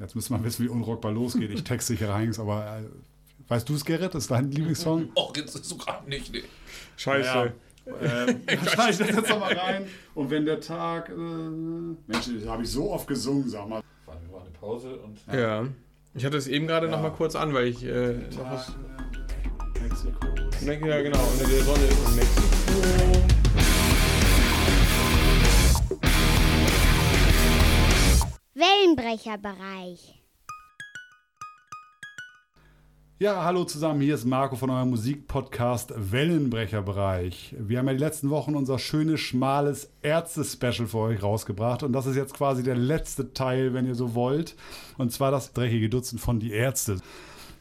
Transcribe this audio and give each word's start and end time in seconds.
Jetzt 0.00 0.14
müssen 0.14 0.34
wir 0.34 0.42
wissen, 0.44 0.64
wie 0.64 0.68
unrockbar 0.68 1.12
losgeht. 1.12 1.50
Ich 1.50 1.62
texte 1.64 1.92
sicher 1.92 2.08
rein, 2.10 2.34
aber 2.38 2.78
äh, 2.78 3.48
weißt 3.48 3.68
du 3.68 3.74
es, 3.74 3.84
Gerrit? 3.84 4.14
Das 4.14 4.24
ist 4.24 4.30
dein 4.30 4.50
Lieblingssong? 4.50 5.10
Och, 5.14 5.36
jetzt 5.36 5.54
ist 5.54 5.66
so 5.66 5.76
gerade 5.76 6.08
nicht. 6.08 6.32
Nee. 6.32 6.42
Scheiße. 6.96 7.52
Ja. 8.02 8.26
Ähm, 8.28 8.42
schneide 8.68 8.90
ich 8.92 8.98
das 8.98 9.08
jetzt 9.08 9.28
nochmal 9.30 9.54
rein. 9.54 9.84
Und 10.14 10.30
wenn 10.30 10.44
der 10.44 10.60
Tag. 10.60 11.08
Äh, 11.08 11.12
Mensch, 11.14 12.28
das 12.38 12.46
habe 12.46 12.62
ich 12.62 12.70
so 12.70 12.92
oft 12.92 13.08
gesungen, 13.08 13.48
sag 13.48 13.68
mal. 13.68 13.82
War 14.06 14.16
eine, 14.16 14.32
war 14.32 14.42
eine 14.42 14.50
Pause 14.50 14.96
und. 14.96 15.18
Ja. 15.34 15.64
Ich 16.14 16.24
hatte 16.24 16.36
es 16.36 16.46
eben 16.46 16.66
gerade 16.68 16.86
Ja. 16.86 16.92
noch 16.92 17.02
mal 17.02 17.10
kurz 17.10 17.34
an, 17.34 17.52
weil 17.54 17.68
ich 17.68 17.82
äh, 17.82 18.12
noch 18.12 18.36
Tag, 18.36 18.52
was. 18.52 18.72
Mexiko. 19.82 20.86
Ja, 20.86 21.02
genau. 21.02 21.18
Unter 21.32 21.48
der 21.48 21.64
Sonne 21.64 21.84
ist 21.84 22.08
in 22.08 22.16
Mexiko. 22.16 23.29
Wellenbrecherbereich. 28.60 30.20
Ja, 33.18 33.42
hallo 33.42 33.64
zusammen, 33.64 34.02
hier 34.02 34.14
ist 34.14 34.26
Marco 34.26 34.54
von 34.54 34.68
eurem 34.68 34.90
Musikpodcast 34.90 35.94
Wellenbrecherbereich. 35.96 37.54
Wir 37.58 37.78
haben 37.78 37.86
ja 37.86 37.94
die 37.94 38.00
letzten 38.00 38.28
Wochen 38.28 38.54
unser 38.54 38.78
schönes, 38.78 39.20
schmales 39.20 39.90
Ärzte-Special 40.02 40.86
für 40.88 40.98
euch 40.98 41.22
rausgebracht 41.22 41.84
und 41.84 41.94
das 41.94 42.04
ist 42.04 42.16
jetzt 42.16 42.34
quasi 42.34 42.62
der 42.62 42.76
letzte 42.76 43.32
Teil, 43.32 43.72
wenn 43.72 43.86
ihr 43.86 43.94
so 43.94 44.14
wollt, 44.14 44.56
und 44.98 45.10
zwar 45.10 45.30
das 45.30 45.54
dreckige 45.54 45.88
Dutzend 45.88 46.20
von 46.20 46.38
Die 46.38 46.52
Ärzte. 46.52 46.98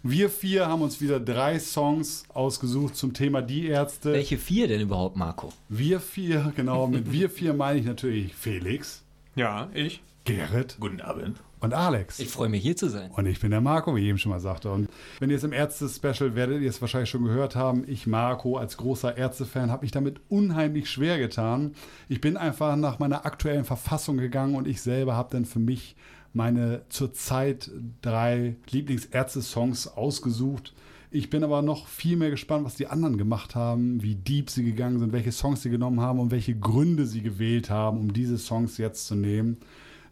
Wir 0.04 0.29
vier 0.29 0.68
haben 0.68 0.81
uns 0.81 0.99
wieder 0.99 1.21
drei 1.21 1.59
Songs 1.59 2.23
ausgesucht 2.34 2.98
zum 2.98 3.13
Thema 3.13 3.41
Die 3.41 3.68
Ärzte. 3.68 4.12
Welche 4.12 4.38
vier 4.38 4.68
denn 4.68 4.81
überhaupt, 4.81 5.16
Marco? 5.16 5.54
Wir 5.70 6.02
vier, 6.02 6.52
genau, 6.57 6.88
mit 6.88 7.09
wir 7.09 7.29
vier 7.29 7.54
meine 7.54 7.79
ich 7.79 7.85
natürlich 7.85 8.35
Felix, 8.35 9.02
Ja, 9.38 9.70
ich. 9.73 10.02
Gerrit 10.35 10.77
Guten 10.79 11.01
Abend. 11.01 11.38
und 11.59 11.73
Alex. 11.73 12.19
Ich 12.19 12.29
freue 12.29 12.49
mich 12.49 12.61
hier 12.61 12.75
zu 12.75 12.87
sein. 12.87 13.09
Und 13.09 13.25
ich 13.25 13.39
bin 13.39 13.49
der 13.49 13.61
Marco, 13.61 13.95
wie 13.95 14.01
ich 14.01 14.05
eben 14.09 14.20
schon 14.20 14.31
mal 14.31 14.39
sagte. 14.39 14.71
Und 14.71 14.87
wenn 15.20 15.31
ihr 15.31 15.37
es 15.37 15.43
im 15.43 15.53
Ärzte-Special 15.53 16.35
werdet 16.35 16.62
ihr 16.62 16.70
es 16.70 16.81
wahrscheinlich 16.81 17.09
schon 17.09 17.23
gehört 17.23 17.55
haben, 17.55 17.84
ich, 17.87 18.05
Marco, 18.05 18.55
als 18.57 18.77
großer 18.77 19.17
Ärzte-Fan, 19.17 19.71
habe 19.71 19.81
mich 19.81 19.91
damit 19.91 20.21
unheimlich 20.29 20.87
schwer 20.87 21.17
getan. 21.17 21.73
Ich 22.09 22.21
bin 22.21 22.37
einfach 22.37 22.76
nach 22.76 22.99
meiner 22.99 23.26
aktuellen 23.26 23.65
Verfassung 23.65 24.17
gegangen 24.17 24.54
und 24.54 24.67
ich 24.67 24.84
selber 24.84 25.15
habe 25.15 25.29
dann 25.31 25.45
für 25.45 25.57
mich 25.59 25.95
meine 26.32 26.84
zurzeit 26.89 27.71
drei 28.04 28.55
Lieblingsärzte-Songs 28.70 29.87
ausgesucht. 29.87 30.76
Ich 31.09 31.32
bin 31.32 31.43
aber 31.43 31.63
noch 31.63 31.87
viel 31.87 32.17
mehr 32.17 32.29
gespannt, 32.29 32.65
was 32.65 32.76
die 32.76 32.85
anderen 32.85 33.17
gemacht 33.17 33.55
haben, 33.55 34.04
wie 34.04 34.13
deep 34.13 34.51
sie 34.51 34.63
gegangen 34.63 34.99
sind, 34.99 35.11
welche 35.11 35.32
Songs 35.32 35.63
sie 35.63 35.71
genommen 35.71 36.01
haben 36.01 36.20
und 36.20 36.29
welche 36.29 36.54
Gründe 36.54 37.07
sie 37.07 37.23
gewählt 37.23 37.71
haben, 37.71 37.98
um 37.98 38.13
diese 38.13 38.37
Songs 38.37 38.77
jetzt 38.77 39.07
zu 39.07 39.15
nehmen. 39.15 39.57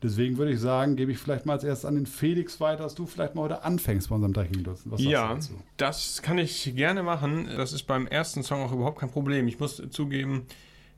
Deswegen 0.03 0.37
würde 0.37 0.51
ich 0.51 0.59
sagen, 0.59 0.95
gebe 0.95 1.11
ich 1.11 1.17
vielleicht 1.17 1.45
mal 1.45 1.53
als 1.53 1.63
erstes 1.63 1.85
an 1.85 1.95
den 1.95 2.05
Felix 2.05 2.59
weiter, 2.59 2.83
dass 2.83 2.93
du 2.95 3.05
vielleicht 3.07 3.33
mal 3.35 3.43
heute 3.43 3.63
anfängst 3.63 4.09
bei 4.09 4.15
unserem 4.15 4.33
dreckigen 4.33 4.63
Dutzend. 4.63 4.91
Was 4.93 4.99
sagst 5.01 5.11
Ja, 5.11 5.27
du 5.29 5.33
dazu? 5.35 5.53
das 5.77 6.21
kann 6.21 6.37
ich 6.37 6.75
gerne 6.75 7.01
machen. 7.03 7.49
Das 7.57 7.73
ist 7.73 7.83
beim 7.83 8.05
ersten 8.07 8.43
Song 8.43 8.61
auch 8.61 8.71
überhaupt 8.71 8.99
kein 8.99 9.09
Problem. 9.09 9.47
Ich 9.47 9.59
muss 9.59 9.81
zugeben, 9.89 10.45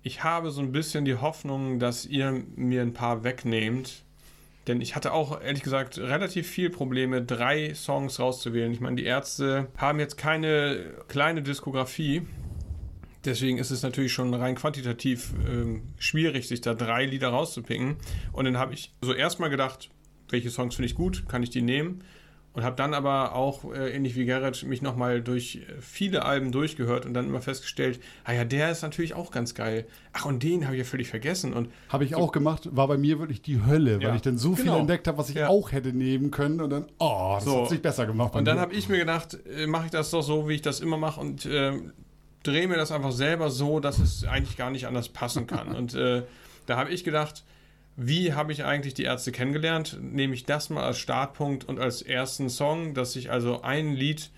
ich 0.04 0.24
habe 0.24 0.52
so 0.52 0.62
ein 0.62 0.72
bisschen 0.72 1.06
die 1.06 1.16
Hoffnung, 1.16 1.80
dass 1.80 2.06
ihr 2.06 2.44
mir 2.56 2.82
ein 2.82 2.94
paar 2.94 3.24
wegnehmt. 3.24 4.04
Denn 4.68 4.82
ich 4.82 4.96
hatte 4.96 5.14
auch, 5.14 5.42
ehrlich 5.42 5.64
gesagt, 5.64 5.98
relativ 5.98 6.48
viel 6.48 6.70
Probleme, 6.70 7.24
drei 7.24 7.74
Songs 7.74 8.20
rauszuwählen. 8.20 8.72
Ich 8.72 8.82
meine, 8.82 8.98
die 8.98 9.06
Ärzte 9.06 9.68
haben 9.78 10.00
jetzt 10.00 10.18
keine 10.18 10.94
kleine 11.08 11.42
Diskografie. 11.42 12.22
Deswegen 13.26 13.58
ist 13.58 13.70
es 13.72 13.84
natürlich 13.84 14.14
schon 14.14 14.34
rein 14.34 14.56
quantitativ 14.56 15.34
ähm, 15.48 15.84
schwierig, 15.98 16.48
sich 16.48 16.62
da 16.62 16.74
drei 16.74 17.06
Lieder 17.06 17.30
rauszupicken. 17.30 17.98
Und 18.32 18.46
dann 18.46 18.58
habe 18.58 18.74
ich 18.74 18.94
so 19.02 19.14
erstmal 19.14 19.50
gedacht, 19.50 19.90
welche 20.30 20.50
Songs 20.50 20.76
finde 20.76 20.88
ich 20.88 20.96
gut, 20.96 21.28
kann 21.28 21.44
ich 21.44 21.50
die 21.50 21.62
nehmen? 21.62 22.04
Und 22.54 22.64
habe 22.64 22.76
dann 22.76 22.96
aber 22.96 23.36
auch, 23.36 23.72
äh, 23.74 23.92
ähnlich 23.96 24.16
wie 24.16 24.26
Gerrit, 24.26 24.64
mich 24.64 24.82
nochmal 24.82 25.22
durch 25.22 25.58
äh, 25.58 25.82
viele 25.82 26.26
Alben 26.26 26.52
durchgehört 26.52 27.06
und 27.06 27.14
dann 27.14 27.28
immer 27.28 27.42
festgestellt, 27.42 28.00
ah 28.24 28.34
ja, 28.34 28.44
der 28.44 28.72
ist 28.72 28.82
natürlich 28.82 29.14
auch 29.14 29.30
ganz 29.32 29.54
geil. 29.54 29.86
Ach, 30.14 30.26
und 30.26 30.42
den 30.42 30.66
habe 30.66 30.76
ich 30.76 30.80
ja 30.80 30.86
völlig 30.86 31.10
vergessen. 31.10 31.54
Und 31.54 31.70
Habe 31.90 32.06
ich 32.06 32.16
auch 32.16 32.32
gemacht, 32.32 32.68
war 32.72 32.88
bei 32.88 32.98
mir 32.98 33.20
wirklich 33.20 33.42
die 33.44 33.64
Hölle, 33.64 33.98
weil 33.98 34.02
Ja, 34.08 34.16
ich 34.16 34.24
dann 34.24 34.38
so 34.40 34.56
viel 34.56 34.66
genau. 34.66 34.80
entdeckt 34.80 35.08
habe, 35.08 35.18
was 35.20 35.30
ich 35.30 35.36
Ja. 35.36 35.48
auch 35.50 35.72
hätte 35.72 35.94
nehmen 35.94 36.32
können 36.32 36.60
und 36.60 36.72
dann, 36.72 36.86
oh, 36.98 37.34
das 37.36 37.44
So. 37.46 37.62
hat 37.62 37.70
sich 37.70 37.82
besser 37.84 38.08
gemacht. 38.08 38.34
Und 38.34 38.46
dann 38.46 38.60
habe 38.60 38.74
ich 38.74 38.90
mir 38.90 38.98
gedacht, 38.98 39.38
äh, 39.46 39.68
mache 39.68 39.86
ich 39.86 39.92
das 39.92 40.10
doch 40.10 40.24
so, 40.24 40.50
wie 40.50 40.54
ich 40.56 40.62
das 40.64 40.80
immer 40.80 40.98
mache 40.98 41.20
und 41.22 41.46
äh, 41.46 41.74
drehe 42.50 42.68
mir 42.68 42.78
das 42.78 42.92
einfach 42.92 43.12
selber 43.12 43.50
so, 43.50 43.80
dass 43.80 44.00
es 44.00 44.24
eigentlich 44.24 44.58
gar 44.58 44.72
nicht 44.72 44.88
anders 44.88 45.10
passen 45.10 45.48
kann. 45.48 45.72
und 45.76 45.94
äh, 45.96 46.24
da 46.66 46.78
habe 46.78 46.92
ich 46.92 47.04
gedacht, 47.04 47.44
wie 47.96 48.34
habe 48.34 48.54
ich 48.54 48.64
eigentlich 48.64 48.94
die 48.94 49.04
Ärzte 49.04 49.32
kennengelernt? 49.32 49.98
Nehme 50.02 50.34
ich 50.34 50.46
das 50.46 50.70
mal 50.70 50.84
als 50.84 51.00
Startpunkt 51.00 51.68
und 51.68 51.80
als 51.80 52.02
ersten 52.02 52.50
Song, 52.50 52.94
dass 52.94 53.16
ich 53.16 53.30
also 53.32 53.62
ein 53.62 53.94
Lied 53.94 54.30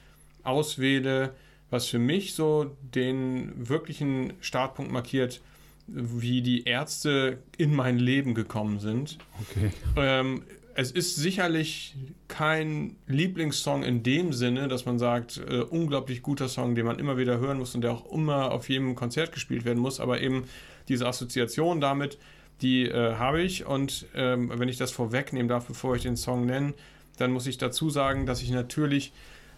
auswähle, 0.43 1.33
was 1.69 1.87
für 1.87 1.99
mich 1.99 2.33
so 2.33 2.75
den 2.81 3.69
wirklichen 3.69 4.33
Startpunkt 4.41 4.91
markiert, 4.91 5.41
wie 5.87 6.41
die 6.41 6.63
Ärzte 6.63 7.39
in 7.57 7.75
mein 7.75 7.99
Leben 7.99 8.33
gekommen 8.33 8.79
sind. 8.79 9.17
Okay. 9.41 9.71
Ähm, 9.95 10.43
es 10.75 10.91
ist 10.91 11.15
sicherlich 11.15 11.95
kein 12.27 12.95
Lieblingssong 13.07 13.83
in 13.83 14.03
dem 14.03 14.33
Sinne, 14.33 14.67
dass 14.67 14.85
man 14.85 14.99
sagt, 14.99 15.37
äh, 15.37 15.61
unglaublich 15.61 16.21
guter 16.21 16.47
Song, 16.49 16.75
den 16.75 16.85
man 16.85 16.99
immer 16.99 17.17
wieder 17.17 17.39
hören 17.39 17.59
muss 17.59 17.75
und 17.75 17.81
der 17.81 17.91
auch 17.91 18.11
immer 18.11 18.51
auf 18.51 18.69
jedem 18.69 18.95
Konzert 18.95 19.31
gespielt 19.31 19.65
werden 19.65 19.79
muss, 19.79 19.99
aber 19.99 20.21
eben 20.21 20.45
diese 20.87 21.07
Assoziation 21.07 21.81
damit, 21.81 22.17
die 22.61 22.83
äh, 22.83 23.15
habe 23.15 23.41
ich 23.41 23.65
und 23.65 24.05
ähm, 24.15 24.51
wenn 24.55 24.69
ich 24.69 24.77
das 24.77 24.91
vorwegnehmen 24.91 25.47
darf, 25.47 25.65
bevor 25.65 25.95
ich 25.95 26.03
den 26.03 26.17
Song 26.17 26.45
nenne, 26.45 26.73
dann 27.17 27.31
muss 27.31 27.47
ich 27.47 27.57
dazu 27.57 27.89
sagen, 27.89 28.25
dass 28.25 28.41
ich 28.41 28.51
natürlich 28.51 29.11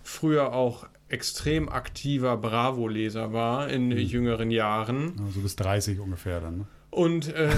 früher 0.04 0.54
auch 0.54 0.88
extrem 1.10 1.70
aktiver 1.70 2.38
Bravo-Leser 2.38 3.34
war 3.34 3.70
in 3.70 3.92
jüngeren 3.92 4.52
Jahren 4.52 5.14
Also 5.24 5.42
bis 5.42 5.56
30 5.56 6.00
ungefähr 6.00 6.40
dann. 6.40 6.58
Ne? 6.60 6.68
Und 6.94 7.34
äh, 7.34 7.50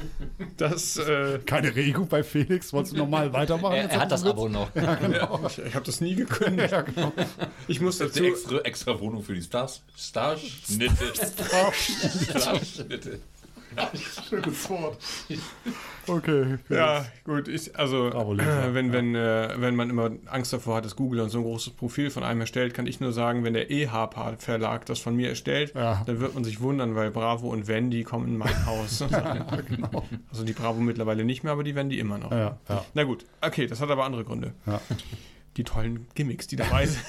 das 0.56 0.96
äh, 0.96 1.38
Keine 1.44 1.74
Regung 1.74 2.08
bei 2.08 2.22
Felix, 2.22 2.72
wolltest 2.72 2.94
du 2.94 2.98
nochmal 2.98 3.32
weitermachen? 3.32 3.74
Er, 3.76 3.90
er 3.90 4.00
hat 4.00 4.12
das 4.12 4.24
Abo 4.24 4.48
noch. 4.48 4.70
Ich, 5.46 5.58
ich 5.58 5.74
habe 5.74 5.84
das 5.84 6.00
nie 6.00 6.14
gekündigt. 6.14 6.72
Ja, 6.72 6.82
genau. 6.82 7.12
Ich 7.68 7.80
muss 7.80 7.98
Die 7.98 8.04
dazu. 8.04 8.24
extra, 8.24 8.58
extra 8.60 9.00
Wohnung 9.00 9.22
für 9.22 9.34
die 9.34 9.42
Stars. 9.42 9.82
Starschnitte. 9.96 11.12
Starschnitte. 12.30 13.20
Schönes 14.28 14.68
Wort. 14.70 14.98
Okay. 16.06 16.58
Ja, 16.68 17.06
gut, 17.24 17.48
ich, 17.48 17.76
also 17.78 18.08
äh, 18.08 18.74
wenn, 18.74 18.92
wenn, 18.92 19.14
äh, 19.14 19.54
wenn 19.56 19.74
man 19.74 19.88
immer 19.90 20.10
Angst 20.26 20.52
davor 20.52 20.76
hat, 20.76 20.84
dass 20.84 20.96
Google 20.96 21.20
dann 21.20 21.30
so 21.30 21.38
ein 21.38 21.44
großes 21.44 21.72
Profil 21.74 22.10
von 22.10 22.22
einem 22.24 22.40
erstellt, 22.42 22.74
kann 22.74 22.86
ich 22.86 23.00
nur 23.00 23.12
sagen, 23.12 23.42
wenn 23.44 23.54
der 23.54 23.70
EHP 23.70 24.36
Verlag 24.38 24.84
das 24.86 24.98
von 24.98 25.16
mir 25.16 25.30
erstellt, 25.30 25.72
Ja. 25.74 26.02
dann 26.06 26.20
wird 26.20 26.34
man 26.34 26.44
sich 26.44 26.60
wundern, 26.60 26.94
weil 26.94 27.10
Bravo 27.10 27.48
und 27.48 27.66
Wendy 27.68 28.04
kommen 28.04 28.28
in 28.28 28.36
mein 28.36 28.66
Haus. 28.66 29.02
genau. 29.68 30.04
Also 30.30 30.44
die 30.44 30.52
Bravo 30.52 30.80
mittlerweile 30.80 31.24
nicht 31.24 31.42
mehr, 31.44 31.52
aber 31.52 31.64
die 31.64 31.74
Wendy 31.74 31.98
immer 31.98 32.18
noch. 32.18 32.30
Ja, 32.30 32.58
ja, 32.68 32.84
Na 32.94 33.04
gut, 33.04 33.24
okay, 33.40 33.66
das 33.66 33.80
hat 33.80 33.90
aber 33.90 34.04
andere 34.04 34.24
Gründe. 34.24 34.52
ja. 34.66 34.80
die 35.56 35.62
tollen 35.64 36.06
Gimmicks, 36.16 36.48
die 36.48 36.56
dabei 36.56 36.84
sind. 36.86 37.04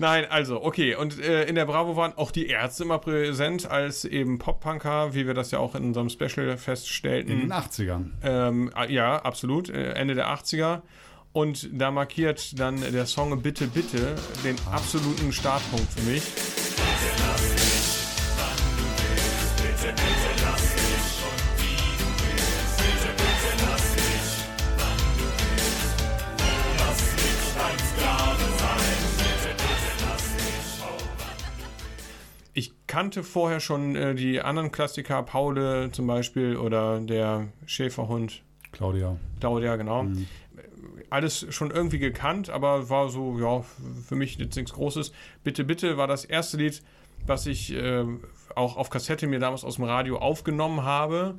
Nein, 0.00 0.24
also, 0.30 0.62
okay. 0.62 0.94
Und 0.94 1.20
äh, 1.20 1.44
in 1.44 1.56
der 1.56 1.66
Bravo 1.66 1.94
waren 1.94 2.14
auch 2.16 2.30
die 2.30 2.46
Ärzte 2.46 2.84
immer 2.84 2.98
präsent 2.98 3.70
als 3.70 4.06
eben 4.06 4.38
Pop-Punker, 4.38 5.12
wie 5.12 5.26
wir 5.26 5.34
das 5.34 5.50
ja 5.50 5.58
auch 5.58 5.74
in 5.74 5.84
unserem 5.84 6.08
Special 6.08 6.56
feststellten. 6.56 7.30
In 7.30 7.40
den 7.40 7.52
80ern. 7.52 8.06
Ähm, 8.22 8.70
ah, 8.72 8.86
ja, 8.86 9.16
absolut. 9.16 9.68
Äh, 9.68 9.92
Ende 9.92 10.14
der 10.14 10.28
80er. 10.28 10.80
Und 11.32 11.68
da 11.72 11.90
markiert 11.90 12.58
dann 12.58 12.80
der 12.80 13.04
Song 13.04 13.42
Bitte, 13.42 13.66
Bitte 13.66 14.16
den 14.42 14.56
absoluten 14.72 15.32
Startpunkt 15.32 15.92
für 15.92 16.10
mich. 16.10 16.22
Ich 32.52 32.72
kannte 32.86 33.22
vorher 33.22 33.60
schon 33.60 33.94
äh, 33.96 34.14
die 34.14 34.40
anderen 34.40 34.72
Klassiker, 34.72 35.22
Paule 35.22 35.90
zum 35.92 36.06
Beispiel 36.06 36.56
oder 36.56 37.00
der 37.00 37.48
Schäferhund. 37.66 38.42
Claudia. 38.72 39.16
Claudia, 39.40 39.76
genau. 39.76 40.06
Alles 41.10 41.46
schon 41.50 41.70
irgendwie 41.70 41.98
gekannt, 41.98 42.50
aber 42.50 42.88
war 42.88 43.08
so, 43.08 43.38
ja, 43.38 43.64
für 44.06 44.14
mich 44.16 44.36
jetzt 44.36 44.56
nichts 44.56 44.72
Großes. 44.72 45.12
Bitte, 45.42 45.64
bitte 45.64 45.96
war 45.96 46.06
das 46.06 46.24
erste 46.24 46.56
Lied, 46.56 46.82
was 47.26 47.46
ich 47.46 47.72
äh, 47.72 48.04
auch 48.54 48.76
auf 48.76 48.90
Kassette 48.90 49.26
mir 49.26 49.38
damals 49.38 49.64
aus 49.64 49.76
dem 49.76 49.84
Radio 49.84 50.18
aufgenommen 50.18 50.82
habe, 50.84 51.36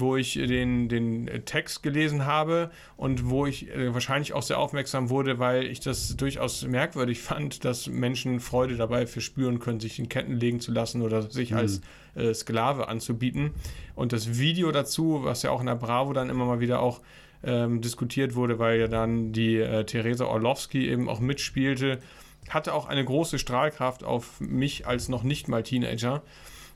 wo 0.00 0.16
ich 0.16 0.34
den, 0.34 0.88
den 0.88 1.28
Text 1.44 1.82
gelesen 1.82 2.26
habe 2.26 2.70
und 2.96 3.30
wo 3.30 3.46
ich 3.46 3.70
äh, 3.70 3.92
wahrscheinlich 3.94 4.32
auch 4.34 4.42
sehr 4.42 4.58
aufmerksam 4.58 5.10
wurde, 5.10 5.38
weil 5.38 5.64
ich 5.64 5.80
das 5.80 6.16
durchaus 6.16 6.66
merkwürdig 6.66 7.20
fand, 7.20 7.64
dass 7.64 7.86
Menschen 7.86 8.40
Freude 8.40 8.76
dabei 8.76 9.06
verspüren 9.06 9.58
können, 9.58 9.80
sich 9.80 9.98
in 9.98 10.08
Ketten 10.08 10.36
legen 10.36 10.60
zu 10.60 10.72
lassen 10.72 11.02
oder 11.02 11.22
sich 11.22 11.54
als 11.54 11.80
äh, 12.14 12.34
Sklave 12.34 12.88
anzubieten. 12.88 13.52
Und 13.94 14.12
das 14.12 14.38
Video 14.38 14.70
dazu, 14.70 15.20
was 15.24 15.42
ja 15.42 15.50
auch 15.50 15.60
in 15.60 15.66
der 15.66 15.76
Bravo 15.76 16.12
dann 16.12 16.30
immer 16.30 16.44
mal 16.44 16.60
wieder 16.60 16.80
auch 16.80 17.00
ähm, 17.42 17.80
diskutiert 17.80 18.34
wurde, 18.34 18.58
weil 18.58 18.78
ja 18.78 18.88
dann 18.88 19.32
die 19.32 19.56
äh, 19.56 19.84
Theresa 19.84 20.26
Orlowski 20.26 20.88
eben 20.88 21.08
auch 21.08 21.20
mitspielte. 21.20 22.00
Hatte 22.48 22.74
auch 22.74 22.86
eine 22.86 23.04
große 23.04 23.38
Strahlkraft 23.38 24.04
auf 24.04 24.40
mich 24.40 24.86
als 24.86 25.08
noch 25.08 25.22
nicht 25.22 25.48
mal 25.48 25.62
Teenager. 25.62 26.22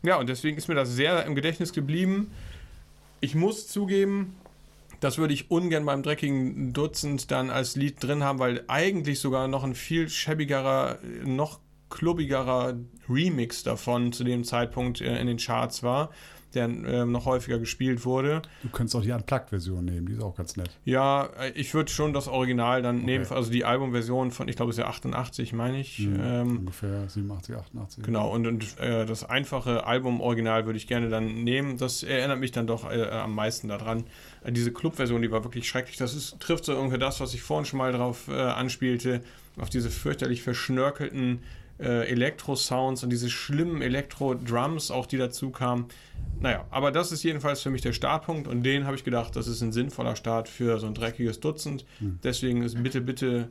Ja, 0.03 0.17
und 0.17 0.29
deswegen 0.29 0.57
ist 0.57 0.69
mir 0.69 0.75
das 0.75 0.91
sehr 0.95 1.25
im 1.27 1.35
Gedächtnis 1.35 1.73
geblieben. 1.73 2.31
Ich 3.21 3.35
muss 3.35 3.69
zugeben, 3.69 4.37
das 5.01 5.19
würde 5.19 5.35
ich 5.35 5.51
ungern 5.51 5.85
beim 5.85 6.03
dreckigen 6.03 6.73
Dutzend 6.73 7.31
dann 7.31 7.51
als 7.51 7.77
Lied 7.77 8.03
drin 8.03 8.25
haben, 8.25 8.39
weil 8.39 8.65
eigentlich 8.69 9.21
sogar 9.21 9.47
noch 9.47 9.65
ein 9.65 9.75
viel 9.75 10.09
schäbigerer, 10.09 10.99
noch 11.25 11.61
klubbigerer 11.91 12.79
Remix 13.09 13.63
davon 13.63 14.13
zu 14.13 14.25
dem 14.25 14.45
Zeitpunkt 14.45 15.01
äh, 15.01 15.21
in 15.21 15.27
den 15.27 15.39
Charts 15.39 15.83
war, 15.83 16.11
der 16.55 16.65
äh, 16.65 17.05
noch 17.05 17.27
häufiger 17.27 17.59
gespielt 17.59 18.05
wurde. 18.05 18.43
Du 18.63 18.69
könntest 18.69 18.97
auch 18.97 19.03
die 19.03 19.13
Unplugged-Version 19.13 19.85
nehmen, 19.85 20.07
die 20.07 20.15
ist 20.15 20.23
auch 20.23 20.37
ganz 20.37 20.57
nett. 20.57 20.71
Ja, 20.85 21.29
äh, 21.41 21.51
ich 21.55 21.73
würde 21.75 21.91
schon 21.91 22.13
das 22.13 22.29
Original 22.29 22.83
dann 22.83 23.03
nehmen, 23.03 23.27
also 23.31 23.51
die 23.51 23.65
Albumversion 23.65 24.31
von, 24.31 24.49
ich 24.49 24.57
glaube, 24.57 24.71
es 24.71 24.79
ist 24.79 24.83
ja 24.83 24.89
88, 24.89 25.53
meine 25.53 25.81
ich. 25.81 26.01
Mhm, 26.01 26.21
Ähm, 26.23 26.59
Ungefähr 26.59 27.09
87, 27.09 27.57
88. 27.57 28.05
Genau, 28.05 28.31
und, 28.31 28.47
und 28.47 28.79
äh, 28.79 29.07
das 29.07 29.25
einfache 29.25 29.87
Album-Original 29.87 30.67
würde 30.67 30.77
ich 30.77 30.87
gerne 30.87 31.09
dann 31.09 31.45
nehmen. 31.45 31.77
Das 31.79 32.03
erinnert 32.03 32.39
mich 32.41 32.53
dann 32.53 32.67
doch 32.67 32.91
äh, 32.91 33.05
am 33.09 33.35
meisten 33.35 33.69
daran. 33.69 34.05
Äh, 34.45 34.53
diese 34.53 34.73
Club-Version, 34.73 35.23
die 35.23 35.31
war 35.31 35.45
wirklich 35.45 35.69
schrecklich. 35.69 35.97
Das 35.97 36.15
ist, 36.15 36.39
trifft 36.41 36.65
so 36.65 36.77
ungefähr 36.77 36.99
das, 36.99 37.21
was 37.21 37.35
ich 37.35 37.43
vorhin 37.43 37.65
schon 37.65 37.79
mal 37.79 37.93
drauf 37.93 38.29
äh, 38.29 38.33
anspielte, 38.33 39.23
auf 39.59 39.71
diese 39.71 39.91
fürchterlich 39.91 40.43
verschnörkelten 40.43 41.41
äh, 41.81 42.07
Elektro-Sounds 42.09 43.03
und 43.03 43.11
diese 43.11 43.31
schlimmen 43.31 43.83
Elektro-Drums, 43.83 44.91
auch 44.91 45.07
die 45.07 45.17
dazu 45.19 45.51
kamen. 45.51 45.87
Naja, 46.41 46.65
aber 46.71 46.91
das 46.91 47.13
ist 47.13 47.23
jedenfalls 47.23 47.61
für 47.63 47.71
mich 47.71 47.83
der 47.83 47.93
Startpunkt 47.93 48.49
und 48.49 48.63
den 48.63 48.85
habe 48.87 48.97
ich 48.97 49.05
gedacht, 49.05 49.37
das 49.37 49.47
ist 49.49 49.61
ein 49.63 49.73
sinnvoller 49.73 50.17
Start 50.17 50.49
für 50.49 50.79
so 50.79 50.87
ein 50.87 50.95
dreckiges 50.95 51.41
Dutzend. 51.41 51.85
Deswegen 52.23 52.63
ist 52.63 52.83
bitte, 52.83 53.01
bitte 53.01 53.49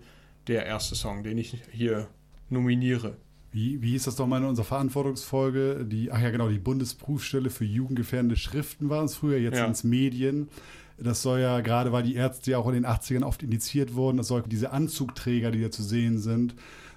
der 0.47 0.65
erste 0.65 0.95
Song, 0.95 1.23
den 1.23 1.37
ich 1.37 1.57
hier 1.71 2.07
nominiere. 2.49 3.17
Wie, 3.51 3.81
wie 3.81 3.91
hieß 3.91 4.03
das 4.03 4.15
doch 4.15 4.27
mal 4.27 4.37
in 4.41 4.47
unserer 4.47 4.65
Verantwortungsfolge? 4.65 5.85
Die, 5.85 6.11
ach 6.11 6.21
ja, 6.21 6.29
genau, 6.29 6.49
die 6.49 6.59
Bundesprüfstelle 6.59 7.49
für 7.49 7.65
jugendgefährdende 7.65 8.35
Schriften 8.35 8.89
waren 8.89 9.05
es 9.05 9.15
früher, 9.15 9.37
jetzt 9.39 9.57
Ja. 9.57 9.63
sind 9.65 9.71
es 9.71 9.83
Medien. 9.83 10.49
Das 10.97 11.21
soll 11.21 11.39
ja, 11.39 11.61
gerade 11.61 11.91
weil 11.91 12.03
die 12.03 12.15
Ärzte 12.15 12.51
ja 12.51 12.57
auch 12.57 12.67
in 12.67 12.73
den 12.73 12.85
80ern 12.85 13.23
oft 13.23 13.41
indiziert 13.41 13.95
wurden, 13.95 14.17
das 14.17 14.27
soll 14.27 14.43
diese 14.45 14.71
Anzugträger, 14.71 15.49
die 15.51 15.61
da 15.61 15.71
zu 15.71 15.81
sehen 15.81 16.19
sind, 16.19 16.55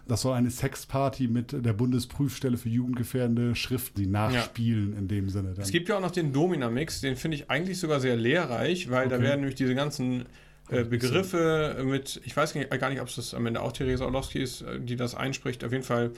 das 0.09 0.23
soll 0.23 0.35
eine 0.35 0.51
Sexparty 0.51 1.29
mit 1.29 1.53
der 1.65 1.73
Bundesprüfstelle 1.73 2.57
für 2.57 2.69
jugendgefährdende 2.69 3.55
Schriften, 3.55 4.01
die 4.01 4.07
nachspielen 4.07 4.97
in 4.97 5.09
dem 5.09 5.29
Sinne. 5.29 5.53
Dann. 5.55 5.63
Es 5.63 5.71
gibt 5.71 5.89
ja 5.89 5.97
auch 5.97 6.01
noch 6.01 6.11
den 6.11 6.33
Domina-Mix, 6.33 7.01
den 7.01 7.17
finde 7.17 7.37
ich 7.37 7.51
eigentlich 7.51 7.79
sogar 7.79 8.01
sehr 8.01 8.17
lehrreich, 8.17 8.91
weil 8.91 9.09
da 9.09 9.17
Okay. 9.17 9.25
werden 9.25 9.41
nämlich 9.41 9.55
diese 9.57 9.75
ganzen 9.75 10.27
äh, 10.71 10.85
Begriffe 10.85 11.83
mit, 11.85 12.21
ich 12.25 12.37
weiß 12.37 12.55
gar 12.55 12.91
nicht, 12.91 13.01
ob 13.01 13.09
es 13.09 13.17
das 13.17 13.35
am 13.35 13.47
Ende 13.47 13.61
auch 13.63 13.73
Theresa 13.73 14.05
Orlowski 14.05 14.41
ist, 14.41 14.63
äh, 14.63 14.81
die 14.81 14.97
das 14.97 15.15
einspricht, 15.15 15.65
auf 15.65 15.73
jeden 15.73 15.85
Fall 15.85 16.11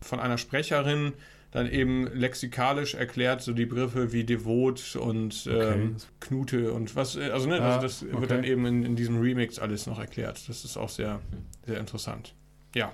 von 0.00 0.20
einer 0.20 0.38
Sprecherin 0.38 1.12
dann 1.52 1.70
eben 1.70 2.06
lexikalisch 2.14 2.94
erklärt, 2.94 3.42
so 3.42 3.52
die 3.52 3.66
Begriffe 3.66 4.12
wie 4.12 4.24
devot 4.24 4.96
und 4.96 5.46
ähm, 5.52 5.96
Knute 6.20 6.72
und 6.72 6.96
was, 6.96 7.16
äh, 7.16 7.30
also 7.30 7.46
ne, 7.48 7.60
Ah, 7.60 7.74
also 7.76 7.82
das 7.86 8.02
okay. 8.02 8.20
wird 8.20 8.30
dann 8.30 8.44
eben 8.44 8.64
in, 8.66 8.82
in 8.84 8.96
diesem 8.96 9.20
Remix 9.20 9.58
alles 9.58 9.86
noch 9.86 9.98
erklärt. 9.98 10.48
Das 10.48 10.64
ist 10.64 10.76
auch 10.78 10.88
sehr, 10.88 11.20
sehr 11.66 11.78
interessant. 11.78 12.34
Ja, 12.74 12.92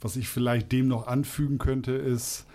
Was 0.00 0.16
ich 0.16 0.28
vielleicht 0.28 0.72
dem 0.72 0.88
noch 0.88 1.06
anfügen 1.06 1.58
könnte, 1.58 1.92
ist, 1.92 2.46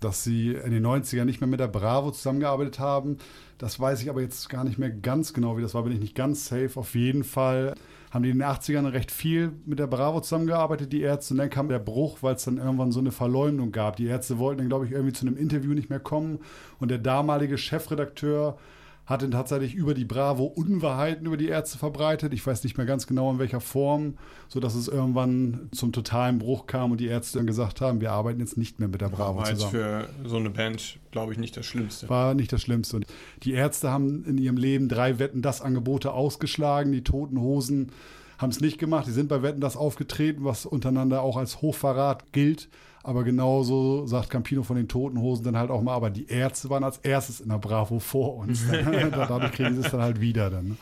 dass 0.00 0.24
sie 0.24 0.52
in 0.52 0.72
den 0.72 0.84
90ern 0.86 1.24
nicht 1.24 1.40
mehr 1.40 1.48
mit 1.48 1.60
der 1.60 1.68
Bravo 1.68 2.10
zusammengearbeitet 2.10 2.78
haben. 2.78 3.18
Das 3.58 3.80
weiß 3.80 4.02
ich 4.02 4.10
aber 4.10 4.20
jetzt 4.20 4.48
gar 4.48 4.64
nicht 4.64 4.78
mehr 4.78 4.90
ganz 4.90 5.32
genau, 5.32 5.56
wie 5.56 5.62
das 5.62 5.74
war, 5.74 5.82
bin 5.82 5.92
ich 5.92 6.00
nicht 6.00 6.14
ganz 6.14 6.46
safe. 6.46 6.72
Auf 6.74 6.94
jeden 6.94 7.24
Fall 7.24 7.74
haben 8.10 8.22
die 8.22 8.30
in 8.30 8.38
den 8.38 8.48
80ern 8.48 8.92
recht 8.92 9.10
viel 9.10 9.52
mit 9.64 9.78
der 9.78 9.86
Bravo 9.86 10.20
zusammengearbeitet, 10.20 10.92
die 10.92 11.00
Ärzte. 11.00 11.34
Und 11.34 11.38
dann 11.38 11.50
kam 11.50 11.68
der 11.68 11.78
Bruch, 11.78 12.18
weil 12.20 12.34
es 12.34 12.44
dann 12.44 12.58
irgendwann 12.58 12.92
so 12.92 13.00
eine 13.00 13.12
Verleumdung 13.12 13.72
gab. 13.72 13.96
Die 13.96 14.06
Ärzte 14.06 14.38
wollten 14.38 14.58
dann, 14.58 14.68
glaube 14.68 14.86
ich, 14.86 14.92
irgendwie 14.92 15.14
zu 15.14 15.26
einem 15.26 15.36
Interview 15.36 15.72
nicht 15.72 15.90
mehr 15.90 16.00
kommen. 16.00 16.40
Und 16.78 16.90
der 16.90 16.98
damalige 16.98 17.56
Chefredakteur 17.56 18.58
hat 19.06 19.22
dann 19.22 19.30
tatsächlich 19.30 19.74
über 19.74 19.94
die 19.94 20.04
Bravo 20.04 20.44
Unwahrheiten 20.44 21.26
über 21.26 21.36
die 21.36 21.46
Ärzte 21.46 21.78
verbreitet. 21.78 22.34
Ich 22.34 22.44
weiß 22.44 22.64
nicht 22.64 22.76
mehr 22.76 22.86
ganz 22.86 23.06
genau 23.06 23.30
in 23.30 23.38
welcher 23.38 23.60
Form, 23.60 24.18
sodass 24.48 24.74
es 24.74 24.88
irgendwann 24.88 25.68
zum 25.70 25.92
totalen 25.92 26.38
Bruch 26.38 26.66
kam 26.66 26.90
und 26.90 26.98
die 26.98 27.06
Ärzte 27.06 27.38
dann 27.38 27.46
gesagt 27.46 27.80
haben, 27.80 28.00
wir 28.00 28.10
arbeiten 28.10 28.40
jetzt 28.40 28.58
nicht 28.58 28.80
mehr 28.80 28.88
mit 28.88 29.00
der 29.00 29.08
Bravo 29.08 29.38
war 29.38 29.44
zusammen. 29.44 29.70
für 29.70 30.08
so 30.24 30.36
eine 30.36 30.50
Band, 30.50 30.98
glaube 31.12 31.32
ich, 31.32 31.38
nicht 31.38 31.56
das 31.56 31.66
Schlimmste. 31.66 32.08
War 32.08 32.34
nicht 32.34 32.52
das 32.52 32.62
Schlimmste. 32.62 32.96
Und 32.96 33.06
die 33.44 33.52
Ärzte 33.52 33.90
haben 33.90 34.24
in 34.24 34.38
ihrem 34.38 34.56
Leben 34.56 34.88
drei 34.88 35.20
Wetten 35.20 35.40
das 35.40 35.62
Angebote 35.62 36.12
ausgeschlagen. 36.12 36.90
Die 36.90 37.04
Toten 37.04 37.40
Hosen 37.40 37.92
haben 38.38 38.50
es 38.50 38.60
nicht 38.60 38.78
gemacht. 38.78 39.06
Die 39.06 39.12
sind 39.12 39.28
bei 39.28 39.40
Wetten 39.42 39.60
das 39.60 39.76
aufgetreten, 39.76 40.44
was 40.44 40.66
untereinander 40.66 41.22
auch 41.22 41.36
als 41.36 41.62
Hochverrat 41.62 42.32
gilt. 42.32 42.68
Aber 43.06 43.22
genauso 43.22 44.04
sagt 44.08 44.30
Campino 44.30 44.64
von 44.64 44.74
den 44.74 44.88
Toten 44.88 45.20
Hosen 45.20 45.44
dann 45.44 45.56
halt 45.56 45.70
auch 45.70 45.80
mal, 45.80 45.94
aber 45.94 46.10
die 46.10 46.26
Ärzte 46.26 46.70
waren 46.70 46.82
als 46.82 46.98
erstes 46.98 47.40
in 47.40 47.50
der 47.50 47.58
Bravo 47.58 48.00
vor 48.00 48.34
uns. 48.34 48.64
Dadurch 48.70 49.52
kriegen 49.52 49.76
sie 49.76 49.86
es 49.86 49.92
dann 49.92 50.00
halt 50.00 50.20
wieder. 50.20 50.50
Dann, 50.50 50.70
ne? 50.70 50.76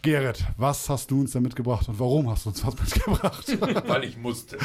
Gerrit, 0.00 0.42
was 0.56 0.88
hast 0.88 1.10
du 1.10 1.20
uns 1.20 1.32
denn 1.32 1.42
mitgebracht 1.42 1.86
und 1.86 2.00
warum 2.00 2.30
hast 2.30 2.46
du 2.46 2.48
uns 2.48 2.64
was 2.64 2.74
mitgebracht? 2.80 3.46
Weil 3.86 4.04
ich 4.04 4.16
musste. 4.16 4.56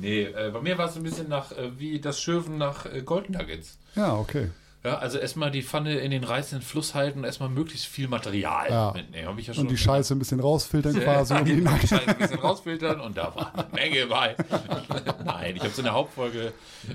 nee, 0.00 0.22
äh, 0.22 0.50
bei 0.54 0.60
mir 0.62 0.78
war 0.78 0.88
es 0.88 0.96
ein 0.96 1.02
bisschen 1.02 1.28
nach, 1.28 1.52
äh, 1.52 1.78
wie 1.78 2.00
das 2.00 2.18
Schürfen 2.18 2.56
nach 2.56 2.86
äh, 2.86 3.02
Goldnuggets. 3.02 3.76
ja, 3.94 4.16
okay. 4.16 4.48
Ja, 4.84 4.98
also 4.98 5.18
erstmal 5.18 5.50
die 5.50 5.62
Pfanne 5.62 5.98
in 5.98 6.10
den 6.12 6.22
reißenden 6.22 6.64
Fluss 6.66 6.94
halten 6.94 7.18
und 7.20 7.24
erstmal 7.24 7.48
möglichst 7.48 7.86
viel 7.86 8.06
Material 8.08 8.70
Ja. 8.70 8.92
mitnehmen. 8.92 9.36
Ja 9.38 9.52
schon 9.54 9.64
Und 9.64 9.70
die 9.72 9.76
Scheiße 9.76 10.14
ein 10.14 10.18
bisschen 10.20 10.38
rausfiltern 10.40 10.94
quasi. 11.00 11.34
die 11.44 11.56
Nacht- 11.56 11.82
die 11.82 11.88
Scheiße 11.88 12.08
ein 12.08 12.18
bisschen 12.18 12.38
rausfiltern 12.38 13.00
und 13.00 13.16
da 13.16 13.34
war 13.34 13.52
eine 13.54 13.68
Menge 13.74 14.06
bei. 14.06 14.36
Nein, 15.24 15.56
ich 15.56 15.60
habe 15.62 15.70
es 15.70 15.78
in 15.78 15.84
der 15.84 15.94
Hauptfolge 15.94 16.52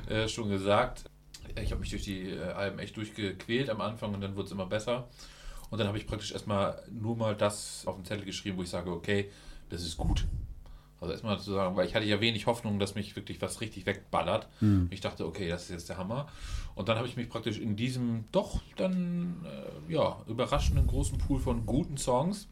äh, 0.10 0.28
schon 0.30 0.50
gesagt. 0.50 1.04
Ich 1.62 1.72
habe 1.72 1.82
mich 1.82 1.90
durch 1.90 2.04
die 2.04 2.30
äh, 2.32 2.42
Alben 2.54 2.80
echt 2.80 2.96
durchgequält 2.98 3.70
am 3.70 3.82
Anfang 3.82 4.14
und 4.14 4.22
dann 4.22 4.36
wurde 4.36 4.46
es 4.46 4.52
immer 4.52 4.66
besser. 4.66 5.08
Und 5.70 5.78
dann 5.80 5.88
habe 5.88 5.98
ich 5.98 6.08
praktisch 6.08 6.32
erstmal 6.32 6.82
nur 6.92 7.18
mal 7.18 7.36
das 7.36 7.84
auf 7.86 7.96
den 7.96 8.06
Zettel 8.06 8.26
geschrieben, 8.26 8.58
wo 8.58 8.64
ich 8.64 8.70
sage, 8.70 8.92
okay, 8.92 9.30
das 9.70 9.82
ist 9.84 9.98
gut. 9.98 10.26
Also 11.04 11.12
erstmal 11.14 11.40
zu 11.40 11.52
sagen, 11.52 11.76
weil 11.76 11.86
ich 11.88 11.96
hatte 11.96 12.06
ja 12.06 12.20
wenig 12.22 12.48
Hoffnung, 12.48 12.80
dass 12.80 12.96
mich 12.96 13.16
wirklich 13.16 13.42
was 13.42 13.62
richtig 13.62 13.86
wegballert. 13.86 14.48
Ich 14.90 15.02
dachte, 15.02 15.26
okay, 15.28 15.50
das 15.50 15.64
ist 15.64 15.70
jetzt 15.70 15.90
der 15.90 15.98
Hammer. 15.98 16.28
Und 16.76 16.90
dann 16.90 16.98
habe 16.98 17.08
ich 17.08 17.16
mich 17.16 17.30
praktisch 17.30 17.60
in 17.60 17.76
diesem 17.76 18.26
doch 18.32 18.62
dann 18.78 19.46
äh, 19.46 19.94
ja 19.94 20.18
überraschenden 20.28 20.88
großen 20.88 21.18
Pool 21.18 21.40
von 21.40 21.66
guten 21.66 21.98
Songs 21.98 22.48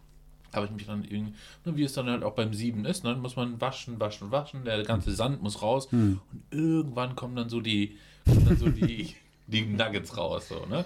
habe 0.54 0.66
ich 0.66 0.72
mich 0.72 0.86
dann 0.86 1.04
irgendwie, 1.04 1.34
ne, 1.66 1.78
wie 1.78 1.84
es 1.84 1.94
dann 1.94 2.10
halt 2.10 2.24
auch 2.24 2.34
beim 2.34 2.54
Sieben 2.54 2.86
ist, 2.86 3.04
ne, 3.04 3.16
muss 3.16 3.36
man 3.38 3.60
waschen, 3.62 4.00
waschen, 4.00 4.32
waschen, 4.32 4.66
der 4.66 4.84
ganze 4.84 5.14
Sand 5.14 5.42
muss 5.42 5.62
raus 5.62 5.88
und 6.32 6.44
irgendwann 6.52 7.16
kommen 7.16 7.36
dann 7.38 7.48
so 7.50 7.62
die, 7.62 7.98
dann 8.26 8.58
so 8.58 8.68
die, 8.68 9.16
die 9.48 9.62
Nuggets 9.62 10.18
raus. 10.18 10.50
So, 10.50 10.66
ne? 10.66 10.86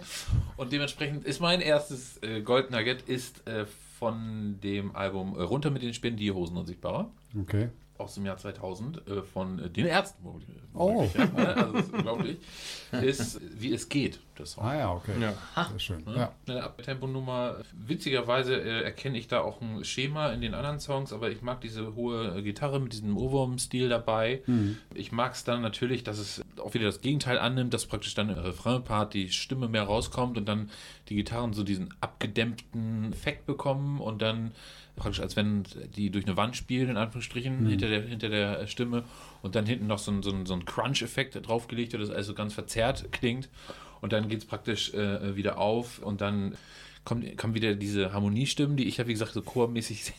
Und 0.58 0.72
dementsprechend 0.72 1.26
ist 1.26 1.40
mein 1.40 1.62
erstes 1.62 2.22
äh, 2.22 2.42
Gold 2.42 2.72
Nugget 2.72 3.02
ist 3.04 3.48
äh, 3.48 3.66
von 4.00 4.60
dem 4.62 4.96
Album 4.96 5.36
äh, 5.38 5.42
Runter 5.42 5.72
mit 5.72 5.82
den 5.82 5.94
Spinnen, 5.94 6.18
die 6.18 6.32
Hosen 6.32 6.58
unsichtbarer 6.58 7.10
Okay. 7.42 7.70
aus 7.98 8.16
dem 8.16 8.26
Jahr 8.26 8.38
2000 8.38 9.08
äh, 9.08 9.22
von 9.22 9.60
äh, 9.60 9.70
den 9.70 9.86
Ärzten. 9.86 10.26
Oh. 10.74 11.10
Ja, 11.16 11.26
ne? 11.26 11.56
also 11.56 11.74
das 11.74 11.86
ist 11.86 11.94
unglaublich. 11.94 12.38
Ist, 12.92 13.42
wie 13.60 13.74
es 13.74 13.90
geht, 13.90 14.20
das 14.36 14.54
Song. 14.54 14.64
Ah 14.64 14.78
ja, 14.78 14.92
okay. 14.92 15.12
Ja. 15.20 15.34
Sehr 15.70 15.80
schön. 15.80 16.04
Ne? 16.06 16.16
Ja. 16.16 16.32
Eine 16.48 16.64
Abtempo-Nummer. 16.64 17.58
Witzigerweise 17.74 18.56
äh, 18.56 18.84
erkenne 18.84 19.18
ich 19.18 19.28
da 19.28 19.42
auch 19.42 19.62
ein 19.62 19.84
Schema 19.84 20.30
in 20.30 20.42
den 20.42 20.54
anderen 20.54 20.80
Songs, 20.80 21.14
aber 21.14 21.30
ich 21.30 21.42
mag 21.42 21.62
diese 21.62 21.96
hohe 21.96 22.38
äh, 22.38 22.42
Gitarre 22.42 22.80
mit 22.80 22.94
diesem 22.94 23.18
Ohrwurm-Stil 23.18 23.90
dabei. 23.90 24.44
Ich 24.94 25.12
mag 25.12 25.34
es 25.34 25.44
dann 25.44 25.62
natürlich, 25.62 26.04
dass 26.04 26.20
es 26.20 26.42
auch 26.60 26.74
wieder 26.74 26.86
das 26.86 27.02
Gegenteil 27.02 27.38
annimmt, 27.38 27.74
dass 27.74 27.86
praktisch 27.86 28.14
dann 28.14 28.30
im 28.30 28.38
Refrain-Part 28.38 29.14
die 29.14 29.30
Stimme 29.30 29.68
mehr 29.68 29.84
rauskommt 29.84 30.38
und 30.38 30.46
dann 30.46 30.70
die 31.10 31.16
Gitarren 31.16 31.54
so 31.54 31.64
diesen 31.64 31.94
abgedämpften 32.02 33.12
Effekt 33.14 33.46
bekommen 33.46 34.00
und 34.00 34.22
dann 34.22 34.52
praktisch 34.96 35.22
als 35.22 35.36
wenn 35.36 35.64
die 35.96 36.10
durch 36.10 36.26
eine 36.26 36.38
Wand 36.38 36.56
spielen, 36.56 36.90
in 36.90 36.98
Anführungsstrichen, 36.98 37.66
hinter, 37.68 37.90
der, 37.90 38.02
hinter 38.02 38.30
der 38.30 38.68
Stimme 38.68 39.04
und 39.42 39.56
dann 39.56 39.66
hinten 39.66 39.88
noch 39.88 40.00
so 40.00 40.12
ein, 40.12 40.24
so 40.24 40.32
ein, 40.32 40.46
so 40.46 40.54
ein 40.54 40.66
Crunch-Effekt 40.66 41.48
draufgelegt 41.48 41.94
wird, 41.94 42.04
das 42.04 42.10
also 42.10 42.34
ganz 42.34 42.54
verzerrt 42.54 43.12
klingt 43.12 43.50
und 44.02 44.14
dann 44.14 44.30
geht 44.30 44.40
es 44.40 44.46
praktisch 44.46 44.94
äh, 44.94 45.36
wieder 45.36 45.58
auf 45.58 46.00
und 46.00 46.22
dann 46.22 46.56
kommt, 47.04 47.38
kommen 47.38 47.54
wieder 47.54 47.76
diese 47.76 48.14
Harmoniestimmen, 48.14 48.78
die 48.78 48.86
ich 48.86 48.98
ja 48.98 49.08
wie 49.08 49.14
gesagt 49.14 49.34
so 49.34 49.42
chormäßig 49.42 50.04
sehr, 50.06 50.16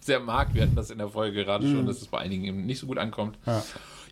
sehr 0.00 0.20
mag. 0.20 0.54
Wir 0.54 0.62
hatten 0.62 0.76
das 0.76 0.90
in 0.90 0.98
der 0.98 1.08
Folge 1.08 1.44
gerade 1.44 1.68
schon, 1.68 1.86
dass 1.86 2.00
es 2.00 2.06
bei 2.06 2.18
einigen 2.18 2.44
eben 2.44 2.66
nicht 2.66 2.78
so 2.78 2.86
gut 2.86 2.98
ankommt. 2.98 3.38
Ja. 3.46 3.64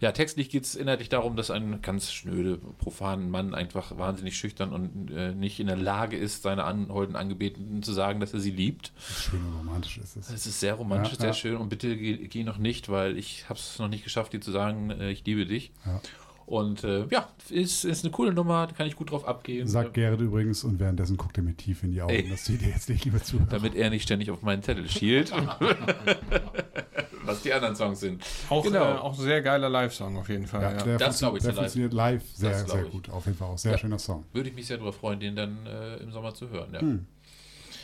Ja, 0.05 0.13
textlich 0.13 0.51
geht 0.51 0.65
es 0.65 0.75
inhaltlich 0.75 1.09
darum, 1.09 1.35
dass 1.35 1.51
ein 1.51 1.81
ganz 1.81 2.13
schnöde, 2.13 2.59
profanen 2.59 3.31
Mann 3.31 3.55
einfach 3.55 3.97
wahnsinnig 3.97 4.37
schüchtern 4.37 4.71
und 4.71 5.11
äh, 5.11 5.33
nicht 5.33 5.61
in 5.61 5.67
der 5.67 5.77
Lage 5.79 6.19
ist, 6.19 6.43
seine 6.43 6.65
anholden 6.65 7.17
Angebeteten 7.17 7.83
zu 7.83 7.95
sagen, 7.95 8.21
dass 8.21 8.35
er 8.35 8.41
sie 8.41 8.51
liebt. 8.51 8.93
Schön 8.99 9.41
und 9.43 9.57
romantisch 9.57 9.97
ist 9.97 10.17
es. 10.17 10.29
Es 10.29 10.47
ist 10.47 10.61
sehr 10.61 10.75
romantisch, 10.75 11.13
Ja, 11.15 11.19
sehr 11.21 11.27
ja. 11.29 11.33
schön 11.33 11.57
und 11.57 11.71
bitte 11.71 11.97
geh, 11.97 12.29
geh 12.29 12.45
noch 12.45 12.59
nicht, 12.59 12.91
weil 12.91 13.17
ich 13.17 13.49
habe 13.49 13.59
es 13.59 13.79
noch 13.79 13.89
nicht 13.89 14.05
geschafft, 14.05 14.35
dir 14.35 14.43
zu 14.43 14.53
sagen, 14.53 14.91
äh, 14.91 15.11
ich 15.11 15.25
liebe 15.25 15.47
dich. 15.47 15.73
Ja. 15.87 16.03
Und 16.47 16.85
äh, 16.85 17.07
ja, 17.11 17.29
ist, 17.49 17.85
ist 17.85 18.05
eine 18.05 18.11
coole 18.13 18.33
Nummer, 18.35 18.67
da 18.67 18.75
kann 18.75 18.87
ich 18.87 18.97
gut 18.97 19.11
drauf 19.11 19.27
abgehen. 19.27 19.67
Sagt 19.67 19.95
Gerrit 19.95 20.21
übrigens 20.21 20.63
und 20.63 20.79
währenddessen 20.79 21.17
guckt 21.17 21.37
er 21.39 21.43
mir 21.43 21.57
tief 21.57 21.83
in 21.83 21.93
die 21.93 22.03
Augen. 22.03 22.13
Ey. 22.13 22.29
Das 22.29 22.45
sieht 22.45 22.61
ihr 22.63 22.69
jetzt 22.69 22.89
nicht, 22.91 23.05
liebe 23.07 23.23
Zuhörer. 23.23 23.49
damit 23.49 23.75
er 23.75 23.89
nicht 23.91 24.03
ständig 24.03 24.31
auf 24.31 24.43
meinen 24.43 24.63
Zettel 24.63 24.89
schielt. 24.89 25.33
Was 27.25 27.41
die 27.43 27.53
anderen 27.55 27.75
Songs 27.75 28.01
sind. 28.01 28.23
Auch, 28.51 28.63
Genau. 28.63 28.85
äh, 28.85 28.99
auch 28.99 29.15
sehr 29.15 29.41
geiler 29.41 29.71
Live-Song 29.71 30.19
auf 30.19 30.29
jeden 30.29 30.47
Fall. 30.47 30.61
Ja, 30.61 30.73
Ja, 30.73 30.83
der, 30.83 30.99
Das 30.99 31.19
glaub 31.19 31.31
funktioniert, 31.31 31.37
ich 31.37 31.43
der 31.43 31.51
live. 31.53 31.57
funktioniert 31.57 31.93
live 31.95 32.23
sehr, 32.35 32.51
Das 32.51 32.65
glaub 32.67 32.77
sehr 32.77 32.87
ich. 32.87 32.93
gut. 32.93 33.09
Auf 33.11 33.25
jeden 33.27 33.39
Fall 33.39 33.49
auch 33.49 33.59
sehr 33.59 33.73
Ja. 33.73 33.79
schöner 33.79 33.99
Song. 33.99 34.25
Würde 34.35 34.51
ich 34.51 34.55
mich 34.55 34.67
sehr 34.67 34.77
darüber 34.77 34.93
freuen, 34.93 35.21
den 35.21 35.35
dann 35.35 35.67
äh, 35.67 35.97
im 36.03 36.13
Sommer 36.13 36.35
zu 36.35 36.51
hören. 36.51 36.69
Ja. 36.75 36.81
Hm. 36.81 37.07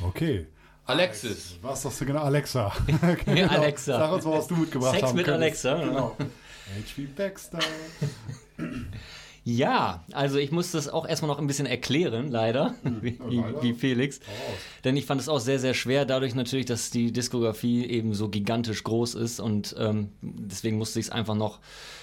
Okay. 0.02 0.46
Alexis. 0.84 1.56
Was 1.62 1.82
sagst 1.82 2.00
du 2.02 2.04
genau? 2.06 2.20
Alexa. 2.22 2.72
genau. 3.24 3.48
Alexa. 3.48 3.96
Sag 3.98 4.12
uns 4.12 4.24
mal, 4.26 4.32
was 4.38 4.46
du 4.48 4.56
mitgebracht 4.56 4.92
Sex 4.92 5.02
haben 5.08 5.16
mit 5.16 5.24
könntest. 5.24 5.64
Alexa. 5.66 5.86
Genau. 5.88 6.16
H.P. 6.18 7.06
Baxter. 7.16 7.58
Ja, 9.42 10.04
also 10.12 10.36
ich 10.38 10.52
muss 10.52 10.70
das 10.70 10.88
auch 10.88 11.08
erstmal 11.08 11.30
noch 11.30 11.38
ein 11.38 11.46
bisschen 11.46 11.64
erklären, 11.66 12.30
leider, 12.30 12.74
wie, 13.00 13.18
wie, 13.28 13.42
wie 13.62 13.72
Felix. 13.72 14.20
Denn 14.84 14.96
ich 14.96 15.06
fand 15.06 15.20
es 15.20 15.28
auch 15.30 15.40
sehr, 15.40 15.58
sehr 15.58 15.72
schwer, 15.72 16.04
dadurch 16.04 16.34
natürlich, 16.34 16.66
dass 16.66 16.90
die 16.90 17.10
Diskografie 17.10 17.86
eben 17.86 18.12
so 18.12 18.28
gigantisch 18.28 18.84
groß 18.84 19.14
ist 19.14 19.40
und 19.40 19.74
ähm, 19.78 20.10
deswegen 20.20 20.76
musste 20.76 21.00
ich 21.00 21.06
es 21.06 21.12
einfach 21.12 21.34
noch 21.34 21.58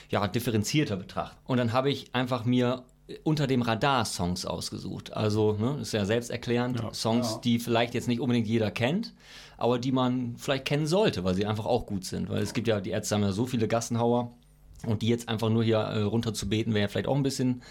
ja, 0.10 0.28
differenzierter 0.28 0.96
betrachten. 0.98 1.38
Und 1.46 1.58
dann 1.58 1.74
habe 1.74 1.92
ich 1.92 2.14
einfach 2.16 2.44
mir 2.44 2.84
unter 3.24 3.46
dem 3.46 3.62
Radar 3.62 4.04
Songs 4.04 4.46
ausgesucht. 4.46 5.14
Also, 5.14 5.54
ne, 5.54 5.78
ist 5.82 5.94
ja 5.94 6.06
selbsterklärend, 6.06 6.82
Songs, 6.94 7.34
Ja. 7.34 7.42
die 7.44 7.60
vielleicht 7.60 7.94
jetzt 7.94 8.08
nicht 8.08 8.20
unbedingt 8.20 8.48
jeder 8.48 8.72
kennt, 8.72 9.14
aber 9.58 9.80
die 9.80 9.92
man 9.92 10.36
vielleicht 10.38 10.66
kennen 10.66 10.88
sollte, 10.88 11.24
weil 11.24 11.36
sie 11.36 11.46
einfach 11.46 11.66
auch 11.66 11.86
gut 11.86 12.04
sind. 12.04 12.30
Weil 12.30 12.42
es 12.42 12.54
gibt 12.54 12.68
ja, 12.68 12.82
die 12.82 12.90
Ärzte 12.90 13.16
haben 13.16 13.22
ja 13.22 13.32
so 13.32 13.46
viele 13.46 13.68
Gassenhauer. 13.68 14.32
Und 14.86 15.02
die 15.02 15.08
jetzt 15.08 15.28
einfach 15.28 15.50
nur 15.50 15.64
hier 15.64 15.78
äh, 15.80 16.02
runter 16.02 16.34
zu 16.34 16.48
beten, 16.50 16.74
wäre 16.74 16.88
vielleicht 16.88 17.08
auch 17.08 17.16
ein 17.16 17.24
bisschen 17.24 17.62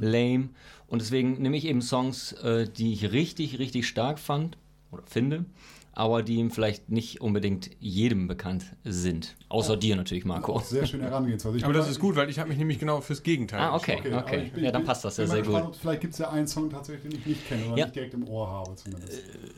lame. 0.00 0.48
Und 0.88 1.00
deswegen 1.00 1.40
nehme 1.40 1.56
ich 1.56 1.64
eben 1.66 1.80
Songs, 1.82 2.32
äh, 2.32 2.68
die 2.68 2.92
ich 2.92 3.12
richtig, 3.12 3.58
richtig 3.58 3.86
stark 3.86 4.18
fand 4.18 4.56
oder 4.90 5.02
finde, 5.06 5.44
aber 5.92 6.22
die 6.22 6.34
ihm 6.36 6.50
vielleicht 6.50 6.90
nicht 6.90 7.20
unbedingt 7.20 7.70
jedem 7.80 8.28
bekannt 8.28 8.66
sind. 8.84 9.36
Außer 9.48 9.76
dir 9.76 9.96
natürlich, 9.96 10.24
Marco. 10.24 10.54
Auch 10.56 10.64
sehr 10.64 10.86
schön 10.86 11.00
Herangehensweise. 11.00 11.64
Aber 11.64 11.72
das 11.72 11.88
ist 11.88 11.98
gut, 12.00 12.16
weil 12.16 12.28
ich 12.30 12.38
habe 12.38 12.48
mich 12.48 12.58
nämlich 12.58 12.78
genau 12.78 13.00
fürs 13.00 13.22
Gegenteil 13.22 13.60
Ah, 13.60 13.74
okay, 13.76 13.98
okay. 14.12 14.42
ich 14.46 14.52
bin- 14.52 14.64
Ja, 14.64 14.72
dann 14.72 14.84
passt 14.84 15.04
das 15.04 15.16
ja 15.16 15.26
sehr 15.26 15.42
gespannt, 15.42 15.66
gut. 15.66 15.76
Vielleicht 15.76 16.00
gibt 16.02 16.12
es 16.12 16.18
ja 16.18 16.30
einen 16.30 16.46
Song 16.48 16.68
tatsächlich, 16.70 17.10
den 17.12 17.20
ich 17.20 17.26
nicht 17.26 17.46
kenne 17.48 17.64
oder 17.66 17.76
Ja. 17.78 17.84
nicht 17.86 17.96
direkt 17.96 18.14
im 18.14 18.28
Ohr 18.28 18.48
habe 18.50 18.74
zumindest. 18.76 19.12
Ja 19.12 19.18
sein. 19.18 19.50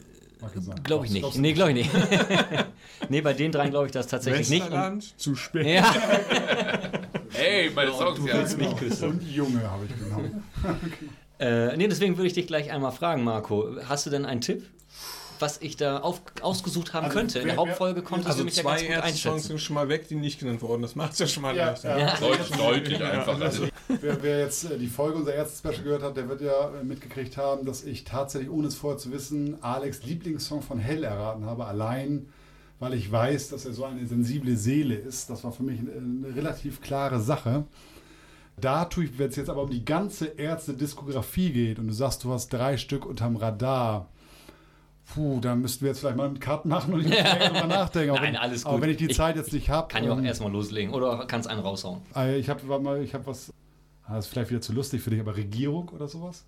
Glaube 0.85 1.07
ich 1.07 1.13
nicht. 1.13 1.35
Du 1.35 1.41
Nee, 1.41 1.53
glaube 1.53 1.73
ich 1.73 1.77
nicht. 1.77 1.91
nee, 3.09 3.21
bei 3.21 3.33
den 3.33 3.53
dreien 3.53 3.71
glaube 3.71 3.87
ich 3.87 3.93
das 3.93 4.07
tatsächlich 4.07 4.49
nicht. 4.51 4.63
Und, 4.63 4.71
Westerland, 4.71 5.19
zu 5.19 5.35
spät. 5.35 5.67
ja, 5.67 5.95
Hey, 7.31 7.71
meine 7.75 7.93
Songs 7.93 8.21
ja. 8.27 8.35
willst 8.35 8.59
mich 8.59 8.75
küssen. 8.77 9.11
Und 9.11 9.23
Junge 9.23 9.71
habe 9.71 9.85
ich 9.85 9.99
genommen. 9.99 10.43
Äh, 11.39 11.77
nee, 11.77 11.87
deswegen 11.87 12.17
würde 12.17 12.27
ich 12.27 12.33
dich 12.33 12.47
gleich 12.47 12.71
einmal 12.71 12.93
fragen, 12.93 13.23
Marco. 13.23 13.77
Hast 13.89 14.07
du 14.07 14.11
denn 14.11 14.25
einen 14.25 14.41
Tipp, 14.41 14.65
was 15.41 15.61
ich 15.61 15.77
da 15.77 15.99
auf, 15.99 16.21
ausgesuhr 16.43 16.85
haben 16.93 17.07
Also, 17.07 17.19
könnte? 17.19 17.39
In 17.41 17.47
der 17.49 17.57
Hauptfolge 17.57 18.03
konntest 18.03 18.29
du 18.29 18.33
Also 18.43 18.45
mich 18.45 18.57
ja 18.57 18.63
ganz 18.63 18.83
gut 18.83 18.97
einschätzen. 18.97 19.39
sind 19.41 19.61
schon 19.61 19.75
mal 19.75 19.89
weg, 19.89 20.09
die 20.09 20.15
nicht 20.15 20.39
genannt 20.41 20.63
wurden. 20.63 20.83
Das 20.83 20.95
macht 20.97 21.13
es 21.13 21.19
ja 21.21 21.27
schon 21.27 21.43
mal 21.43 21.57
Ja, 21.57 21.67
leichter. 21.71 21.99
ja. 21.99 22.17
Deutlich, 22.17 22.51
deutlich 22.51 23.03
einfach. 23.05 23.41
Also, 23.41 23.69
Wer, 24.01 24.23
wer 24.23 24.41
jetzt 24.41 24.71
äh, 24.71 24.77
die 24.79 24.87
Folge 24.87 25.17
unser 25.17 25.35
erstes 25.35 25.61
Special 25.61 25.83
gehört 25.83 26.03
hat, 26.03 26.17
der 26.17 26.29
wird 26.29 26.43
ja 26.43 26.71
äh, 26.79 26.85
mitgekriegt 26.85 27.37
haben, 27.39 27.65
dass 27.65 27.85
ich 27.85 28.05
tatsächlich, 28.05 28.51
ohne 28.51 28.69
es 28.69 28.75
vorher 28.75 28.99
zu 28.99 29.11
wissen, 29.13 29.57
Alex 29.63 30.03
Lieblingssong 30.05 30.61
von 30.61 30.79
Hell 30.79 31.05
erraten 31.05 31.47
habe. 31.47 31.65
Allein, 31.65 32.29
weil 32.81 32.93
ich 32.93 33.11
weiß, 33.11 33.49
dass 33.49 33.65
er 33.65 33.73
so 33.73 33.85
eine 33.85 34.07
sensible 34.07 34.57
Seele 34.59 34.95
ist. 34.95 35.31
Das 35.31 35.43
war 35.43 35.53
für 35.53 35.63
mich 35.63 35.81
eine, 35.81 35.93
eine 35.93 36.37
relativ 36.37 36.83
klare 36.83 37.19
Sache. 37.19 37.65
Da 38.61 38.85
tue 38.85 39.05
ich, 39.05 39.19
wenn 39.19 39.31
es 39.31 39.37
jetzt 39.37 39.49
aber 39.49 39.63
um 39.63 39.71
die 39.71 39.85
ganze 39.85 40.27
Ärzte-Diskografie 40.27 41.51
geht 41.51 41.79
und 41.79 41.87
du 41.87 41.93
sagst, 41.95 42.25
du 42.25 42.33
hast 42.33 42.53
drei 42.53 42.77
Stück 42.77 43.07
unterm 43.07 43.37
Radar, 43.37 44.09
puh, 45.15 45.41
da 45.41 45.55
müssten 45.55 45.83
wir 45.83 45.89
jetzt 45.89 46.01
vielleicht 46.01 46.17
mal 46.17 46.27
einen 46.27 46.41
Cut 46.41 46.65
machen 46.65 46.95
und 46.95 47.01
ich 47.01 47.07
muss 47.09 47.17
länger 47.17 47.49
drüber 47.51 47.67
nachdenken. 47.67 48.11
Aber 48.11 48.21
Nein, 48.21 48.35
wenn, 48.35 48.41
alles 48.41 48.65
Aber 48.65 48.75
gut. 48.77 48.83
wenn 48.85 48.91
ich 48.91 48.97
die 48.99 49.07
Ich 49.07 49.17
Zeit 49.17 49.37
jetzt 49.37 49.53
nicht 49.53 49.71
habe. 49.71 49.89
Kann 49.89 50.05
ich 50.05 50.11
auch 50.11 50.21
erstmal 50.21 50.53
loslegen 50.53 50.93
oder 50.95 51.25
kannst 51.27 51.49
einen 51.49 51.61
raushauen. 51.61 52.01
Äh, 52.15 52.39
Ich 52.39 52.49
habe 52.49 52.79
mal, 52.79 53.03
ich 53.03 53.15
habe 53.15 53.27
was. 53.27 53.53
Ah, 54.05 54.17
Das 54.17 54.27
ist 54.27 54.31
vielleicht 54.33 54.51
wieder 54.51 54.61
zu 54.61 54.73
lustig 54.73 55.03
für 55.03 55.11
dich, 55.11 55.21
aber 55.21 55.37
Regierung 55.37 55.89
oder 55.91 56.09
sowas? 56.09 56.45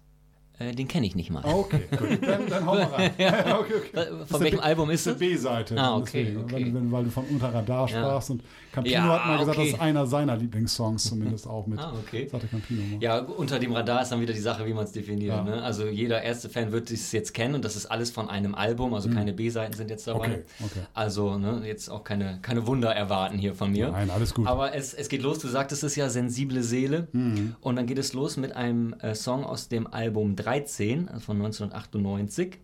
Äh, 0.59 0.75
den 0.75 0.89
kenne 0.89 1.07
ich 1.07 1.15
nicht 1.17 1.31
mal. 1.31 1.43
Okay, 1.45 1.89
gut. 1.97 2.19
Dann, 2.23 2.47
dann 2.49 2.67
hau 2.67 2.75
mal 2.75 2.85
rein. 2.85 3.11
okay, 3.19 3.75
okay. 3.77 4.07
Von 4.27 4.41
welchem 4.41 4.61
Album 4.61 4.91
ist 4.91 5.07
das 5.07 5.15
es? 5.15 5.19
B-Seite. 5.19 5.77
Ah, 5.79 5.97
okay, 5.97 6.25
Deswegen, 6.25 6.45
okay. 6.45 6.65
Wenn, 6.67 6.75
wenn, 6.75 6.93
weil 6.93 7.05
du 7.05 7.11
von 7.11 7.25
Unter 7.25 7.53
Radar 7.53 7.89
sprachst 7.89 8.31
und 8.31 8.43
Campino 8.73 8.95
Ja, 8.95 9.03
hat 9.03 9.27
mal 9.27 9.39
gesagt, 9.39 9.59
okay. 9.59 9.71
das 9.71 9.75
ist 9.77 9.81
einer 9.81 10.07
seiner 10.07 10.37
Lieblingssongs 10.37 11.05
zumindest 11.05 11.47
auch 11.47 11.67
mit. 11.67 11.79
Ah, 11.79 11.93
okay. 12.07 12.29
Sagte 12.31 12.47
Campino 12.47 12.83
mal. 12.83 13.03
Ja, 13.03 13.19
unter 13.19 13.59
dem 13.59 13.73
Radar 13.73 14.03
ist 14.03 14.13
dann 14.13 14.21
wieder 14.21 14.33
die 14.33 14.41
Sache, 14.41 14.67
wie 14.67 14.73
man 14.73 14.85
es 14.85 14.93
definiert. 14.93 15.37
Ja. 15.37 15.43
Ne? 15.43 15.63
Also 15.63 15.87
jeder 15.87 16.23
Ärzte-Fan 16.23 16.73
wird 16.73 16.91
es 16.91 17.13
jetzt 17.13 17.35
kennen 17.35 17.55
und 17.55 17.65
das 17.65 17.77
ist 17.77 17.87
alles 17.87 18.11
von 18.11 18.29
einem 18.29 18.55
Album, 18.55 18.95
also 18.95 19.09
keine 19.11 19.33
B-Seiten 19.33 19.75
sind 19.75 19.91
jetzt 19.91 20.07
dabei. 20.07 20.29
Mhm. 20.29 20.35
Okay, 20.35 20.45
okay. 20.65 20.81
Also 20.95 21.39
ne, 21.39 21.63
jetzt 21.65 21.89
auch 21.89 22.05
keine, 22.05 22.39
keine 22.43 22.67
Wunder 22.67 22.95
erwarten 22.95 23.39
hier 23.39 23.55
von 23.55 23.73
mir. 23.73 23.91
Nein, 23.91 24.11
alles 24.11 24.35
gut. 24.35 24.47
Aber 24.47 24.75
es, 24.75 24.95
es 24.95 25.09
geht 25.09 25.23
los, 25.23 25.39
du 25.39 25.49
sagtest 25.49 25.83
es 25.85 25.97
ja, 25.97 26.09
sensible 26.09 26.63
Seele. 26.63 27.09
Mhm. 27.13 27.57
Und 27.61 27.77
dann 27.77 27.87
geht 27.87 27.99
es 27.99 28.13
los 28.13 28.37
mit 28.37 28.53
einem 28.55 28.95
äh, 29.01 29.15
Song 29.15 29.45
aus 29.45 29.69
dem 29.69 29.87
Album 29.87 30.37
13 30.37 31.09
also 31.09 31.21
von 31.21 31.37
1998. 31.37 32.59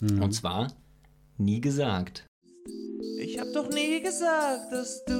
Mhm. 0.00 0.22
Und 0.22 0.32
zwar 0.32 0.68
Nie 1.40 1.62
gesagt. 1.62 2.26
Ich 3.18 3.38
hab 3.38 3.52
doch 3.52 3.68
nie 3.70 4.00
gesagt, 4.00 4.72
dass 4.72 5.04
du 5.04 5.12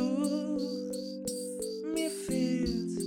mir 1.94 2.10
fehlst. 2.10 3.00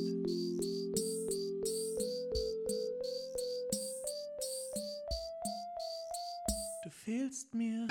Du 6.84 6.89
fehlst 6.89 7.53
mir. 7.53 7.88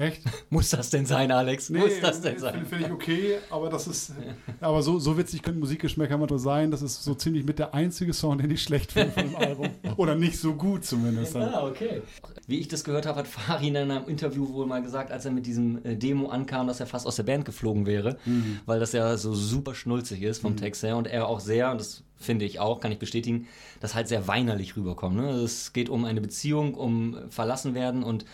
Echt? 0.00 0.22
Muss 0.50 0.70
das 0.70 0.88
denn 0.88 1.04
sein, 1.04 1.30
Alex? 1.30 1.68
Muss 1.68 2.00
das 2.00 2.22
denn 2.22 2.32
nee, 2.32 2.38
sein? 2.38 2.52
Finde 2.54 2.68
find 2.68 2.86
ich 2.86 2.90
okay, 2.90 3.38
aber 3.50 3.68
das 3.68 3.86
ist. 3.86 4.14
Aber 4.60 4.82
so, 4.82 4.98
so 4.98 5.16
witzig 5.18 5.42
können 5.42 5.60
Musikgeschmäcker 5.60 6.16
manchmal 6.16 6.38
sein. 6.38 6.70
Das 6.70 6.80
ist 6.80 7.04
so 7.04 7.14
ziemlich 7.14 7.44
mit 7.44 7.58
der 7.58 7.74
einzige 7.74 8.14
Song, 8.14 8.38
den 8.38 8.50
ich 8.50 8.62
schlecht 8.62 8.92
finde 8.92 9.12
von 9.12 9.24
dem 9.24 9.36
Album. 9.36 9.68
Oder 9.96 10.14
nicht 10.14 10.38
so 10.38 10.54
gut 10.54 10.86
zumindest. 10.86 11.36
Ah, 11.36 11.66
okay. 11.66 12.00
Wie 12.46 12.58
ich 12.58 12.68
das 12.68 12.82
gehört 12.82 13.04
habe, 13.04 13.18
hat 13.18 13.28
Farin 13.28 13.74
in 13.74 13.90
einem 13.90 14.08
Interview 14.08 14.50
wohl 14.52 14.66
mal 14.66 14.82
gesagt, 14.82 15.12
als 15.12 15.26
er 15.26 15.32
mit 15.32 15.44
diesem 15.44 15.84
äh, 15.84 15.96
Demo 15.96 16.28
ankam, 16.28 16.66
dass 16.66 16.80
er 16.80 16.86
fast 16.86 17.06
aus 17.06 17.16
der 17.16 17.24
Band 17.24 17.44
geflogen 17.44 17.84
wäre, 17.84 18.16
weil 18.64 18.80
das 18.80 18.92
ja 18.92 19.16
so 19.18 19.34
super 19.34 19.74
schnulzig 19.74 20.22
ist 20.22 20.40
vom 20.40 20.56
Text 20.56 20.82
her 20.82 20.96
und 20.96 21.06
er 21.06 21.28
auch 21.28 21.40
sehr, 21.40 21.70
und 21.70 21.80
das 21.80 22.02
finde 22.16 22.44
ich 22.44 22.58
auch, 22.58 22.80
kann 22.80 22.92
ich 22.92 22.98
bestätigen, 22.98 23.46
das 23.80 23.94
halt 23.94 24.08
sehr 24.08 24.26
weinerlich 24.28 24.76
rüberkommt. 24.76 25.16
Ne? 25.16 25.28
Also 25.28 25.44
Es 25.44 25.72
geht 25.72 25.88
um 25.88 26.04
eine 26.04 26.20
Beziehung, 26.20 26.74
um 26.74 27.16
verlassen 27.28 27.74
werden 27.74 28.02
und 28.02 28.24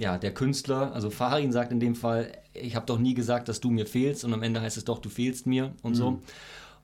ja, 0.00 0.18
der 0.18 0.32
Künstler, 0.32 0.92
also 0.92 1.10
Farin 1.10 1.52
sagt 1.52 1.72
in 1.72 1.80
dem 1.80 1.94
Fall, 1.94 2.32
ich 2.54 2.74
habe 2.74 2.86
doch 2.86 2.98
nie 2.98 3.14
gesagt, 3.14 3.48
dass 3.48 3.60
du 3.60 3.70
mir 3.70 3.86
fehlst 3.86 4.24
und 4.24 4.32
am 4.32 4.42
Ende 4.42 4.60
heißt 4.60 4.76
es 4.76 4.84
doch, 4.84 4.98
du 4.98 5.08
fehlst 5.08 5.46
mir 5.46 5.74
und 5.82 5.94
so. 5.94 6.20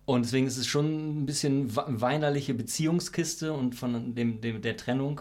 Und 0.04 0.25
deswegen 0.25 0.46
ist 0.46 0.56
es 0.56 0.66
schon 0.68 1.23
ein 1.23 1.26
bisschen 1.26 1.75
weinerliche 1.75 2.54
Beziehungskiste 2.54 3.52
und 3.52 3.75
von 3.75 4.14
dem, 4.14 4.40
dem, 4.40 4.62
der 4.62 4.76
Trennung. 4.76 5.20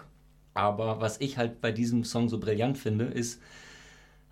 Aber 0.53 1.01
was 1.01 1.19
ich 1.19 1.37
halt 1.37 1.59
bei 1.59 1.71
diesem 1.71 2.03
Song 2.03 2.29
so 2.29 2.39
brillant 2.39 2.77
finde, 2.77 3.05
ist, 3.05 3.41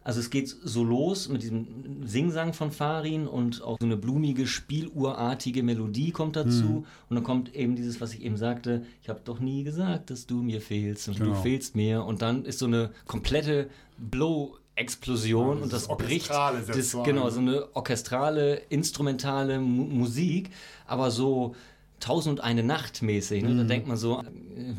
also 0.04 0.20
es 0.20 0.30
geht 0.30 0.50
so 0.64 0.84
los 0.84 1.30
mit 1.30 1.44
diesem 1.44 2.06
Singsang 2.06 2.54
von 2.54 2.72
Farin 2.72 3.28
und 3.28 3.62
auch 3.62 3.78
so 3.80 3.86
eine 3.86 3.96
blumige, 3.98 4.48
spieluhrartige 4.48 5.64
Melodie 5.64 6.12
kommt 6.12 6.36
dazu. 6.36 6.86
Und 7.10 7.16
dann 7.16 7.24
kommt 7.24 7.56
eben 7.56 7.76
dieses, 7.76 8.02
was 8.02 8.14
ich 8.14 8.22
eben 8.22 8.38
sagte, 8.38 8.86
ich 9.02 9.10
habe 9.10 9.22
doch 9.24 9.40
nie 9.40 9.64
gesagt, 9.64 10.10
dass 10.10 10.26
du 10.26 10.42
mir 10.44 10.62
fehlst 10.62 11.08
und 11.08 11.20
du 11.20 11.24
Genau. 11.26 11.42
fehlst 11.42 11.76
mir. 11.76 12.04
Und 12.04 12.22
dann 12.22 12.44
ist 12.46 12.60
so 12.60 12.66
eine 12.66 12.92
komplette 13.08 13.70
Blow-Explosion 13.98 15.58
Ja, 15.58 15.64
und 15.64 15.74
das 15.74 15.88
bricht. 15.88 16.30
Das, 16.30 16.98
genau, 17.04 17.30
so 17.30 17.40
eine 17.40 17.76
orchestrale, 17.76 18.56
instrumentale 18.70 19.60
Mu 19.60 19.84
Musik, 19.86 20.50
aber 20.86 21.12
so 21.12 21.56
Tausend 22.04 22.40
und 22.40 22.44
eine 22.44 22.64
Nacht 22.64 23.02
mäßig. 23.02 23.44
Ne? 23.44 23.50
Mhm. 23.52 23.58
Da 23.60 23.64
denkt 23.64 23.88
man 23.88 23.96
so, 23.96 24.20
äh, 24.20 24.26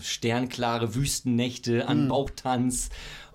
sternklare 0.02 0.94
Wüstennächte 0.94 1.88
an 1.88 2.06
Bauchtanz. 2.06 2.90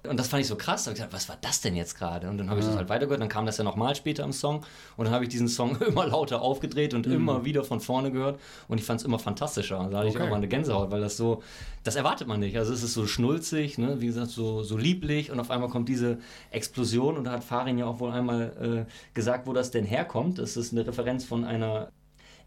Und 0.08 0.18
das 0.20 0.28
fand 0.28 0.42
ich 0.42 0.48
so 0.48 0.56
krass. 0.56 0.84
Da 0.84 0.92
hab 0.92 0.96
ich 0.98 1.02
gedacht, 1.04 1.14
was 1.16 1.28
war 1.30 1.38
das 1.42 1.62
denn 1.62 1.76
jetzt 1.76 1.98
gerade? 1.98 2.30
Und 2.30 2.38
dann 2.38 2.50
habe 2.50 2.60
ich 2.60 2.66
das 2.66 2.76
halt 2.76 2.90
weitergehört. 2.90 3.22
Dann 3.22 3.30
kam 3.30 3.46
das 3.46 3.58
ja 3.58 3.64
nochmal 3.64 3.96
später 3.96 4.24
im 4.24 4.32
Song. 4.32 4.66
Und 4.98 5.06
dann 5.06 5.14
habe 5.14 5.24
ich 5.26 5.30
diesen 5.30 5.48
Song 5.48 5.76
immer 5.88 6.06
lauter 6.08 6.42
aufgedreht 6.42 6.94
und 6.94 7.06
immer 7.08 7.46
wieder 7.46 7.64
von 7.64 7.80
vorne 7.80 8.12
gehört. 8.12 8.40
Und 8.68 8.80
ich 8.80 8.86
fand 8.86 9.02
es 9.02 9.06
immer 9.06 9.20
fantastischer. 9.20 9.88
Da 9.92 9.98
hatte 10.00 10.08
ich 10.08 10.16
Okay. 10.16 10.26
auch 10.26 10.30
mal 10.30 10.38
eine 10.38 10.48
Gänsehaut, 10.48 10.92
weil 10.92 11.02
das 11.02 11.18
so, 11.18 11.44
das 11.84 11.96
erwartet 11.96 12.28
man 12.28 12.40
nicht. 12.40 12.58
Also 12.58 12.74
es 12.74 12.84
ist 12.84 12.94
so 12.94 13.06
schnulzig, 13.08 13.78
ne? 13.78 14.02
wie 14.02 14.08
gesagt, 14.08 14.30
so, 14.32 14.64
so 14.64 14.78
lieblich. 14.78 15.32
Und 15.32 15.40
auf 15.40 15.52
einmal 15.52 15.70
kommt 15.70 15.90
diese 15.90 16.18
Explosion. 16.52 17.18
Und 17.18 17.26
da 17.26 17.32
hat 17.32 17.44
Farin 17.44 17.78
ja 17.78 17.86
auch 17.86 18.00
wohl 18.00 18.12
einmal 18.12 18.86
äh, 18.88 18.92
gesagt, 19.14 19.48
wo 19.48 19.54
das 19.54 19.72
denn 19.72 19.86
herkommt. 19.86 20.40
Das 20.40 20.58
ist 20.58 20.72
eine 20.72 20.86
Referenz 20.88 21.26
von 21.26 21.44
einer 21.44 21.90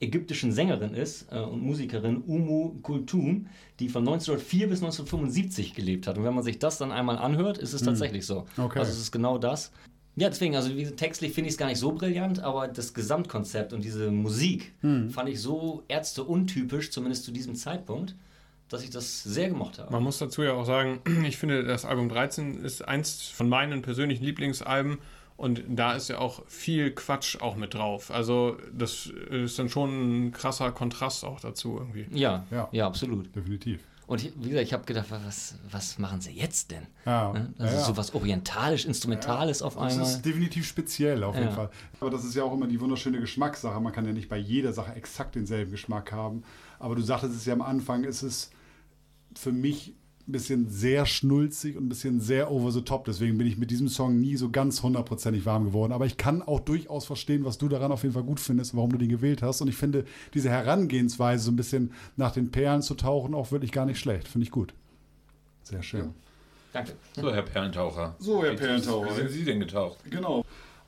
ägyptischen 0.03 0.53
Sängerin 0.53 0.95
ist 0.95 1.33
äh, 1.33 1.39
und 1.39 1.63
Musikerin 1.63 2.23
Umu 2.27 2.75
Kulthum, 2.83 3.47
die 3.79 3.89
von 3.89 4.03
1904 4.03 4.69
bis 4.69 4.83
1975 4.83 5.75
gelebt 5.75 6.07
hat. 6.07 6.19
Und 6.19 6.25
wenn 6.25 6.35
man 6.35 6.45
sich 6.45 6.59
das 6.59 6.79
dann 6.79 6.93
einmal 6.93 7.19
anhört, 7.19 7.59
ist 7.59 7.73
es 7.73 7.83
tatsächlich 7.83 8.27
so. 8.27 8.47
Okay. 8.59 8.79
Also 8.79 8.91
es 8.91 8.99
ist 8.99 9.13
genau 9.13 9.39
das. 9.39 9.73
Ja, 10.15 10.29
deswegen, 10.29 10.57
also 10.57 10.69
textlich 10.91 11.33
finde 11.33 11.49
ich 11.49 11.55
es 11.55 11.59
gar 11.59 11.69
nicht 11.69 11.79
so 11.79 11.93
brillant, 11.93 12.41
aber 12.41 12.69
das 12.69 12.93
Gesamtkonzept 12.93 13.73
und 13.73 13.83
diese 13.83 14.11
Musik 14.11 14.75
fand 15.11 15.31
ich 15.31 15.41
so 15.41 15.85
Ärzte 15.89 16.25
untypisch, 16.25 16.91
zumindest 16.91 17.25
zu 17.25 17.33
diesem 17.33 17.55
Zeitpunkt, 17.55 18.15
dass 18.69 18.85
ich 18.85 18.91
das 18.91 19.23
sehr 19.23 19.49
gemocht 19.49 19.79
habe. 19.79 19.91
Man 19.91 20.03
muss 20.03 20.19
dazu 20.19 20.43
ja 20.43 20.53
auch 20.53 20.67
sagen, 20.67 21.01
ich 21.27 21.39
finde, 21.39 21.65
das 21.65 21.87
Album 21.87 22.11
13 22.11 22.63
ist 22.63 22.87
eins 22.87 23.23
von 23.23 23.49
meinen 23.49 23.81
persönlichen 23.81 24.25
Lieblingsalben 24.25 24.99
und 25.37 25.63
da 25.69 25.95
ist 25.95 26.09
ja 26.09 26.19
auch 26.19 26.43
viel 26.47 26.91
Quatsch 26.93 27.41
auch 27.41 27.57
mit 27.57 27.75
drauf. 27.75 28.11
Also 28.11 28.57
das 28.73 29.07
ist 29.07 29.59
dann 29.59 29.69
schon 29.69 30.27
ein 30.27 30.33
krasser 30.33 30.71
Kontrast 30.73 31.25
auch 31.25 31.41
dazu 31.41 31.77
irgendwie. 31.79 32.07
Ja, 32.17 32.45
Ja. 32.51 32.69
ja, 32.73 32.87
absolut. 32.87 33.35
Definitiv. 33.35 33.81
Und 34.07 34.23
wie 34.25 34.49
gesagt, 34.51 34.67
ich 34.67 34.73
habe 34.75 34.85
gedacht, 34.85 35.07
was, 35.11 35.55
was 35.71 35.99
machen 35.99 36.21
sie 36.21 36.33
jetzt 36.33 36.71
denn? 36.71 36.87
Ja, 37.07 37.33
Ne? 37.33 37.55
Also 37.57 37.75
ja, 37.75 37.81
ja. 37.81 37.87
so 37.87 37.97
was 37.97 38.15
Orientalisch-Instrumentales 38.15 39.63
auf 39.63 39.75
Das 39.75 39.93
einmal. 39.93 40.07
ist 40.07 40.23
definitiv 40.23 40.67
speziell 40.67 41.23
auf 41.25 41.35
jeden 41.35 41.49
Ja. 41.49 41.55
Fall. 41.55 41.71
Aber 42.01 42.11
das 42.11 42.25
ist 42.25 42.35
ja 42.35 42.43
auch 42.45 42.53
immer 42.53 42.67
die 42.67 42.81
wunderschöne 42.81 43.21
Geschmackssache. 43.21 43.81
Man 43.81 43.93
kann 43.93 44.05
ja 44.05 44.13
nicht 44.13 44.29
bei 44.29 44.37
jeder 44.39 44.73
Sache 44.73 44.95
exakt 44.95 45.35
denselben 45.35 45.71
Geschmack 45.71 46.13
haben. 46.13 46.43
Aber 46.79 46.95
du 46.95 47.03
sagtest 47.03 47.35
es 47.37 47.47
ja 47.47 47.53
am 47.55 47.63
Anfang, 47.63 48.05
ist 48.05 48.23
es 48.23 48.51
für 49.35 49.53
mich 49.53 49.95
ein 50.29 50.33
bisschen 50.33 50.69
sehr 50.69 51.05
schnulzig 51.05 51.77
und 51.77 51.87
ein 51.87 51.89
bisschen 51.89 52.21
sehr 52.21 52.51
over 52.51 52.71
the 52.71 52.83
top. 52.83 53.05
Deswegen 53.07 53.39
bin 53.39 53.47
ich 53.47 53.59
mit 53.59 53.71
diesem 53.71 53.89
Song 53.89 54.21
nie 54.21 54.37
so 54.37 54.51
ganz 54.51 54.83
hundertprozentig 54.83 55.45
warm 55.47 55.65
geworden. 55.65 55.93
Aber 55.93 56.07
ich 56.07 56.17
kann 56.17 56.43
auch 56.43 56.61
durchaus 56.61 57.05
verstehen, 57.07 57.45
was 57.45 57.59
du 57.59 57.69
daran 57.69 57.91
auf 57.91 58.03
jeden 58.03 58.15
Fall 58.15 58.23
gut 58.23 58.39
findest, 58.39 58.77
warum 58.77 58.93
du 58.93 58.99
den 58.99 59.09
gewählt 59.09 59.43
hast. 59.43 59.61
Und 59.61 59.69
ich 59.69 59.77
finde 59.77 60.05
diese 60.33 60.49
Herangehensweise, 60.51 61.45
so 61.45 61.51
ein 61.51 61.57
bisschen 61.57 61.93
nach 62.17 62.31
den 62.33 62.51
Perlen 62.53 62.83
zu 62.83 62.95
tauchen, 62.95 63.35
auch 63.35 63.51
wirklich 63.51 63.73
gar 63.73 63.85
nicht 63.87 63.99
schlecht. 63.99 64.29
Finde 64.29 64.45
ich 64.45 64.51
gut. 64.53 64.75
Sehr 65.65 65.83
schön. 65.83 66.11
Danke. 66.73 66.93
So, 67.15 67.33
Herr 67.33 67.43
Perlentaucher. 67.43 68.15
So, 68.19 68.43
Herr 68.45 68.55
Perlentaucher. 68.55 69.11
Wie 69.11 69.15
sind 69.21 69.31
Sie 69.31 69.45
denn 69.45 69.61
getaucht? 69.61 69.99
Genau. 70.09 70.45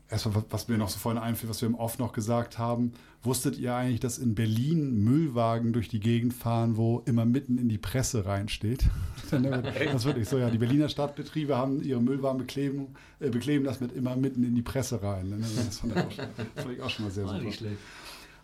Erstmal, 0.09 0.37
was- 0.37 0.45
was 0.51 0.69
mir 0.69 0.79
noch 0.79 0.89
so 0.89 0.99
vorhin 0.99 1.21
einfiel, 1.21 1.49
was 1.51 1.61
wir 1.61 1.69
im 1.69 1.75
Off 1.75 1.99
noch 1.99 2.13
gesagt 2.13 2.59
haben. 2.59 2.93
Wusstet 3.25 3.59
ihr 3.59 3.75
eigentlich, 3.75 4.01
dass 4.01 4.19
in 4.19 4.35
Berlin 4.35 5.03
Müllwagen 5.03 5.73
durch 5.73 5.89
die 5.89 5.99
Gegend 5.99 6.35
fahren, 6.35 6.77
wo 6.77 7.03
immer 7.07 7.25
mitten 7.25 7.57
in 7.57 7.71
die 7.71 7.79
Presse 7.79 8.27
reinsteht? 8.27 8.85
das 9.31 9.95
ist 9.95 10.05
wirklich 10.05 10.29
so, 10.29 10.37
ja. 10.37 10.51
Die 10.51 10.59
Berliner 10.59 10.91
Stadtbetriebe 10.91 11.57
haben 11.57 11.83
ihre 11.83 12.03
Müllwagen 12.03 12.39
bekleben, 12.39 12.89
äh, 13.21 13.31
bekleben 13.31 13.65
das 13.65 13.81
mit 13.81 13.93
immer 13.93 14.15
mitten 14.15 14.45
in 14.45 14.55
die 14.55 14.63
Presse 14.63 15.03
rein. 15.03 15.31
ne? 15.31 15.39
Das 15.41 15.79
fand 15.79 15.97
ich 15.97 16.03
auch 16.03 16.11
schon, 16.13 16.27
fand 16.55 16.73
ich 16.75 16.83
auch 16.83 16.91
schon 16.91 17.05
mal 17.07 17.11
sehr 17.11 17.27
super. 17.27 17.71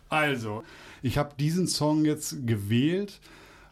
Also, 0.08 0.64
ich 1.02 1.18
habe 1.18 1.34
diesen 1.38 1.66
Song 1.66 2.06
jetzt 2.06 2.46
gewählt, 2.46 3.20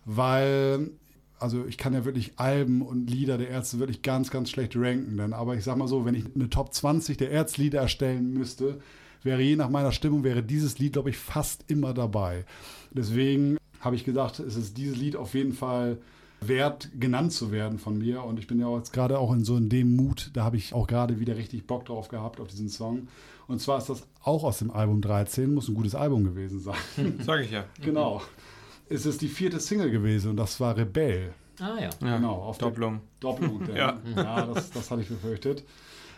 weil, 0.04 0.90
also 1.38 1.64
ich 1.64 1.78
kann 1.78 1.94
ja 1.94 2.04
wirklich 2.04 2.32
Alben 2.36 2.82
und 2.82 3.08
Lieder 3.08 3.38
der 3.38 3.48
Ärzte 3.48 3.78
wirklich 3.78 4.02
ganz, 4.02 4.30
ganz 4.30 4.50
schlecht 4.50 4.76
ranken. 4.76 5.16
Denn, 5.16 5.32
aber 5.32 5.56
ich 5.56 5.64
sag 5.64 5.78
mal 5.78 5.88
so, 5.88 6.04
wenn 6.04 6.14
ich 6.14 6.26
eine 6.34 6.50
Top 6.50 6.74
20 6.74 7.16
der 7.16 7.30
Ärztlieder 7.30 7.80
erstellen 7.80 8.34
müsste, 8.34 8.78
wäre 9.22 9.42
je 9.42 9.56
nach 9.56 9.70
meiner 9.70 9.92
Stimmung, 9.92 10.24
wäre 10.24 10.42
dieses 10.42 10.78
Lied, 10.78 10.94
glaube 10.94 11.10
ich, 11.10 11.18
fast 11.18 11.64
immer 11.68 11.94
dabei. 11.94 12.44
Deswegen 12.90 13.58
habe 13.80 13.96
ich 13.96 14.04
gesagt, 14.04 14.40
es 14.40 14.56
ist 14.56 14.76
dieses 14.76 14.96
Lied 14.96 15.16
auf 15.16 15.34
jeden 15.34 15.52
Fall 15.52 15.98
wert, 16.40 16.88
genannt 16.98 17.32
zu 17.32 17.50
werden 17.50 17.78
von 17.78 17.98
mir. 17.98 18.22
Und 18.24 18.38
ich 18.38 18.46
bin 18.46 18.60
ja 18.60 18.66
auch 18.66 18.78
jetzt 18.78 18.92
gerade 18.92 19.18
auch 19.18 19.32
in 19.32 19.44
so 19.44 19.56
in 19.56 19.68
dem 19.68 19.96
Mut, 19.96 20.30
da 20.34 20.44
habe 20.44 20.56
ich 20.56 20.72
auch 20.72 20.86
gerade 20.86 21.20
wieder 21.20 21.36
richtig 21.36 21.66
Bock 21.66 21.86
drauf 21.86 22.08
gehabt, 22.08 22.40
auf 22.40 22.48
diesen 22.48 22.68
Song. 22.68 23.08
Und 23.46 23.60
zwar 23.60 23.78
ist 23.78 23.88
das 23.88 24.06
auch 24.22 24.44
aus 24.44 24.58
dem 24.58 24.70
Album 24.70 25.00
13, 25.00 25.52
muss 25.52 25.68
ein 25.68 25.74
gutes 25.74 25.94
Album 25.94 26.24
gewesen 26.24 26.60
sein. 26.60 26.76
Sag 27.20 27.40
ich 27.40 27.50
ja. 27.50 27.64
genau. 27.82 28.22
Es 28.88 29.06
ist 29.06 29.20
die 29.20 29.28
vierte 29.28 29.60
Single 29.60 29.90
gewesen 29.90 30.30
und 30.30 30.36
das 30.36 30.60
war 30.60 30.76
Rebell. 30.76 31.32
Ah 31.60 31.76
ja. 31.80 31.90
ja. 32.00 32.16
Genau, 32.16 32.34
auf 32.34 32.58
Doppelung. 32.58 33.00
Doppelung. 33.20 33.62
Ja. 33.74 33.98
ja 34.14 34.46
das, 34.46 34.70
das 34.70 34.90
hatte 34.90 35.02
ich 35.02 35.08
befürchtet. 35.08 35.64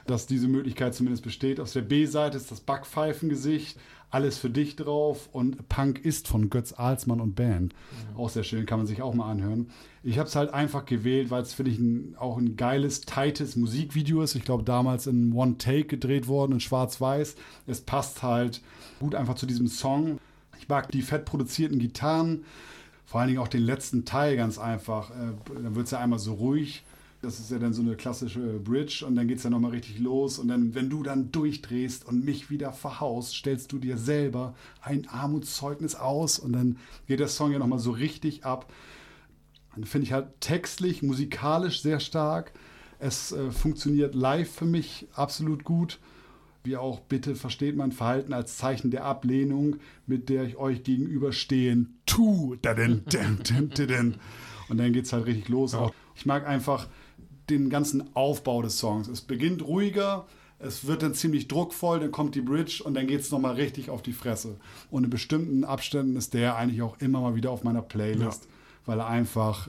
Dass 0.07 0.27
diese 0.27 0.49
Möglichkeit 0.49 0.95
zumindest 0.95 1.23
besteht. 1.23 1.61
Auf 1.61 1.73
der 1.73 1.83
B-Seite 1.83 2.37
ist 2.37 2.51
das 2.51 2.61
Backpfeifengesicht, 2.61 3.79
alles 4.11 4.39
für 4.39 4.51
dich 4.51 4.75
drauf 4.75 5.29
und 5.33 5.69
Punk 5.69 6.05
ist 6.05 6.27
von 6.27 6.51
Götz 6.51 6.73
Alsmann 6.73 7.21
und 7.21 7.37
Band. 7.37 7.75
Auch 8.17 8.29
sehr 8.29 8.43
schön, 8.43 8.67
kann 8.67 8.81
man 8.81 8.87
sich 8.87 9.03
auch 9.03 9.15
mal 9.15 9.31
anhören. 9.31 9.71
Ich 10.03 10.19
habe 10.19 10.29
es 10.29 10.35
halt 10.35 10.53
einfach 10.53 10.85
gewählt, 10.85 11.31
weil 11.31 11.43
es, 11.43 11.55
finde 11.55 11.71
ich, 11.71 11.79
ein, 11.79 12.17
auch 12.19 12.37
ein 12.37 12.57
geiles, 12.57 13.03
tightes 13.03 13.55
Musikvideo 13.55 14.23
ist. 14.23 14.35
Ich 14.35 14.45
glaube, 14.45 14.65
damals 14.65 15.07
in 15.07 15.33
One 15.33 15.59
Take 15.59 15.85
gedreht 15.85 16.27
worden, 16.27 16.53
in 16.53 16.61
Schwarz-Weiß. 16.61 17.37
Es 17.67 17.83
passt 17.83 18.23
halt 18.23 18.63
gut 18.99 19.15
einfach 19.15 19.37
zu 19.37 19.47
diesem 19.47 19.69
Song. 19.69 20.19
Ich 20.59 20.69
mag 20.69 20.91
die 20.91 21.03
fett 21.03 21.25
produzierten 21.25 21.79
Gitarren. 21.79 22.45
Vor 23.07 23.21
allen 23.21 23.29
Dingen 23.29 23.41
auch 23.41 23.49
den 23.49 23.63
letzten 23.63 24.05
Teil 24.05 24.37
ganz 24.37 24.59
einfach. 24.59 25.11
Äh, 25.11 25.33
Dann 25.55 25.75
wird 25.75 25.87
es 25.87 25.93
ja 25.93 25.99
einmal 25.99 26.19
so 26.19 26.35
ruhig. 26.35 26.83
Das 27.23 27.39
ist 27.39 27.51
ja 27.51 27.59
dann 27.59 27.75
so 27.75 27.83
eine 27.83 27.97
klassische 27.97 28.59
Bridge 28.59 29.05
und 29.07 29.15
dann 29.15 29.29
geht 29.29 29.39
es 29.39 29.45
ja 29.45 29.51
nochmal 29.51 29.73
richtig 29.73 29.99
los. 29.99 30.39
Und 30.39 30.49
dann, 30.49 30.75
wenn 30.75 30.89
du 30.89 31.03
dann 31.03 31.31
durchdrehst 31.31 32.07
und 32.07 32.25
mich 32.25 32.49
wieder 32.49 32.73
verhaust, 32.73 33.35
stellst 33.35 33.73
du 33.73 33.79
dir 33.79 33.99
selber 33.99 34.55
ein 34.81 35.07
Armutszeugnis 35.07 35.95
aus 35.95 36.39
und 36.39 36.53
dann 36.53 36.79
geht 37.07 37.21
der 37.21 37.29
Song 37.29 37.53
ja 37.53 37.59
nochmal 37.59 37.79
so 37.79 37.91
richtig 37.91 38.45
ab. 38.45 38.73
Dann 39.75 39.85
finde 39.85 40.07
ich 40.07 40.13
halt 40.13 40.41
textlich, 40.41 41.03
musikalisch 41.03 41.83
sehr 41.83 42.01
stark. 42.01 42.53
Es 42.99 43.33
äh, 43.33 43.51
funktioniert 43.51 44.15
live 44.15 44.51
für 44.51 44.67
mich 44.67 45.07
absolut 45.13 45.65
gut. 45.65 45.99
Wie 46.63 46.77
auch 46.77 47.01
bitte 47.01 47.35
versteht 47.37 47.77
mein 47.77 47.93
Verhalten 47.93 48.35
als 48.35 48.59
Zeichen 48.59 48.91
der 48.91 49.05
Ablehnung, 49.05 49.77
mit 50.07 50.29
der 50.29 50.45
ich 50.45 50.57
euch 50.57 50.83
gegenüberstehen. 50.85 51.99
Tu! 52.05 52.57
Da 52.61 52.75
denn, 52.75 53.03
denn, 53.07 53.39
denn, 53.49 53.71
denn. 53.71 54.15
Und 54.69 54.79
dann 54.79 54.93
geht 54.93 55.07
es 55.07 55.13
halt 55.13 55.27
richtig 55.27 55.49
los. 55.49 55.75
Auch 55.75 55.95
Ich 56.15 56.27
mag 56.27 56.47
einfach 56.47 56.87
den 57.59 57.71
ganzen 57.71 58.15
Aufbau 58.15 58.63
des 58.63 58.79
Songs. 58.79 59.09
Es 59.09 59.21
beginnt 59.21 59.67
ruhiger, 59.67 60.27
es 60.59 60.87
wird 60.87 61.03
dann 61.03 61.15
ziemlich 61.15 61.49
druckvoll, 61.49 62.01
dann 62.01 62.13
kommt 62.13 62.35
die 62.35 62.43
Bridge 62.43 62.83
und 62.85 62.95
dann 62.95 63.07
geht 63.07 63.21
es 63.21 63.31
nochmal 63.31 63.55
richtig 63.55 63.91
auf 63.91 64.03
die 64.03 64.13
Fresse. 64.13 64.57
Und 64.91 65.05
in 65.05 65.11
bestimmten 65.11 65.65
Abständen 65.65 66.17
ist 66.17 66.35
der 66.35 66.57
eigentlich 66.57 66.83
auch 66.83 66.99
immer 67.01 67.21
mal 67.21 67.35
wieder 67.35 67.51
auf 67.51 67.65
meiner 67.65 67.83
Playlist, 67.83 68.47
weil 68.87 68.99
er 68.99 69.07
einfach 69.07 69.69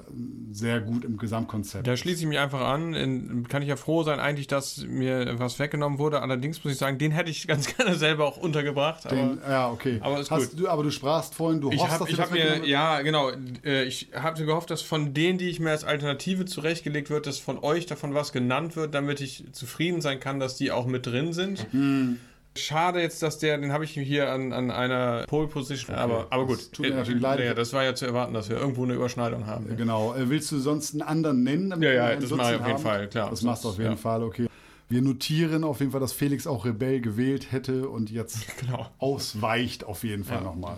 sehr 0.52 0.80
gut 0.80 1.04
im 1.04 1.18
Gesamtkonzept 1.18 1.86
Da 1.86 1.98
schließe 1.98 2.22
ich 2.22 2.28
mich 2.28 2.40
einfach 2.40 2.62
an. 2.62 2.94
In, 2.94 3.48
kann 3.48 3.62
ich 3.62 3.68
ja 3.68 3.76
froh 3.76 4.04
sein, 4.04 4.20
eigentlich, 4.20 4.48
dass 4.48 4.86
mir 4.86 5.38
was 5.38 5.60
weggenommen 5.60 6.00
wurde. 6.00 6.22
Allerdings 6.22 6.64
muss 6.64 6.74
ich 6.74 6.80
sagen, 6.80 6.98
den 6.98 7.12
hätte 7.12 7.30
ich 7.30 7.46
ganz 7.48 7.68
gerne 7.78 7.96
selber 7.96 8.26
auch 8.26 8.38
untergebracht. 8.38 9.06
Aber 9.06 9.16
Den, 9.16 9.40
ja, 9.48 9.70
okay. 9.70 10.00
aber 10.02 10.20
ist 10.20 10.32
Hast 10.32 10.52
gut. 10.52 10.62
Du, 10.62 10.68
aber 10.70 10.84
du 10.84 10.92
sprachst 10.92 11.36
vorhin, 11.36 11.62
du 11.62 11.72
ich 11.72 11.80
hoffst, 11.80 11.94
habe 11.94 12.06
dass 12.06 12.14
ich 12.14 12.20
hab 12.20 12.32
mir, 12.32 12.66
ja, 12.66 13.02
genau. 13.02 13.32
äh, 13.66 13.84
Ich 13.84 14.10
habe 14.16 14.44
gehofft, 14.44 14.70
dass 14.72 14.82
von 14.82 15.14
denen, 15.14 15.38
die 15.38 15.50
ich 15.50 15.60
mir 15.60 15.72
als 15.72 15.84
Alternative 15.84 16.46
zurechtgelegt 16.46 17.10
wird, 17.10 17.28
dass 17.28 17.38
von 17.38 17.60
euch 17.60 17.86
davon 17.86 18.14
was 18.14 18.32
genannt 18.32 18.76
wird, 18.76 18.96
damit 18.96 19.22
ich 19.22 19.46
zufrieden 19.52 20.02
sein 20.02 20.20
kann, 20.20 20.40
dass 20.40 20.56
die 20.56 20.72
auch 20.72 20.86
mit 20.86 21.06
drin 21.06 21.34
sind. 21.34 21.68
Hm. 21.72 22.20
Schade 22.58 23.00
jetzt, 23.02 23.24
dass 23.24 23.38
der, 23.40 23.58
den 23.58 23.72
habe 23.72 23.86
ich 23.86 23.92
hier 23.92 24.30
an, 24.32 24.52
an 24.52 24.72
einer 24.72 25.24
Pole 25.28 25.48
Position, 25.48 25.96
aber, 25.96 26.28
aber 26.32 26.46
gut. 26.48 26.74
tut 26.74 26.86
mir 26.90 26.96
natürlich 26.96 27.22
leid. 27.22 27.40
Ja, 27.40 27.54
das 27.54 27.72
war 27.72 27.84
ja 27.84 27.96
zu 27.96 28.06
erwarten, 28.06 28.34
dass 28.34 28.50
wir 28.50 28.58
irgendwo 28.58 28.84
eine 28.84 28.94
Überschneidung 28.94 29.46
haben. 29.48 29.76
Genau. 29.78 30.14
Äh, 30.14 30.30
Willst 30.30 30.52
du 30.52 30.60
sonst 30.60 30.92
einen 30.94 31.02
anderen 31.02 31.44
nennen? 31.44 31.70
damit 31.70 31.88
Ja, 31.88 31.94
ja, 32.12 32.16
das 32.18 32.30
mache 32.32 32.56
ich 32.56 32.60
auf 32.60 32.68
jeden 32.68 32.74
haben? 32.78 32.84
Fall, 32.84 33.08
klar. 33.08 33.30
Das 33.30 33.42
machst 33.42 33.64
du 33.64 33.70
auf 33.70 33.78
jeden 33.78 33.92
Ja. 33.92 33.96
Fall, 33.98 34.24
okay. 34.24 34.48
Wir 34.90 35.02
notieren 35.02 35.64
auf 35.64 35.80
jeden 35.80 35.94
Fall, 35.94 36.02
dass 36.02 36.12
Felix 36.12 36.46
auch 36.46 36.66
Rebell 36.66 37.00
gewählt 37.00 37.54
hätte 37.54 37.88
und 37.88 38.12
jetzt 38.12 38.40
Genau. 38.60 38.88
ausweicht 39.00 39.86
auf 39.86 40.04
jeden 40.04 40.26
Fall 40.26 40.42
nochmal. 40.42 40.78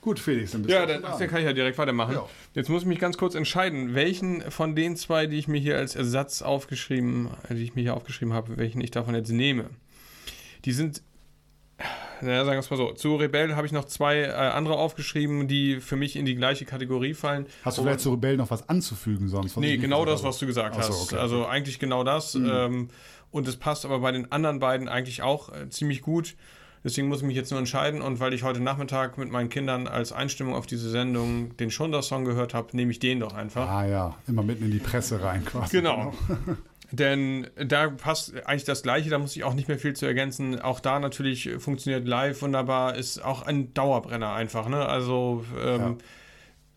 Gut, 0.00 0.18
Felix, 0.18 0.50
dann 0.52 0.62
bist 0.62 0.72
Ja, 0.74 0.86
du 0.86 0.94
dann, 0.94 1.02
dran. 1.02 1.18
dann 1.20 1.28
kann 1.28 1.38
ich 1.40 1.44
ja 1.44 1.52
direkt 1.52 1.78
weitermachen. 1.78 2.14
Ja. 2.14 2.26
Jetzt 2.54 2.68
muss 2.70 2.82
ich 2.82 2.88
mich 2.88 2.98
ganz 2.98 3.16
kurz 3.18 3.34
entscheiden, 3.36 3.94
welchen 3.94 4.40
von 4.50 4.74
den 4.74 4.96
zwei, 4.96 5.26
die 5.26 5.36
ich 5.38 5.46
mir 5.46 5.60
hier 5.60 5.76
als 5.76 5.94
Ersatz 5.94 6.42
aufgeschrieben, 6.42 7.28
äh, 7.48 7.54
die 7.54 7.62
ich 7.62 7.74
mir 7.76 7.82
hier 7.82 7.94
aufgeschrieben 7.94 8.34
habe, 8.34 8.56
welchen 8.56 8.80
ich 8.80 8.90
davon 8.90 9.14
jetzt 9.14 9.30
nehme. 9.30 9.66
Die 10.64 10.72
sind, 10.72 11.02
naja, 12.20 12.44
sagen 12.44 12.56
wir 12.56 12.60
es 12.60 12.70
mal 12.70 12.76
so, 12.76 12.92
zu 12.92 13.16
Rebell 13.16 13.56
habe 13.56 13.66
ich 13.66 13.72
noch 13.72 13.86
zwei 13.86 14.18
äh, 14.20 14.30
andere 14.30 14.74
aufgeschrieben, 14.76 15.48
die 15.48 15.80
für 15.80 15.96
mich 15.96 16.16
in 16.16 16.26
die 16.26 16.34
gleiche 16.34 16.64
Kategorie 16.64 17.14
fallen. 17.14 17.46
Hast 17.64 17.78
du 17.78 17.82
vielleicht 17.82 18.00
zu 18.00 18.10
Rebell 18.10 18.36
noch 18.36 18.50
was 18.50 18.68
anzufügen 18.68 19.28
sonst? 19.28 19.56
Nee, 19.56 19.78
genau 19.78 20.04
das, 20.04 20.22
was 20.22 20.38
du 20.38 20.46
gesagt 20.46 20.76
Ach 20.78 20.82
so, 20.82 20.92
hast. 20.92 21.02
okay. 21.04 21.14
Mhm. 21.16 21.20
Also 21.20 21.46
eigentlich 21.46 21.78
genau 21.78 22.04
das. 22.04 22.34
Ähm, 22.34 22.88
und 23.30 23.46
es 23.46 23.56
passt 23.56 23.84
aber 23.84 24.00
bei 24.00 24.12
den 24.12 24.30
anderen 24.32 24.58
beiden 24.58 24.88
eigentlich 24.88 25.22
auch 25.22 25.54
äh, 25.54 25.68
ziemlich 25.70 26.02
gut. 26.02 26.34
Deswegen 26.82 27.08
muss 27.08 27.18
ich 27.18 27.26
mich 27.26 27.36
jetzt 27.36 27.50
nur 27.50 27.60
entscheiden. 27.60 28.00
Und 28.00 28.20
weil 28.20 28.32
ich 28.32 28.42
heute 28.42 28.60
Nachmittag 28.60 29.18
mit 29.18 29.30
meinen 29.30 29.50
Kindern 29.50 29.86
als 29.86 30.12
Einstimmung 30.12 30.54
auf 30.54 30.66
diese 30.66 30.88
Sendung 30.88 31.56
den 31.58 31.70
Schonder-Song 31.70 32.24
gehört 32.24 32.54
habe, 32.54 32.74
nehme 32.76 32.90
ich 32.90 32.98
den 32.98 33.20
doch 33.20 33.34
einfach. 33.34 33.68
Ah 33.68 33.86
ja, 33.86 34.16
immer 34.26 34.42
mitten 34.42 34.64
in 34.64 34.70
die 34.70 34.78
Presse 34.78 35.22
rein 35.22 35.44
quasi. 35.44 35.76
Genau. 35.76 36.14
Denn 36.92 37.46
da 37.56 37.88
passt 37.88 38.34
eigentlich 38.46 38.64
das 38.64 38.82
Gleiche, 38.82 39.10
da 39.10 39.18
muss 39.18 39.36
ich 39.36 39.44
auch 39.44 39.54
nicht 39.54 39.68
mehr 39.68 39.78
viel 39.78 39.94
zu 39.94 40.06
ergänzen. 40.06 40.60
Auch 40.60 40.80
da 40.80 40.98
natürlich 40.98 41.48
funktioniert 41.58 42.06
live 42.06 42.42
wunderbar, 42.42 42.96
ist 42.96 43.24
auch 43.24 43.42
ein 43.42 43.72
Dauerbrenner 43.74 44.32
einfach. 44.32 44.68
Ne? 44.68 44.84
Also 44.86 45.44
ähm, 45.62 45.80
Ja. 45.80 45.96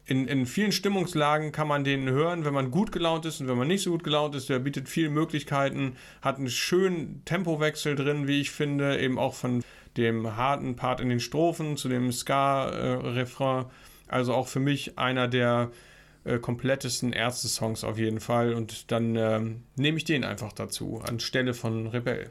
in, 0.06 0.28
in 0.28 0.46
vielen 0.46 0.72
Stimmungslagen 0.72 1.52
kann 1.52 1.68
man 1.68 1.84
den 1.84 2.10
hören, 2.10 2.46
wenn 2.46 2.54
man 2.54 2.70
gut 2.70 2.92
gelaunt 2.92 3.26
ist 3.26 3.42
und 3.42 3.48
wenn 3.48 3.58
man 3.58 3.68
nicht 3.68 3.82
so 3.84 3.92
gut 3.92 4.04
gelaunt 4.04 4.36
ist. 4.36 4.50
Der 4.50 4.60
bietet 4.60 4.88
viele 4.88 5.10
Möglichkeiten, 5.10 5.96
hat 6.22 6.38
einen 6.38 6.50
schönen 6.50 7.24
Tempowechsel 7.26 7.96
drin, 7.96 8.28
wie 8.28 8.42
ich 8.42 8.52
finde, 8.52 9.00
eben 9.00 9.18
auch 9.18 9.34
von 9.34 9.64
dem 9.98 10.36
harten 10.36 10.76
Part 10.76 11.02
in 11.02 11.10
den 11.10 11.20
Strophen, 11.20 11.78
zu 11.78 11.88
dem 11.90 12.12
Ska-Refrain. 12.12 13.66
Also 14.08 14.34
auch 14.34 14.48
für 14.48 14.60
mich 14.60 14.98
einer 15.00 15.28
der 15.28 15.72
äh, 16.26 16.40
komplettesten 16.40 17.14
Ärzte-Songs 17.14 17.84
auf 17.84 17.98
jeden 17.98 18.20
Fall. 18.20 18.54
Und 18.54 18.92
dann 18.92 19.16
ähm, 19.16 19.64
nehme 19.76 19.98
ich 19.98 20.06
den 20.06 20.24
einfach 20.24 20.54
dazu, 20.54 21.02
anstelle 21.06 21.54
von 21.54 21.88
Rebell. 21.88 22.30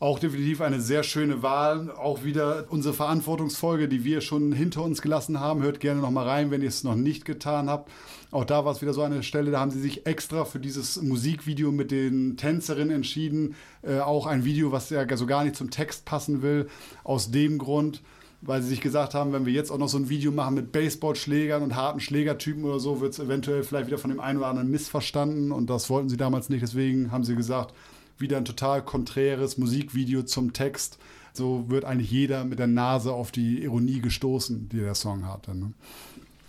Auch 0.00 0.20
definitiv 0.20 0.60
eine 0.60 0.80
sehr 0.80 1.02
schöne 1.02 1.42
Wahl. 1.42 1.90
Auch 1.90 2.22
wieder 2.22 2.66
unsere 2.68 2.94
Verantwortungsfolge, 2.94 3.88
die 3.88 4.04
wir 4.04 4.20
schon 4.20 4.52
hinter 4.52 4.84
uns 4.84 5.02
gelassen 5.02 5.40
haben. 5.40 5.62
Hört 5.62 5.80
gerne 5.80 6.00
noch 6.00 6.12
mal 6.12 6.24
rein, 6.24 6.52
wenn 6.52 6.62
ihr 6.62 6.68
es 6.68 6.84
noch 6.84 6.94
nicht 6.94 7.24
getan 7.24 7.68
habt. 7.68 7.90
Auch 8.30 8.44
da 8.44 8.64
war 8.64 8.72
es 8.72 8.80
wieder 8.80 8.92
so 8.92 9.02
eine 9.02 9.22
Stelle, 9.24 9.50
da 9.50 9.58
haben 9.58 9.70
sie 9.70 9.80
sich 9.80 10.06
extra 10.06 10.44
für 10.44 10.60
dieses 10.60 11.00
Musikvideo 11.02 11.72
mit 11.72 11.90
den 11.90 12.36
Tänzerinnen 12.36 12.94
entschieden. 12.94 13.56
Äh, 13.82 13.98
auch 13.98 14.26
ein 14.26 14.44
Video, 14.44 14.70
was 14.70 14.90
ja 14.90 15.04
so 15.16 15.26
gar 15.26 15.42
nicht 15.42 15.56
zum 15.56 15.70
Text 15.70 16.04
passen 16.04 16.42
will. 16.42 16.68
Aus 17.02 17.32
dem 17.32 17.58
Grund, 17.58 18.02
weil 18.40 18.62
sie 18.62 18.68
sich 18.68 18.80
gesagt 18.80 19.14
haben, 19.14 19.32
wenn 19.32 19.46
wir 19.46 19.52
jetzt 19.52 19.70
auch 19.70 19.78
noch 19.78 19.88
so 19.88 19.98
ein 19.98 20.08
Video 20.08 20.30
machen 20.30 20.54
mit 20.54 20.70
Baseballschlägern 20.72 21.62
und 21.62 21.74
harten 21.74 22.00
Schlägertypen 22.00 22.64
oder 22.64 22.78
so, 22.78 23.00
wird 23.00 23.12
es 23.12 23.18
eventuell 23.18 23.64
vielleicht 23.64 23.88
wieder 23.88 23.98
von 23.98 24.10
dem 24.10 24.20
einen 24.20 24.38
oder 24.38 24.46
anderen 24.46 24.70
missverstanden. 24.70 25.50
Und 25.50 25.68
das 25.70 25.90
wollten 25.90 26.08
sie 26.08 26.16
damals 26.16 26.48
nicht. 26.48 26.62
Deswegen 26.62 27.10
haben 27.10 27.24
sie 27.24 27.34
gesagt, 27.34 27.74
wieder 28.16 28.36
ein 28.36 28.44
total 28.44 28.82
konträres 28.82 29.58
Musikvideo 29.58 30.22
zum 30.22 30.52
Text. 30.52 30.98
So 31.32 31.68
wird 31.68 31.84
eigentlich 31.84 32.10
jeder 32.10 32.44
mit 32.44 32.58
der 32.58 32.66
Nase 32.66 33.12
auf 33.12 33.32
die 33.32 33.62
Ironie 33.62 34.00
gestoßen, 34.00 34.68
die 34.68 34.78
der 34.78 34.94
Song 34.94 35.26
hatte. 35.26 35.54
Ne? 35.54 35.72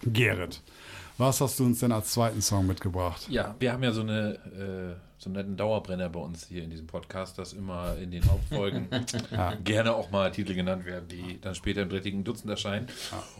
Gerrit, 0.03 0.61
was 1.17 1.41
hast 1.41 1.59
du 1.59 1.65
uns 1.65 1.79
denn 1.79 1.91
als 1.91 2.11
zweiten 2.11 2.41
Song 2.41 2.65
mitgebracht? 2.65 3.27
Ja, 3.29 3.55
wir 3.59 3.73
haben 3.73 3.83
ja 3.83 3.91
so 3.91 4.01
eine 4.01 4.95
äh, 4.95 5.08
so 5.19 5.29
einen 5.29 5.35
netten 5.35 5.57
Dauerbrenner 5.57 6.07
bei 6.09 6.19
uns 6.19 6.47
hier 6.47 6.63
in 6.63 6.69
diesem 6.69 6.87
Podcast, 6.87 7.37
dass 7.37 7.51
immer 7.51 7.97
in 7.97 8.09
den 8.09 8.25
Hauptfolgen 8.25 8.87
gerne 9.65 9.93
auch 9.93 10.11
mal 10.11 10.31
Titel 10.31 10.55
genannt 10.55 10.85
werden, 10.85 11.09
die 11.09 11.39
dann 11.41 11.55
später 11.55 11.81
im 11.81 11.89
drittigen 11.89 12.23
Dutzend 12.23 12.49
erscheinen. 12.49 12.87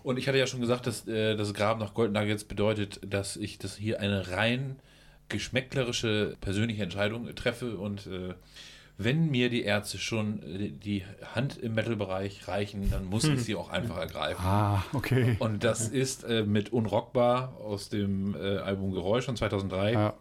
Und 0.04 0.20
ich 0.20 0.28
hatte 0.28 0.38
ja 0.38 0.46
schon 0.46 0.60
gesagt, 0.60 0.88
dass 0.88 1.08
äh, 1.08 1.38
das 1.38 1.54
Graben 1.54 1.80
nach 1.80 1.94
Gold 1.94 2.12
Nuggets 2.12 2.44
bedeutet, 2.44 3.00
dass 3.08 3.38
ich 3.38 3.60
das 3.60 3.78
hier 3.78 4.02
eine 4.02 4.30
rein 4.32 4.76
geschmäcklerische 5.30 6.36
persönliche 6.42 6.84
Entscheidung 6.84 7.34
treffe 7.36 7.78
und 7.78 8.08
äh, 8.08 8.34
wenn 9.02 9.32
mir 9.32 9.50
die 9.50 9.64
Ärzte 9.64 9.98
schon 9.98 10.44
äh, 10.44 10.72
die 10.72 11.06
Hand 11.34 11.58
im 11.58 11.74
Metal-Bereich 11.74 12.50
reichen, 12.50 12.92
dann 12.92 13.06
muss 13.06 13.24
ich 13.24 13.42
sie 13.44 13.56
auch 13.56 13.70
einfach 13.70 13.98
ergreifen. 13.98 14.44
Ah, 14.46 14.84
okay. 14.92 15.38
Und 15.40 15.64
das 15.64 15.88
ist 15.88 16.26
äh, 16.26 16.44
mit 16.44 16.74
Unrockbar 16.74 17.56
aus 17.64 17.88
dem 17.88 18.36
äh, 18.36 18.58
Album 18.58 18.92
Geräusch 18.92 19.24
von 19.24 19.38
2003. 19.38 19.94
Ja. 19.94 20.14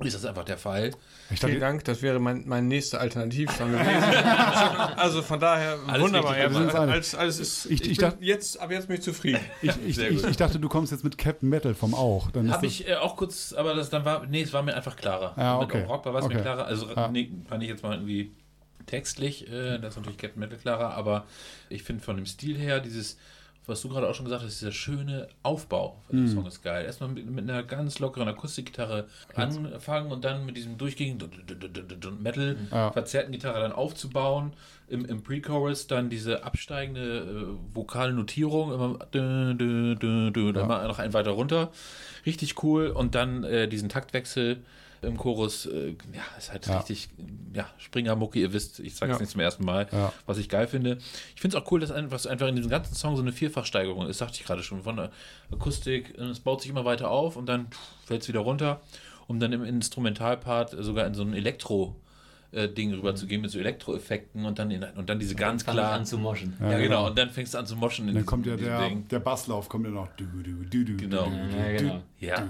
Ist 0.00 0.14
das 0.16 0.24
einfach 0.24 0.44
der 0.44 0.58
Fall? 0.58 0.90
Ich 1.30 1.38
Vielen 1.38 1.52
dachte, 1.52 1.60
Dank, 1.60 1.84
das 1.84 2.02
wäre 2.02 2.18
mein, 2.18 2.42
mein 2.46 2.66
nächster 2.66 3.00
Alternativsong 3.00 3.70
gewesen. 3.72 3.86
also 4.96 5.22
von 5.22 5.38
daher 5.38 5.78
Alles 5.86 6.02
wunderbar. 6.02 6.36
Ja, 6.36 6.48
alles, 6.48 7.14
alles 7.14 7.38
ist, 7.38 7.66
Ich- 7.66 7.82
ich, 7.82 7.90
ich 7.92 7.98
bin 7.98 8.08
dachte- 8.10 8.24
jetzt, 8.24 8.60
ab 8.60 8.70
jetzt 8.72 8.88
bin 8.88 8.96
ich 8.96 9.02
zufrieden. 9.02 9.40
ich, 9.62 9.98
ich, 9.98 10.36
dachte, 10.36 10.58
du 10.58 10.68
kommst 10.68 10.90
jetzt 10.90 11.04
mit 11.04 11.16
Captain 11.16 11.48
Metal 11.48 11.74
vom 11.74 11.94
Auch. 11.94 12.30
Dann 12.32 12.46
ist 12.46 12.52
Habe 12.52 12.66
das- 12.66 12.74
ich 12.80 12.88
äh, 12.88 12.96
auch 12.96 13.16
kurz, 13.16 13.52
aber 13.52 13.74
das 13.74 13.88
dann 13.88 14.04
war, 14.04 14.26
nee, 14.26 14.42
es 14.42 14.52
war 14.52 14.62
mir 14.62 14.74
einfach 14.74 14.96
klarer. 14.96 15.32
Ja, 15.36 15.58
Mit 15.58 15.66
okay. 15.68 15.84
Rockbar 15.84 16.12
war 16.12 16.20
es 16.22 16.26
mir 16.28 16.34
Okay. 16.34 16.42
klarer. 16.42 16.66
Also 16.66 16.88
Ja. 16.94 17.08
nee, 17.08 17.30
fand 17.48 17.62
ich 17.62 17.68
jetzt 17.68 17.82
mal 17.84 17.94
irgendwie 17.94 18.32
textlich, 18.86 19.48
äh, 19.50 19.78
das 19.78 19.90
ist 19.92 19.96
natürlich 19.96 20.18
Captain 20.18 20.40
Metal 20.40 20.58
klarer, 20.58 20.94
aber 20.94 21.24
ich 21.70 21.82
finde 21.84 22.02
von 22.02 22.16
dem 22.16 22.26
Stil 22.26 22.58
her 22.58 22.80
dieses, 22.80 23.16
was 23.66 23.80
du 23.82 23.88
gerade 23.88 24.08
auch 24.08 24.14
schon 24.14 24.24
gesagt 24.26 24.42
hast, 24.44 24.60
dieser 24.60 24.72
schöne 24.72 25.28
Aufbau 25.42 26.00
von 26.06 26.16
Mhm. 26.18 26.26
dem 26.26 26.34
Song 26.34 26.46
ist 26.46 26.62
geil. 26.62 26.84
Erstmal 26.84 27.08
mit, 27.10 27.28
mit 27.30 27.48
einer 27.48 27.62
ganz 27.62 27.98
lockeren 27.98 28.28
Akustikgitarre 28.28 29.06
anfangen 29.34 30.12
und 30.12 30.24
dann 30.24 30.44
mit 30.46 30.56
diesem 30.56 30.76
durchgehenden 30.78 31.30
Metal 32.22 32.56
Ja. 32.70 32.92
verzerrten 32.92 33.32
Gitarre 33.32 33.60
dann 33.60 33.72
aufzubauen. 33.72 34.52
Im, 34.88 35.04
im 35.06 35.22
Pre-Chorus 35.22 35.86
dann 35.86 36.10
diese 36.10 36.44
absteigende 36.44 37.18
äh, 37.20 37.74
vokale 37.74 38.12
Notierung, 38.12 38.72
immer, 38.72 38.98
dü, 39.14 39.54
dü, 39.54 39.94
dü, 39.96 40.30
dü, 40.30 40.52
dann 40.52 40.68
mal 40.68 40.86
noch 40.86 40.98
ein 40.98 41.14
weiter 41.14 41.30
runter. 41.30 41.70
Richtig 42.26 42.62
cool. 42.62 42.88
Und 42.88 43.14
dann 43.14 43.44
äh, 43.44 43.66
diesen 43.66 43.88
Taktwechsel 43.88 44.58
im 45.06 45.16
Chorus, 45.16 45.66
äh, 45.66 45.90
ja, 46.12 46.22
ist 46.38 46.52
halt 46.52 46.66
Ja. 46.66 46.78
richtig, 46.78 47.08
ja, 47.54 47.66
Springermucki, 47.78 48.40
ihr 48.40 48.52
wisst, 48.52 48.80
ich 48.80 48.94
sag's 48.96 49.12
Ja. 49.12 49.18
nicht 49.18 49.30
zum 49.30 49.40
ersten 49.40 49.64
Mal, 49.64 49.86
Ja. 49.92 50.12
was 50.26 50.38
ich 50.38 50.48
geil 50.48 50.66
finde. 50.66 50.98
Ich 51.34 51.40
finde 51.40 51.56
es 51.56 51.62
auch 51.62 51.70
cool, 51.70 51.80
dass 51.80 51.90
einfach, 51.90 52.24
einfach 52.26 52.48
in 52.48 52.56
diesem 52.56 52.70
ganzen 52.70 52.94
Song 52.94 53.16
so 53.16 53.22
eine 53.22 53.32
Vierfachsteigerung 53.32 54.06
ist, 54.08 54.18
sagte 54.18 54.38
ich 54.40 54.44
gerade 54.46 54.62
schon, 54.62 54.82
von 54.82 54.96
der 54.96 55.10
Akustik, 55.52 56.16
äh, 56.18 56.22
es 56.24 56.40
baut 56.40 56.60
sich 56.62 56.70
immer 56.70 56.84
weiter 56.84 57.10
auf 57.10 57.36
und 57.36 57.46
dann 57.46 57.68
fällt 58.04 58.22
es 58.22 58.28
wieder 58.28 58.40
runter, 58.40 58.80
um 59.26 59.40
dann 59.40 59.52
im 59.52 59.64
Instrumentalpart 59.64 60.74
sogar 60.78 61.06
in 61.06 61.14
so 61.14 61.22
ein 61.22 61.34
Elektro- 61.34 61.94
äh, 62.54 62.68
Ding 62.68 62.92
rüberzugehen 62.94 63.42
mit 63.42 63.50
so 63.50 63.58
Elektroeffekten 63.58 64.44
und 64.44 64.58
dann, 64.58 64.70
in, 64.70 64.82
und 64.96 65.08
dann 65.10 65.18
diese 65.18 65.34
ganz 65.34 65.62
ich 65.62 65.68
klar. 65.68 65.92
an 65.92 66.06
zu 66.06 66.18
moschen. 66.18 66.56
Ja, 66.60 66.70
Ja, 66.72 66.78
genau. 66.78 66.82
genau. 66.88 67.06
Und 67.08 67.18
dann 67.18 67.30
fängst 67.30 67.54
du 67.54 67.58
an 67.58 67.66
zu 67.66 67.76
moschen 67.76 68.02
in 68.08 68.14
dann 68.14 68.22
diesem- 68.22 68.26
kommt 68.26 68.46
ja 68.46 68.56
der, 68.56 68.90
der 69.10 69.18
Basslauf, 69.18 69.68
kommt 69.68 69.84
ja 69.86 69.90
noch. 69.92 70.08
Du, 70.16 70.24
du, 70.24 70.42
du, 70.64 70.84
du, 70.84 70.96
Genau. 70.96 71.26
Ja, 71.26 71.76
genau. 71.76 72.02
Ja, 72.20 72.42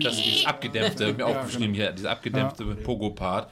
das 0.00 0.18
ist 0.18 0.46
abgedämpfte, 0.46 1.12
mir 1.12 1.18
Ja, 1.20 1.26
aufgeschrieben 1.26 1.74
hier, 1.74 1.92
dieser 1.92 2.10
abgedämpfte 2.12 2.64
Pogo-Part. 2.64 3.50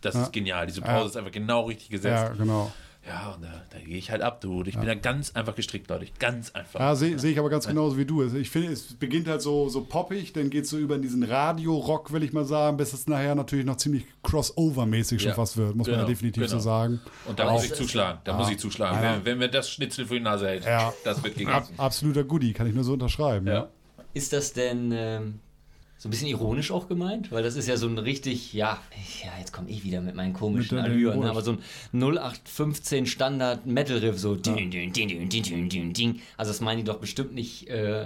Das 0.00 0.14
ist 0.14 0.32
genial. 0.32 0.66
Diese 0.66 0.82
Pause 0.82 1.08
ist 1.08 1.16
einfach 1.16 1.32
genau 1.32 1.62
richtig 1.62 1.88
gesetzt. 1.88 2.24
Ja, 2.24 2.28
genau. 2.34 2.70
Ja, 3.06 3.32
und 3.34 3.42
da, 3.44 3.62
da 3.70 3.78
gehe 3.80 3.98
ich 3.98 4.10
halt 4.10 4.22
ab, 4.22 4.40
du. 4.40 4.62
Ich 4.64 4.76
bin 4.78 4.86
da 4.86 4.94
ganz 4.94 5.32
einfach 5.36 5.54
gestrickt, 5.54 5.90
Leute. 5.90 6.06
Ganz 6.18 6.52
einfach. 6.54 6.80
Ja, 6.80 6.94
sehe 6.94 7.18
seh 7.18 7.30
ich 7.32 7.38
aber 7.38 7.50
ganz 7.50 7.66
genauso 7.66 7.98
wie 7.98 8.06
du. 8.06 8.22
Also 8.22 8.36
ich 8.38 8.48
finde, 8.48 8.72
es 8.72 8.94
beginnt 8.94 9.28
halt 9.28 9.42
so, 9.42 9.68
so 9.68 9.82
poppig, 9.84 10.32
dann 10.32 10.48
geht 10.48 10.64
es 10.64 10.70
so 10.70 10.78
über 10.78 10.94
in 10.94 11.02
diesen 11.02 11.22
Radio-Rock, 11.22 12.12
will 12.12 12.22
ich 12.22 12.32
mal 12.32 12.46
sagen, 12.46 12.78
bis 12.78 12.94
es 12.94 13.06
nachher 13.06 13.34
natürlich 13.34 13.66
noch 13.66 13.76
ziemlich 13.76 14.04
Crossover-mäßig 14.22 15.20
schon 15.20 15.28
Ja, 15.30 15.34
fast 15.34 15.56
wird, 15.58 15.76
muss 15.76 15.86
man 15.86 15.92
ja 15.96 16.00
genau, 16.02 16.08
definitiv 16.08 16.44
so 16.44 16.56
genau. 16.56 16.62
sagen. 16.62 17.00
Und 17.26 17.38
da 17.38 17.42
Aber 17.44 17.52
muss 17.52 17.64
ich 17.64 17.74
zuschlagen. 17.74 18.20
Da 18.24 18.36
muss 18.38 18.50
ich 18.50 18.58
zuschlagen. 18.58 19.02
Ja. 19.02 19.16
Wenn, 19.16 19.24
wenn 19.24 19.38
mir 19.38 19.48
das 19.48 19.68
Schnitzel 19.70 20.06
vor 20.06 20.16
die 20.16 20.22
Nase 20.22 20.46
hält, 20.48 20.64
Ja. 20.64 20.92
das 21.04 21.22
wird 21.22 21.34
Ab, 21.34 21.38
gegessen. 21.38 21.74
absoluter 21.78 22.24
Goodie, 22.24 22.52
kann 22.54 22.66
ich 22.66 22.74
nur 22.74 22.84
so 22.84 22.94
unterschreiben. 22.94 23.46
Ja. 23.46 23.52
Ja. 23.54 23.68
Ist 24.14 24.32
das 24.32 24.52
denn 24.54 24.92
ähm, 24.94 25.40
so 25.96 26.08
ein 26.08 26.10
bisschen 26.10 26.28
ironisch 26.28 26.70
auch 26.70 26.86
gemeint? 26.88 27.32
Weil 27.32 27.42
das 27.42 27.56
ist 27.56 27.66
ja 27.66 27.76
so 27.76 27.86
ein 27.86 27.96
richtig, 27.98 28.52
ja, 28.52 28.78
ja 29.22 29.30
jetzt 29.38 29.52
komme 29.52 29.70
ich 29.70 29.84
wieder 29.84 30.00
mit 30.02 30.14
meinen 30.14 30.32
komischen 30.34 30.76
Mit 30.76 30.84
Allüren, 30.86 31.20
ne? 31.20 31.30
Aber 31.30 31.40
so 31.42 31.52
ein 31.52 31.58
0815 31.92 33.06
Standard 33.06 33.64
Metal 33.66 33.96
Riff, 33.98 34.18
so 34.18 34.34
ding, 34.36 34.70
ding, 34.70 34.92
ding, 34.92 35.08
ding, 35.08 35.28
ding, 35.28 35.42
ding, 35.42 35.68
ding, 35.68 35.92
ding. 35.92 36.20
Also 36.36 36.50
das 36.50 36.60
meinen 36.60 36.78
die 36.78 36.84
doch 36.84 36.98
bestimmt 36.98 37.32
nicht 37.34 37.68
äh, 37.68 38.04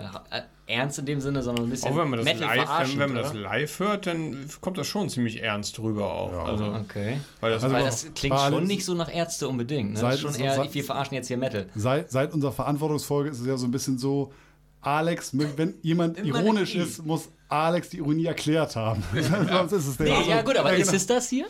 ernst 0.66 0.98
in 0.98 1.06
dem 1.06 1.20
Sinne, 1.20 1.42
sondern 1.42 1.64
ein 1.66 1.70
bisschen 1.70 1.90
Auch 1.92 1.96
wenn 1.96 2.10
man 2.10 2.18
das, 2.18 2.24
Metal 2.26 2.56
live, 2.56 2.68
wenn, 2.92 2.98
wenn 2.98 3.12
man 3.14 3.22
das 3.22 3.32
live 3.34 3.78
hört, 3.80 4.06
dann 4.06 4.48
kommt 4.60 4.78
das 4.78 4.86
schon 4.86 5.08
ziemlich 5.08 5.42
ernst 5.42 5.78
rüber 5.80 6.12
auch. 6.12 6.44
Also, 6.46 6.64
Okay. 6.66 7.18
weil 7.40 7.50
das 7.52 7.64
Also 7.64 7.74
Weil 7.74 7.84
das 7.84 8.02
klingt 8.14 8.36
schon 8.38 8.54
alles- 8.54 8.68
nicht 8.68 8.84
so 8.84 8.94
nach 8.94 9.12
Ärzte 9.12 9.48
unbedingt. 9.48 9.88
Ne? 9.88 9.92
Das 9.94 10.00
Seit- 10.02 10.14
ist 10.14 10.20
schon 10.20 10.34
eher, 10.34 10.54
seit- 10.54 10.74
wir 10.74 10.84
verarschen 10.84 11.14
jetzt 11.14 11.28
hier 11.28 11.38
Metal. 11.38 11.66
Seit, 11.74 12.10
seit 12.10 12.32
unserer 12.32 12.52
Verantwortungsfolge 12.52 13.30
ist 13.30 13.40
es 13.40 13.46
ja 13.46 13.56
so 13.56 13.66
ein 13.66 13.70
bisschen 13.72 13.98
so, 13.98 14.32
Alex, 14.80 15.32
wenn 15.56 15.74
jemand 15.82 16.18
Immer 16.18 16.40
ironisch 16.40 16.74
ist, 16.76 17.04
muss 17.04 17.30
Alex 17.48 17.90
die 17.90 17.98
Ironie 17.98 18.26
erkliert 18.26 18.76
haben. 18.76 19.02
Sonst 19.48 19.72
ist 19.72 19.86
es 19.86 19.96
der. 19.96 20.06
Nee, 20.06 20.28
ja 20.28 20.42
gut, 20.42 20.56
aber 20.56 20.72
ja, 20.72 20.78
ist 20.78 20.88
genau. 20.88 20.96
es 20.96 21.06
das 21.06 21.28
hier? 21.28 21.46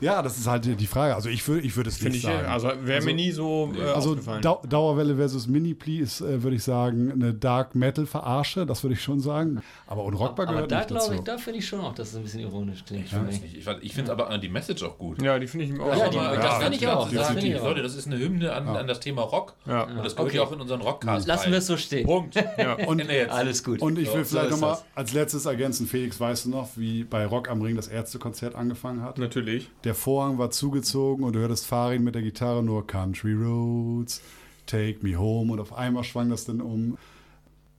Ja, 0.00 0.22
das 0.22 0.38
ist 0.38 0.46
halt 0.46 0.64
die 0.80 0.86
Frage. 0.86 1.14
Also 1.14 1.28
ich 1.28 1.46
würde 1.48 1.66
ich 1.66 1.76
würd 1.76 1.86
es 1.86 1.96
finde 1.96 2.12
nicht 2.12 2.24
ich, 2.24 2.30
sagen. 2.30 2.46
also 2.46 2.70
wäre 2.82 3.02
mir 3.04 3.14
nie 3.14 3.30
so 3.32 3.72
äh, 3.76 3.82
Also. 3.92 4.14
Dau 4.14 4.62
Dauerwelle 4.68 5.16
versus 5.16 5.46
Mini-Pli 5.46 5.98
ist, 5.98 6.20
äh, 6.20 6.42
würde 6.42 6.56
ich 6.56 6.62
sagen, 6.62 7.10
eine 7.12 7.34
Dark 7.34 7.74
Metal-Verarsche, 7.74 8.66
das 8.66 8.82
würde 8.82 8.94
ich 8.94 9.02
schon 9.02 9.20
sagen. 9.20 9.62
Aber 9.86 10.04
unrockbar 10.04 10.46
Aber 10.46 10.54
gehört 10.56 10.70
da 10.72 10.78
nicht 10.78 10.90
dazu. 10.90 11.12
ich, 11.12 11.20
da 11.20 11.38
finde 11.38 11.58
ich 11.58 11.66
schon 11.68 11.80
auch, 11.80 11.94
dass 11.94 12.08
es 12.10 12.16
ein 12.16 12.22
bisschen 12.22 12.40
ironisch 12.40 12.84
klingt. 12.84 13.06
Ich 13.06 13.12
nicht. 13.42 13.56
Ich, 13.58 13.66
weiß- 13.66 13.78
ich 13.80 13.92
finde 13.94 14.12
aber 14.12 14.36
die 14.38 14.48
Message 14.48 14.82
auch 14.82 14.98
gut. 14.98 15.20
ja, 15.22 15.38
die 15.38 15.46
finde 15.46 15.66
ich 15.66 15.80
auch. 15.80 15.96
Ja, 15.96 16.08
die- 16.08 16.18
Aber 16.18 16.36
das 16.36 16.58
finde 16.62 16.76
ich 16.76 16.86
auch, 16.86 17.10
das 17.10 17.26
sagen, 17.28 17.40
finde 17.40 17.56
ich. 17.56 17.62
Leute, 17.62 17.82
das 17.82 17.94
ist 17.96 18.06
eine 18.06 18.18
Hymne 18.18 18.52
an, 18.52 18.68
an 18.68 18.86
das 18.86 19.00
Thema 19.00 19.22
Rock. 19.22 19.54
Ja. 19.66 19.84
Und 19.84 19.96
das 20.04 20.14
gehört 20.14 20.28
Okay. 20.30 20.36
ja 20.38 20.42
auch 20.44 20.52
in 20.52 20.60
unseren 20.60 20.80
Rockcast. 20.82 21.26
Lassen 21.26 21.50
wir 21.50 21.58
es 21.58 21.66
so 21.66 21.76
stehen. 21.76 22.06
Punkt. 22.06 22.34
Ja. 22.36 22.74
Und. 22.86 23.02
Alles 23.30 23.62
gut. 23.64 23.80
und 23.82 23.98
ich 23.98 24.12
will 24.14 24.24
vielleicht 24.24 24.50
nochmal 24.50 24.78
als 24.94 25.12
letztes 25.12 25.46
ergänzen, 25.46 25.86
Felix, 25.86 26.18
weißt 26.20 26.46
du 26.46 26.50
noch, 26.50 26.68
wie 26.76 27.04
bei 27.04 27.26
Rock 27.26 27.48
am 27.50 27.60
Ring 27.62 27.76
das 27.76 27.88
Ärztekonzert 27.88 28.54
angefangen 28.54 29.02
hat? 29.02 29.18
Natürlich. 29.18 29.63
Der 29.84 29.94
Vorhang 29.94 30.38
war 30.38 30.50
zugezogen 30.50 31.24
und 31.24 31.34
du 31.34 31.40
hörtest 31.40 31.66
Farin 31.66 32.04
mit 32.04 32.14
der 32.14 32.22
Gitarre 32.22 32.62
nur 32.62 32.86
Country 32.86 33.34
Roads, 33.34 34.22
Take 34.66 34.98
Me 35.02 35.16
Home 35.16 35.52
und 35.52 35.60
auf 35.60 35.72
einmal 35.72 36.04
schwang 36.04 36.30
das 36.30 36.44
dann 36.44 36.60
um. 36.60 36.96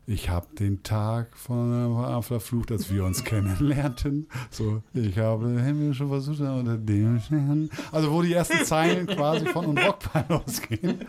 Ich 0.08 0.30
habe 0.30 0.46
den 0.60 0.84
Tag 0.84 1.36
von 1.36 2.22
verflucht, 2.22 2.72
als 2.72 2.94
wir 2.94 3.04
uns 3.06 3.24
kennenlernten. 3.24 4.28
So, 4.52 4.84
ich 4.94 5.18
habe 5.18 5.48
den 5.48 5.64
Himmel 5.64 5.94
schon 5.96 6.10
versucht 6.10 6.42
unter 6.42 6.78
dem 6.78 7.20
Stern. 7.20 7.70
Also 7.92 8.12
wo 8.12 8.22
die 8.22 8.34
ersten 8.34 8.64
Zeilen 8.66 9.08
quasi 9.08 9.48
von 9.48 9.66
und 9.66 9.80
Rockball 9.80 10.26
ausgehen. 10.46 11.00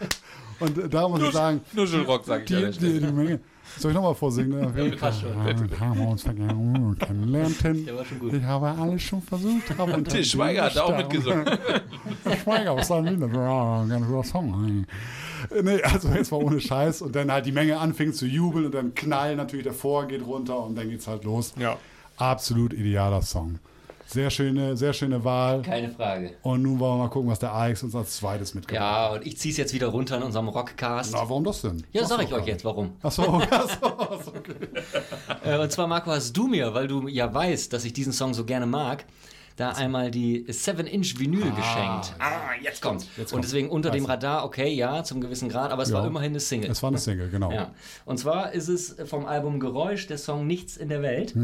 Und 0.61 0.79
äh, 0.79 0.89
da 0.89 1.09
muss 1.09 1.23
ich 1.23 1.33
sagen, 1.33 1.61
Nuschelrock, 1.75 2.25
sag 2.25 2.51
ich 2.51 2.79
die, 2.79 2.79
die, 2.79 3.01
die 3.01 3.13
Menge. 3.13 3.41
Soll 3.79 3.91
ich 3.91 3.95
nochmal 3.95 4.15
vorsingen? 4.15 4.97
passt 5.01 5.21
schon. 5.21 5.31
Wir 5.45 5.81
haben 5.81 6.07
uns 6.07 6.23
vergangen 6.23 6.97
kennenlernten. 6.99 7.85
Der 7.85 7.97
war 7.97 8.05
schon 8.05 8.19
gut. 8.19 8.33
Ich 8.33 8.43
habe 8.43 8.69
alles 8.69 9.03
schon 9.03 9.23
versucht. 9.23 9.79
Habe 9.79 9.93
unter 9.93 10.11
Til 10.11 10.25
Schweiger 10.25 10.65
hat 10.65 10.77
da 10.77 10.85
auch 10.85 10.97
mitgesungen. 10.97 11.45
Schweiger, 12.43 12.77
was 12.77 12.89
soll 12.89 13.05
denn 13.05 13.21
das? 13.21 13.31
Ja, 13.33 13.83
ein 13.83 13.89
ganz 13.89 14.07
guter 14.07 14.25
Song. 14.25 14.87
Nee, 15.63 15.83
also 15.83 16.09
jetzt 16.09 16.33
war 16.33 16.39
ohne 16.39 16.61
Scheiß 16.61 17.03
und 17.03 17.15
dann 17.15 17.31
halt 17.31 17.47
die 17.47 17.53
Menge 17.53 17.79
anfing 17.79 18.13
zu 18.13 18.27
jubeln 18.27 18.67
und 18.67 18.75
dann 18.75 18.95
knallen 18.95 19.37
natürlich 19.37 19.65
der 19.65 19.75
Vorhang 19.75 20.09
geht 20.09 20.27
runter 20.27 20.65
und 20.65 20.77
dann 20.77 20.89
geht's 20.89 21.07
halt 21.07 21.25
los. 21.25 21.53
Ja. 21.59 21.77
Absolut 22.17 22.73
idealer 22.73 23.23
Song. 23.23 23.59
Sehr 24.07 24.31
schöne, 24.31 24.77
sehr 24.77 24.93
schöne 24.93 25.25
Wahl. 25.25 25.63
Keine 25.63 25.91
Frage. 25.91 26.33
Und 26.43 26.63
nun 26.63 26.79
wollen 26.79 26.99
wir 26.99 27.05
mal 27.05 27.11
gucken, 27.11 27.29
was 27.31 27.39
der 27.41 27.53
Alex 27.53 27.83
uns 27.83 27.95
als 27.95 28.17
zweites 28.17 28.55
mitgebracht 28.55 28.85
hat. 28.85 29.11
Ja, 29.11 29.13
und 29.15 29.27
ich 29.27 29.37
zieh's 29.39 29.57
jetzt 29.57 29.75
wieder 29.75 29.89
runter 29.89 30.17
in 30.17 30.23
unserem 30.23 30.49
Rockcast. 30.49 31.13
Na, 31.13 31.19
warum 31.21 31.43
das 31.45 31.63
denn? 31.63 31.85
Ja, 31.93 32.05
Sag's 32.05 32.11
sag 32.11 32.31
doch 32.31 32.37
ich 32.39 32.43
euch 32.43 32.47
jetzt, 32.49 32.65
warum. 32.65 32.93
Ach 33.03 33.11
so, 33.13 33.23
ach 33.51 33.69
so, 33.69 33.87
ach 33.99 34.23
so, 34.25 34.31
okay. 34.35 34.55
Äh, 35.45 35.59
und 35.59 35.73
zwar, 35.73 35.87
Marco, 35.89 36.11
hast 36.13 36.33
du 36.37 36.47
mir, 36.47 36.73
weil 36.73 36.87
du 36.87 37.09
ja 37.09 37.33
weißt, 37.33 37.73
dass 37.73 37.85
ich 37.85 37.93
diesen 37.93 38.13
Song 38.13 38.33
so 38.33 38.45
gerne 38.45 38.67
mag, 38.67 39.05
da 39.57 39.71
einmal 39.71 40.11
die 40.11 40.45
7-Inch-Vinyl 40.47 41.51
geschenkt. 41.53 42.15
Ah, 42.19 42.51
jetzt 42.63 42.83
kommt's. 42.83 43.09
Jetzt 43.17 43.33
Und 43.33 43.43
deswegen 43.43 43.71
unter 43.71 43.91
dem. 43.91 44.05
Radar, 44.05 44.45
okay, 44.45 44.69
ja, 44.73 45.03
zum 45.03 45.21
gewissen 45.23 45.49
Grad, 45.49 45.73
aber 45.73 45.83
es 45.83 45.93
war 45.93 46.03
Ja. 46.03 46.07
immerhin 46.09 46.33
eine 46.33 46.41
Single. 46.41 46.71
Es 46.71 46.83
war 46.83 46.89
eine 46.89 46.99
Single, 46.99 47.31
genau. 47.31 47.51
Ja. 47.51 47.73
Und 48.05 48.19
zwar 48.19 48.53
ist 48.53 48.69
es 48.69 48.97
vom 49.07 49.25
Album 49.25 49.59
Geräusch 49.59 50.07
der 50.09 50.19
Song 50.19 50.47
Nichts 50.47 50.77
in 50.77 50.91
der 50.91 51.01
Welt. 51.03 51.35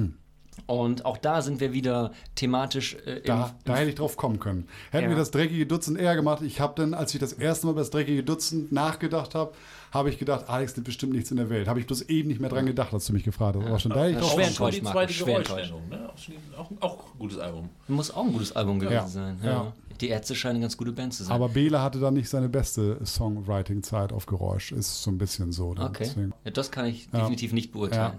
Und 0.66 1.04
auch 1.06 1.16
da 1.16 1.42
sind 1.42 1.60
wir 1.60 1.72
wieder 1.72 2.12
thematisch 2.34 2.94
äh, 3.06 3.18
im, 3.18 3.24
Da, 3.24 3.54
da 3.64 3.76
hätte 3.76 3.88
ich 3.90 3.94
drauf 3.96 4.16
kommen 4.16 4.38
können. 4.38 4.68
Hätten 4.90 5.04
Ja. 5.04 5.10
wir 5.10 5.16
das 5.16 5.30
dreckige 5.30 5.66
Dutzend 5.66 5.98
eher 5.98 6.14
gemacht. 6.14 6.42
Ich 6.42 6.60
habe 6.60 6.74
dann, 6.76 6.94
als 6.94 7.12
ich 7.14 7.20
das 7.20 7.32
erste 7.32 7.66
Mal 7.66 7.72
über 7.72 7.80
das 7.80 7.90
dreckige 7.90 8.22
Dutzend 8.22 8.70
nachgedacht 8.70 9.34
habe, 9.34 9.52
habe 9.92 10.08
ich 10.10 10.18
gedacht, 10.18 10.48
Alex 10.48 10.74
nimmt 10.76 10.86
bestimmt 10.86 11.12
nichts 11.14 11.30
in 11.30 11.36
der 11.38 11.50
Welt. 11.50 11.68
Habe 11.68 11.80
ich 11.80 11.86
bloß 11.86 12.02
eben 12.02 12.28
nicht 12.28 12.40
mehr 12.40 12.48
dran 12.50 12.64
gedacht, 12.66 12.92
als 12.94 13.06
du 13.06 13.12
mich 13.12 13.24
gefragt 13.24 13.56
hast. 13.58 13.66
Aber 13.66 13.78
schon 13.78 13.92
da 13.92 14.04
hätte 14.04 14.10
ich 14.10 14.14
Ja, 14.16 14.20
drauf 14.20 14.30
schwer 14.32 14.44
kommen 14.44 14.54
Schon 14.54 14.70
die 14.70 14.82
zweite. 14.82 15.24
Geräuschnennung, 15.24 15.88
ne? 15.88 16.10
Auch, 16.56 16.70
auch, 16.80 16.98
ein 17.14 17.18
gutes 17.18 17.38
Album. 17.38 17.68
muss 17.88 18.10
auch 18.10 18.24
ein 18.24 18.32
gutes 18.32 18.54
Album 18.56 18.78
gewesen 18.78 18.94
Ja. 18.94 19.08
sein. 19.08 19.38
Ja. 19.42 19.50
Ja. 19.50 19.72
Die 20.00 20.08
Ärzte 20.08 20.34
scheinen 20.34 20.56
eine 20.56 20.60
ganz 20.64 20.76
gute 20.76 20.92
Band 20.92 21.14
zu 21.14 21.24
sein. 21.24 21.34
Aber 21.34 21.48
Bela 21.48 21.82
hatte 21.82 21.98
dann 22.00 22.14
nicht 22.14 22.28
seine 22.28 22.48
beste 22.48 22.98
Songwriting-Zeit 23.04 24.12
auf 24.12 24.26
Geräusch. 24.26 24.72
Ist 24.72 25.02
so 25.02 25.10
ein 25.10 25.18
bisschen 25.18 25.52
so. 25.52 25.74
dann. 25.74 25.88
Okay. 25.88 26.04
Deswegen. 26.04 26.32
Ja, 26.44 26.50
das 26.50 26.70
kann 26.70 26.86
ich 26.86 27.08
Ja. 27.12 27.20
definitiv 27.20 27.52
nicht 27.52 27.72
beurteilen. 27.72 28.14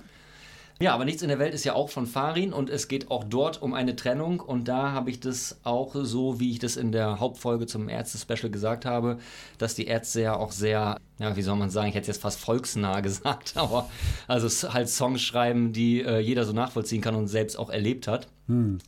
Ja. 0.80 0.94
aber 0.94 1.06
nichts 1.06 1.22
in 1.22 1.30
der 1.30 1.40
Welt 1.40 1.54
ist 1.54 1.64
ja 1.64 1.74
auch 1.74 1.90
von 1.90 2.06
Farin 2.08 2.52
und 2.54 2.70
es 2.70 2.88
geht 2.88 3.10
auch 3.10 3.24
dort 3.24 3.62
um 3.62 3.74
eine 3.74 3.96
Trennung 3.96 4.40
und 4.40 4.68
da 4.68 4.92
habe 4.92 5.10
ich 5.10 5.20
das 5.20 5.58
auch 5.64 5.96
so, 5.96 6.40
wie 6.40 6.52
ich 6.52 6.60
das 6.60 6.76
in 6.76 6.92
der 6.92 7.20
Hauptfolge 7.20 7.68
zum 7.68 7.90
Ärzte-Special 7.90 8.52
gesagt 8.52 8.86
habe, 8.86 9.18
dass 9.58 9.76
die 9.76 9.88
Ärzte 9.88 10.22
ja 10.22 10.36
auch 10.36 10.52
sehr, 10.52 11.00
ja, 11.20 11.36
wie 11.36 11.42
soll 11.42 11.56
man 11.56 11.70
sagen, 11.70 11.88
ich 11.90 11.96
hätte 11.96 12.04
es 12.10 12.18
jetzt 12.18 12.22
fast 12.22 12.40
volksnah 12.40 13.00
gesagt, 13.02 13.54
aber 13.56 13.90
also 14.28 14.74
halt 14.74 14.90
Songs 14.90 15.22
schreiben, 15.22 15.74
die 15.74 16.02
äh, 16.02 16.20
jeder 16.20 16.46
so 16.46 16.54
nachvollziehen 16.54 17.02
kann 17.02 17.16
und 17.16 17.28
selbst 17.28 17.58
auch 17.58 17.70
erlebt 17.70 18.08
hat. 18.08 18.28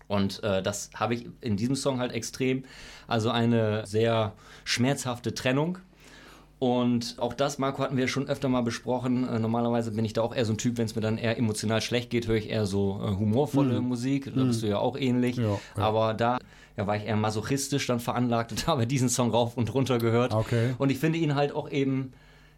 Und 0.08 0.43
äh, 0.43 0.62
das 0.62 0.89
habe 0.95 1.15
ich 1.15 1.28
in 1.41 1.56
diesem 1.56 1.76
Song 1.76 2.00
halt 2.00 2.12
extrem. 2.12 2.63
Also 3.08 3.30
eine 3.30 3.86
sehr 3.86 4.34
schmerzhafte 4.65 5.34
Trennung. 5.34 5.78
Und 6.57 7.15
auch 7.19 7.33
das, 7.33 7.57
Marco, 7.57 7.83
hatten 7.83 7.97
wir 7.97 8.07
schon 8.07 8.29
öfter 8.29 8.47
mal 8.47 8.61
besprochen. 8.61 9.27
Äh, 9.27 9.39
normalerweise 9.39 9.91
bin 9.91 10.05
ich 10.05 10.13
da 10.13 10.21
auch 10.21 10.33
eher 10.33 10.45
so 10.45 10.53
ein 10.53 10.57
Typ, 10.57 10.77
wenn 10.77 10.85
es 10.85 10.95
mir 10.95 11.01
dann 11.01 11.17
eher 11.17 11.37
emotional 11.37 11.81
schlecht 11.81 12.09
geht, 12.09 12.27
höre 12.27 12.37
ich 12.37 12.49
eher 12.49 12.65
so 12.65 13.01
äh, 13.03 13.15
humorvolle 13.15 13.81
Musik. 13.81 14.31
Da 14.33 14.43
bist 14.43 14.63
du 14.63 14.67
ja 14.67 14.77
auch 14.77 14.97
ähnlich. 14.97 15.35
Ja, 15.35 15.43
ja. 15.43 15.59
Aber 15.75 16.13
da 16.13 16.37
ja, 16.77 16.87
war 16.87 16.95
ich 16.95 17.05
eher 17.05 17.15
masochistisch 17.15 17.87
dann 17.87 17.99
veranlagt 17.99 18.51
und 18.51 18.67
habe 18.67 18.87
diesen 18.87 19.09
Song 19.09 19.31
rauf 19.31 19.57
und 19.57 19.73
runter 19.73 19.97
gehört. 19.97 20.33
Okay. 20.33 20.75
Und 20.77 20.91
ich 20.91 20.99
finde 20.99 21.19
ihn 21.19 21.35
halt 21.35 21.51
auch 21.53 21.69
eben, 21.69 22.13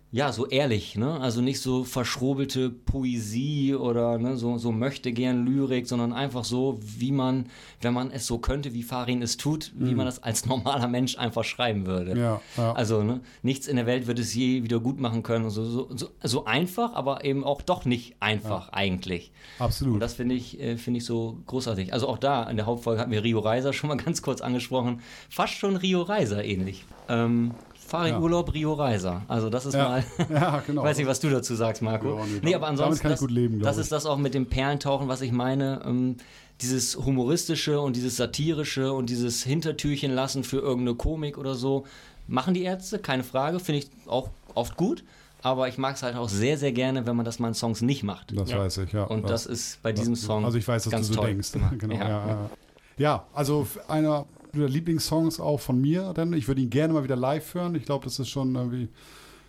ja, 0.10 0.32
so 0.32 0.48
ehrlich, 0.48 0.96
ne? 0.96 1.20
Also 1.20 1.42
nicht 1.42 1.60
so 1.60 1.84
verschrobelte 1.84 2.70
Poesie 2.70 3.76
oder 3.76 4.18
ne, 4.18 4.38
so, 4.38 4.58
so 4.58 4.72
möchte 4.72 5.12
gern 5.12 5.46
Lyrik, 5.46 5.86
sondern 5.86 6.14
einfach 6.14 6.46
so, 6.46 6.80
wie 6.82 7.12
man, 7.12 7.48
wenn 7.82 7.94
man 7.94 8.12
es 8.12 8.26
so 8.26 8.38
könnte, 8.38 8.74
wie 8.74 8.84
Farin 8.84 9.22
es 9.22 9.36
tut, 9.36 9.74
wie 9.76 9.94
man 9.96 10.06
das 10.06 10.24
als 10.24 10.46
normaler 10.46 10.88
Mensch 10.88 11.18
einfach 11.18 11.44
schreiben 11.44 11.86
würde. 11.86 12.16
Mhm. 12.16 12.22
Ja, 12.22 12.42
ja. 12.56 12.72
Also, 12.72 13.04
ne, 13.04 13.20
nichts 13.44 13.68
in 13.68 13.76
der 13.76 13.86
Welt 13.86 14.08
wird 14.08 14.20
es 14.20 14.34
je 14.34 14.64
wieder 14.64 14.80
gut 14.80 14.98
machen 14.98 15.24
können. 15.24 15.46
und 15.46 15.52
So, 15.52 15.66
so, 15.66 15.90
so, 15.94 16.10
so 16.24 16.46
einfach, 16.46 16.94
aber 16.94 17.26
eben 17.26 17.44
auch 17.44 17.62
doch 17.62 17.84
nicht 17.84 18.16
einfach 18.22 18.70
eigentlich. 18.70 19.32
Und 19.60 19.66
Absolut. 19.66 20.02
das 20.02 20.14
finde 20.14 20.36
ich, 20.36 20.58
äh, 20.62 20.78
finde 20.78 21.00
ich 21.00 21.06
so 21.06 21.38
großartig. 21.48 21.92
Also 21.92 22.08
auch 22.08 22.18
da 22.18 22.44
in 22.44 22.56
der 22.56 22.66
Hauptfolge 22.66 23.02
hatten 23.02 23.12
wir 23.12 23.24
Rio 23.24 23.40
Reiser 23.40 23.74
schon 23.74 23.90
mal 23.90 23.98
ganz 24.04 24.22
kurz 24.22 24.40
angesprochen. 24.40 25.02
Fast 25.30 25.54
schon 25.54 25.76
Rio 25.76 26.02
Reiser 26.02 26.46
ähnlich. 26.46 26.86
Ähm, 27.10 27.52
Farin 27.88 28.14
Ja. 28.14 28.20
Urlaub, 28.20 28.54
Rio 28.54 28.74
Reiser. 28.74 29.24
Also 29.28 29.50
das 29.50 29.66
ist 29.66 29.74
Ja. 29.76 29.88
mal. 29.90 30.04
ja, 30.30 30.62
genau. 30.66 30.82
Ich 30.82 30.88
weiß 30.90 30.98
nicht, 30.98 31.08
was 31.08 31.20
du 31.20 31.30
dazu 31.30 31.56
sagst, 31.56 31.82
Marco. 31.82 32.18
Ja, 32.18 32.26
nee, 32.44 32.54
aber 32.56 32.68
ansonsten, 32.68 32.90
damit 32.90 33.02
kann 33.02 33.12
ich 33.12 33.14
das, 33.16 33.20
gut 33.22 33.32
leben, 33.32 33.60
das 33.60 33.78
ich. 33.78 33.84
ist 33.84 33.92
das 33.92 34.06
auch 34.06 34.18
mit 34.18 34.34
dem 34.34 34.46
Perlentauchen, 34.48 35.08
was 35.08 35.22
ich 35.22 35.32
meine. 35.32 35.82
Ähm, 35.86 36.18
dieses 36.62 36.98
humoristische 36.98 37.80
und 37.80 37.96
dieses 37.96 38.18
satirische 38.18 38.92
und 38.92 39.10
dieses 39.12 39.44
Hintertürchen 39.44 40.12
lassen 40.12 40.44
für 40.44 40.58
irgendeine 40.58 40.96
Komik 40.96 41.38
oder 41.38 41.54
so, 41.56 41.86
machen 42.28 42.54
die 42.56 42.64
Ärzte, 42.64 42.98
keine 43.00 43.24
Frage, 43.24 43.60
finde 43.60 43.80
ich 43.80 43.90
auch 44.08 44.30
oft 44.56 44.76
gut. 44.76 45.04
Aber 45.44 45.68
ich 45.68 45.78
mag 45.78 45.96
es 45.96 46.04
halt 46.04 46.16
auch 46.16 46.30
sehr, 46.30 46.58
sehr 46.58 46.72
gerne, 46.72 47.06
wenn 47.06 47.16
man 47.16 47.24
das 47.26 47.38
mal 47.38 47.50
in 47.50 47.54
Songs 47.54 47.82
nicht 47.82 48.02
macht. 48.04 48.34
Das 48.36 48.52
weiß 48.52 48.80
ich, 48.80 48.92
ja. 48.92 49.04
Und 49.04 49.30
das 49.30 49.46
ist 49.46 49.82
bei 49.84 49.94
diesem 49.94 50.16
Song. 50.16 50.44
Also 50.46 50.58
ich 50.58 50.68
weiß, 50.68 50.86
dass 50.86 50.92
ganz 50.92 51.08
du 51.08 51.14
so 51.14 51.20
toll 51.20 51.30
denkst. 51.30 51.52
gemacht. 51.52 51.76
genau, 51.80 51.96
ja. 51.96 52.08
Ja. 52.10 52.28
Ja, 52.28 52.50
ja, 52.98 53.26
also 53.36 53.68
einer 53.88 54.26
der 54.62 54.70
Lieblingssongs 54.70 55.40
auch 55.40 55.60
von 55.60 55.80
mir, 55.80 56.14
denn 56.14 56.34
ich 56.34 56.48
würde 56.48 56.62
ihn 56.62 56.70
gerne 56.70 56.94
mal 56.94 57.04
wieder 57.04 57.16
live 57.16 57.54
hören. 57.54 57.76
Ich 57.76 57.86
glaube, 57.86 58.06
das 58.06 58.20
ist 58.20 58.30
schon 58.30 58.56
irgendwie 58.56 58.90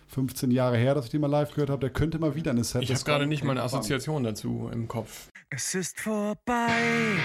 15 0.09 0.51
Jahre 0.51 0.77
her, 0.77 0.95
dass 0.95 1.05
ich 1.05 1.11
den 1.11 1.21
mal 1.21 1.27
live 1.27 1.51
gehört 1.51 1.69
habe. 1.69 1.81
Der 1.81 1.91
könnte 1.91 2.19
mal 2.19 2.35
wieder 2.35 2.51
eine 2.51 2.63
Set. 2.63 2.81
Ich 2.81 2.91
habe 2.91 3.03
gerade 3.03 3.27
nicht 3.27 3.43
mal 3.43 3.51
eine 3.51 3.63
Assoziation 3.63 4.23
dazu 4.23 4.69
im 4.73 4.87
Kopf. 4.87 5.29
Es 5.49 5.75
ist 5.75 5.99
vorbei 5.99 7.17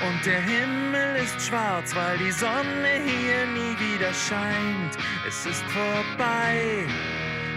und 0.00 0.26
der 0.26 0.40
Himmel 0.40 1.16
ist 1.22 1.46
schwarz, 1.46 1.94
weil 1.94 2.18
die 2.18 2.30
Sonne 2.30 3.02
hier 3.04 3.46
nie 3.52 3.94
wieder 3.94 4.12
scheint. 4.12 4.96
Es 5.26 5.46
ist 5.46 5.62
vorbei, 5.62 6.86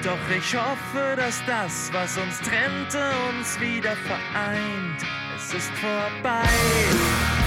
doch 0.03 0.29
ich 0.35 0.55
hoffe, 0.55 1.15
dass 1.17 1.43
das, 1.45 1.91
was 1.93 2.17
uns 2.17 2.39
trennte, 2.39 3.11
uns 3.29 3.59
wieder 3.59 3.95
vereint. 3.95 5.01
Es 5.35 5.53
ist 5.53 5.71
vorbei 5.77 7.40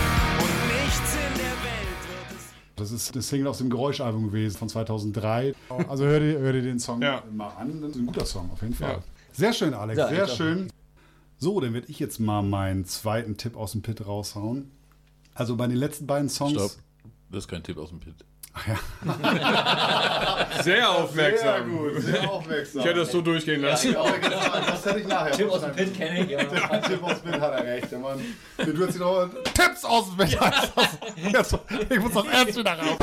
Das 2.76 2.90
ist 2.90 3.12
eine 3.12 3.22
Single 3.22 3.46
aus 3.46 3.58
dem 3.58 3.70
Geräuschalbum 3.70 4.26
gewesen 4.26 4.56
von 4.56 4.68
2003. 4.68 5.54
Also 5.88 6.04
hör 6.04 6.18
dir, 6.18 6.38
hör 6.40 6.52
dir 6.52 6.62
den 6.62 6.78
Song 6.80 7.00
Ja. 7.02 7.22
mal 7.32 7.48
an. 7.50 7.80
Das 7.80 7.90
ist 7.90 7.96
ein 7.96 8.06
guter 8.06 8.26
Song, 8.26 8.50
auf 8.52 8.60
jeden 8.62 8.74
Fall. 8.74 8.94
Ja. 8.94 9.02
Sehr 9.32 9.52
schön, 9.52 9.74
Alex. 9.74 9.98
Ja, 9.98 10.08
sehr 10.08 10.26
schön. 10.28 10.72
So, 11.38 11.60
dann 11.60 11.72
werde 11.74 11.88
ich 11.88 11.98
jetzt 11.98 12.18
mal 12.20 12.42
meinen 12.42 12.84
zweiten 12.84 13.37
Tipp 13.37 13.56
aus 13.56 13.72
dem 13.72 13.82
Pit 13.82 14.06
raushauen. 14.06 14.70
Also 15.34 15.56
bei 15.56 15.66
den 15.66 15.76
letzten 15.76 16.06
beiden 16.06 16.28
Songs. 16.28 16.52
Stopp. 16.52 16.72
Das 17.30 17.44
ist 17.44 17.48
kein 17.48 17.62
Tipp 17.62 17.76
aus 17.78 17.90
dem 17.90 18.00
Pit. 18.00 18.14
Sehr 20.62 20.88
aufmerksam. 20.88 21.54
Sehr 21.54 21.62
gut, 21.64 22.00
sehr 22.02 22.30
aufmerksam. 22.30 22.80
Ich 22.80 22.86
hätte 22.86 23.00
das 23.00 23.10
so 23.10 23.20
durchgehen 23.20 23.62
lassen. 23.62 23.92
Ja, 23.92 24.04
genau, 24.10 24.38
das 24.66 24.86
hätte 24.86 25.00
ich 25.00 25.08
nachher. 25.08 25.32
Tim 25.32 25.50
aus 25.50 25.60
dem 25.60 25.72
Pit 25.72 25.92
kenne 25.94 26.20
ich. 26.20 26.30
Ja. 26.30 26.44
Der 26.44 26.82
Tipp 26.82 27.02
aus 27.02 27.20
dem 27.20 27.32
Pit 27.32 27.40
hat 27.40 27.52
er 27.52 27.64
recht. 27.64 27.90
Der 27.90 27.98
Mann. 27.98 28.20
Du 28.56 28.86
hast 28.86 28.94
wieder 28.94 29.28
Tipps 29.52 29.84
aus 29.84 30.06
dem 30.08 30.16
Pit. 30.18 30.38
ich 31.90 31.98
muss 32.00 32.12
das 32.12 32.26
ernst 32.26 32.56
wieder 32.56 32.78
raus. 32.78 32.96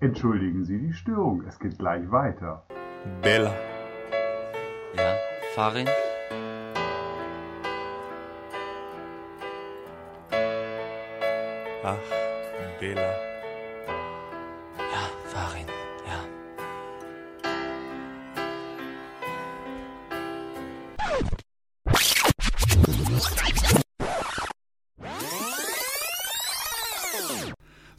Entschuldigen 0.00 0.62
Sie 0.64 0.78
die 0.78 0.92
Störung, 0.92 1.42
es 1.46 1.58
geht 1.58 1.78
gleich 1.78 2.10
weiter. 2.10 2.62
Bella. 3.22 3.54
ja, 4.96 5.16
Farin. 5.54 5.88
Ach, 11.82 11.96
Bella. 12.78 13.29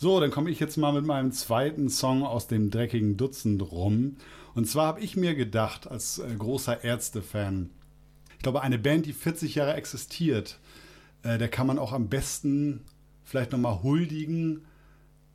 So, 0.01 0.19
dann 0.19 0.31
komme 0.31 0.49
ich 0.49 0.59
jetzt 0.59 0.77
mal 0.77 0.93
mit 0.93 1.05
meinem 1.05 1.31
zweiten 1.31 1.87
Song 1.87 2.23
aus 2.23 2.47
dem 2.47 2.71
dreckigen 2.71 3.17
Dutzend 3.17 3.61
rum. 3.71 4.15
Und 4.55 4.67
zwar 4.67 4.87
habe 4.87 5.01
ich 5.01 5.15
mir 5.15 5.35
gedacht, 5.35 5.85
als 5.87 6.17
äh, 6.17 6.25
großer 6.35 6.83
Ärzte-Fan, 6.83 7.69
ich 8.35 8.39
glaube, 8.39 8.63
eine 8.63 8.79
Band, 8.79 9.05
die 9.05 9.13
40 9.13 9.53
Jahre 9.53 9.75
existiert, 9.75 10.57
äh, 11.21 11.37
der 11.37 11.49
kann 11.49 11.67
man 11.67 11.77
auch 11.77 11.93
am 11.93 12.09
besten 12.09 12.81
vielleicht 13.23 13.51
nochmal 13.51 13.83
huldigen, 13.83 14.65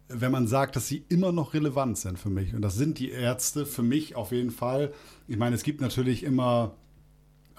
wenn 0.09 0.33
man 0.33 0.48
sagt, 0.48 0.74
dass 0.74 0.88
sie 0.88 1.05
immer 1.09 1.31
noch 1.31 1.55
relevant 1.55 1.96
sind 1.96 2.18
für 2.18 2.31
mich. 2.31 2.52
Und 2.52 2.62
das 2.62 2.74
sind 2.74 2.98
die 2.98 3.11
Ärzte 3.11 3.66
für 3.66 3.85
mich 3.85 4.16
auf 4.16 4.33
jeden 4.33 4.50
Fall. 4.50 4.92
Ich 5.29 5.37
meine, 5.37 5.55
es 5.55 5.62
gibt 5.62 5.81
natürlich 5.81 6.24
immer 6.24 6.74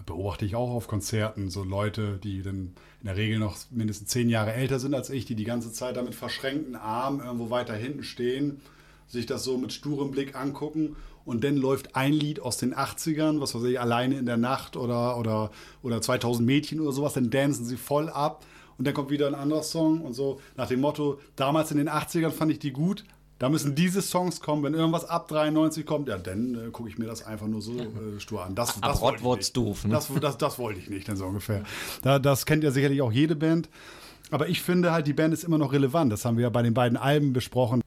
beobachte 0.08 0.46
ich 0.46 0.56
auch 0.56 0.72
auf 0.72 0.88
Konzerten, 0.88 1.52
so 1.52 1.64
Leute, 1.64 2.18
die 2.24 2.42
dann 2.42 2.74
in 3.02 3.06
der 3.06 3.18
Regel 3.18 3.38
noch 3.38 3.58
mindestens 3.70 4.10
zehn 4.10 4.30
Jahre 4.30 4.54
älter 4.54 4.80
sind 4.80 4.96
als 4.96 5.12
ich, 5.12 5.26
die 5.26 5.36
die 5.36 5.44
ganze 5.44 5.72
Zeit 5.72 5.98
da 5.98 6.02
mit 6.02 6.16
verschränkten 6.16 6.76
Armen 6.76 7.20
irgendwo 7.20 7.52
weiter 7.52 7.76
hinten 7.76 8.04
stehen, 8.04 8.62
sich 9.08 9.28
das 9.28 9.44
so 9.44 9.58
mit 9.58 9.72
sturem 9.72 10.10
Blick 10.10 10.36
angucken 10.36 10.96
und 11.26 11.44
dann 11.44 11.58
läuft 11.58 11.96
ein 11.96 12.14
Lied 12.14 12.40
aus 12.40 12.58
den 12.58 12.74
80ern, 12.74 13.40
was 13.42 13.54
weiß 13.54 13.64
ich, 13.64 13.80
alleine 13.80 14.18
in 14.18 14.26
der 14.26 14.38
Nacht 14.38 14.78
oder, 14.78 15.18
oder, 15.20 15.52
oder 15.84 16.02
2000 16.02 16.46
Mädchen 16.46 16.80
oder 16.80 16.94
sowas, 16.94 17.14
dann 17.14 17.30
dancen 17.30 17.66
sie 17.66 17.78
voll 17.78 18.10
ab 18.10 18.46
und 18.78 18.88
dann 18.88 18.94
kommt 18.94 19.12
wieder 19.12 19.28
ein 19.28 19.36
anderer 19.36 19.64
Song 19.64 20.02
und 20.02 20.14
so 20.14 20.40
nach 20.56 20.68
dem 20.68 20.82
Motto, 20.82 21.20
damals 21.36 21.72
in 21.72 21.78
den 21.78 21.90
80ern 21.90 22.32
fand 22.32 22.52
ich 22.52 22.60
die 22.60 22.72
gut, 22.72 23.04
da 23.40 23.50
müssen 23.50 23.76
diese 23.76 24.02
Songs 24.02 24.40
kommen. 24.42 24.64
Wenn 24.64 24.74
irgendwas 24.74 25.06
ab 25.06 25.28
93 25.28 25.86
kommt, 25.86 26.08
ja, 26.08 26.18
dann 26.18 26.56
äh, 26.56 26.72
gucke 26.72 26.90
ich 26.90 26.98
mir 26.98 27.06
das 27.06 27.26
einfach 27.26 27.48
nur 27.48 27.62
so 27.62 27.74
äh, 27.78 28.20
stur 28.20 28.44
an. 28.46 28.56
Das, 28.56 28.70
Ab 28.78 28.82
das 28.82 29.02
wollte 29.02 29.18
ich 29.18 29.24
Rottwurz 29.24 29.40
nicht. 29.40 29.58
doof, 29.58 29.86
ne? 29.86 29.92
Das, 29.94 30.12
das, 30.22 30.38
das 30.38 30.60
wollte 30.60 30.80
ich 30.80 30.90
nicht, 30.90 31.08
dann 31.08 31.18
so 31.18 31.26
ungefähr. 31.26 31.64
Da, 32.02 32.20
das 32.20 32.46
kennt 32.46 32.64
ja 32.64 32.72
sicherlich 32.72 33.02
auch 33.02 33.12
jede 33.12 33.36
Band. 33.36 33.70
Aber 34.32 34.50
ich 34.50 34.62
finde 34.62 34.92
halt, 34.92 35.08
die 35.08 35.14
Band 35.14 35.34
ist 35.34 35.44
immer 35.44 35.58
noch 35.58 35.72
relevant. 35.72 36.12
Das 36.12 36.26
haben 36.26 36.38
wir 36.38 36.44
ja 36.44 36.50
bei 36.50 36.62
den 36.62 36.74
beiden 36.74 36.98
Alben 36.98 37.32
besprochen. 37.32 37.82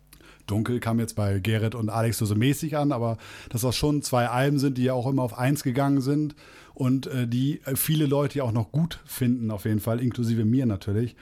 Dunkel 0.50 0.80
kam 0.80 0.98
jetzt 1.00 1.16
bei 1.16 1.38
Gerrit 1.38 1.74
und 1.74 1.90
Alex 1.90 2.18
so, 2.18 2.26
so 2.26 2.34
mäßig 2.34 2.76
an, 2.76 2.92
aber 2.92 3.18
dass 3.48 3.62
das 3.62 3.76
schon 3.76 4.02
zwei 4.02 4.28
Alben 4.28 4.58
sind, 4.58 4.78
die 4.78 4.84
ja 4.84 4.94
auch 4.94 5.06
immer 5.06 5.22
auf 5.22 5.38
eins 5.38 5.62
gegangen 5.62 6.00
sind 6.00 6.34
und 6.80 7.08
äh, 7.08 7.28
die 7.28 7.60
äh, 7.66 7.76
viele 7.76 8.06
Leute 8.06 8.38
ja 8.38 8.44
auch 8.44 8.52
noch 8.52 8.72
gut 8.72 9.00
finden, 9.04 9.50
auf 9.50 9.66
jeden 9.66 9.80
Fall, 9.80 10.00
inklusive 10.00 10.46
mir 10.46 10.64
natürlich. 10.64 11.14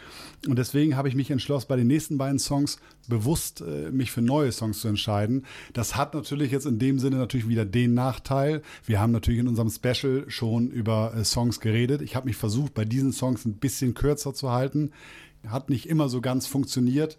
Und 0.47 0.57
deswegen 0.57 0.97
habe 0.97 1.09
ich 1.09 1.17
mich 1.17 1.33
entschlossen, 1.33 1.67
bei 1.69 1.75
den 1.75 1.89
nächsten 1.89 2.17
beiden 2.17 2.39
Songs 2.39 2.79
bewusst 3.09 3.61
äh, 3.61 3.91
mich 3.91 4.13
für 4.13 4.23
neue 4.23 4.53
Songs 4.53 4.81
zu 4.81 4.87
entscheiden. 4.87 5.45
Das 5.73 5.97
hat 5.97 6.15
natürlich 6.15 6.53
jetzt 6.53 6.67
in 6.67 6.79
dem 6.79 7.01
Sinne 7.01 7.17
natürlich 7.17 7.49
wieder 7.49 7.65
den 7.65 7.93
Nachteil. 7.95 8.63
Wir 8.85 9.01
haben 9.01 9.11
natürlich 9.11 9.41
in 9.41 9.49
unserem 9.49 9.71
Special 9.71 10.27
schon 10.29 10.69
über 10.69 11.13
äh, 11.17 11.25
Songs 11.25 11.59
geredet. 11.59 12.03
Ich 12.03 12.15
habe 12.15 12.27
mich 12.27 12.37
versucht, 12.37 12.75
bei 12.75 12.85
diesen 12.85 13.13
Songs 13.13 13.45
ein 13.45 13.55
bisschen 13.55 13.95
kürzer 13.95 14.35
zu 14.35 14.53
halten. 14.53 14.93
Hat 15.49 15.71
nicht 15.71 15.89
immer 15.89 16.09
so 16.09 16.21
ganz 16.21 16.47
funktioniert. 16.47 17.19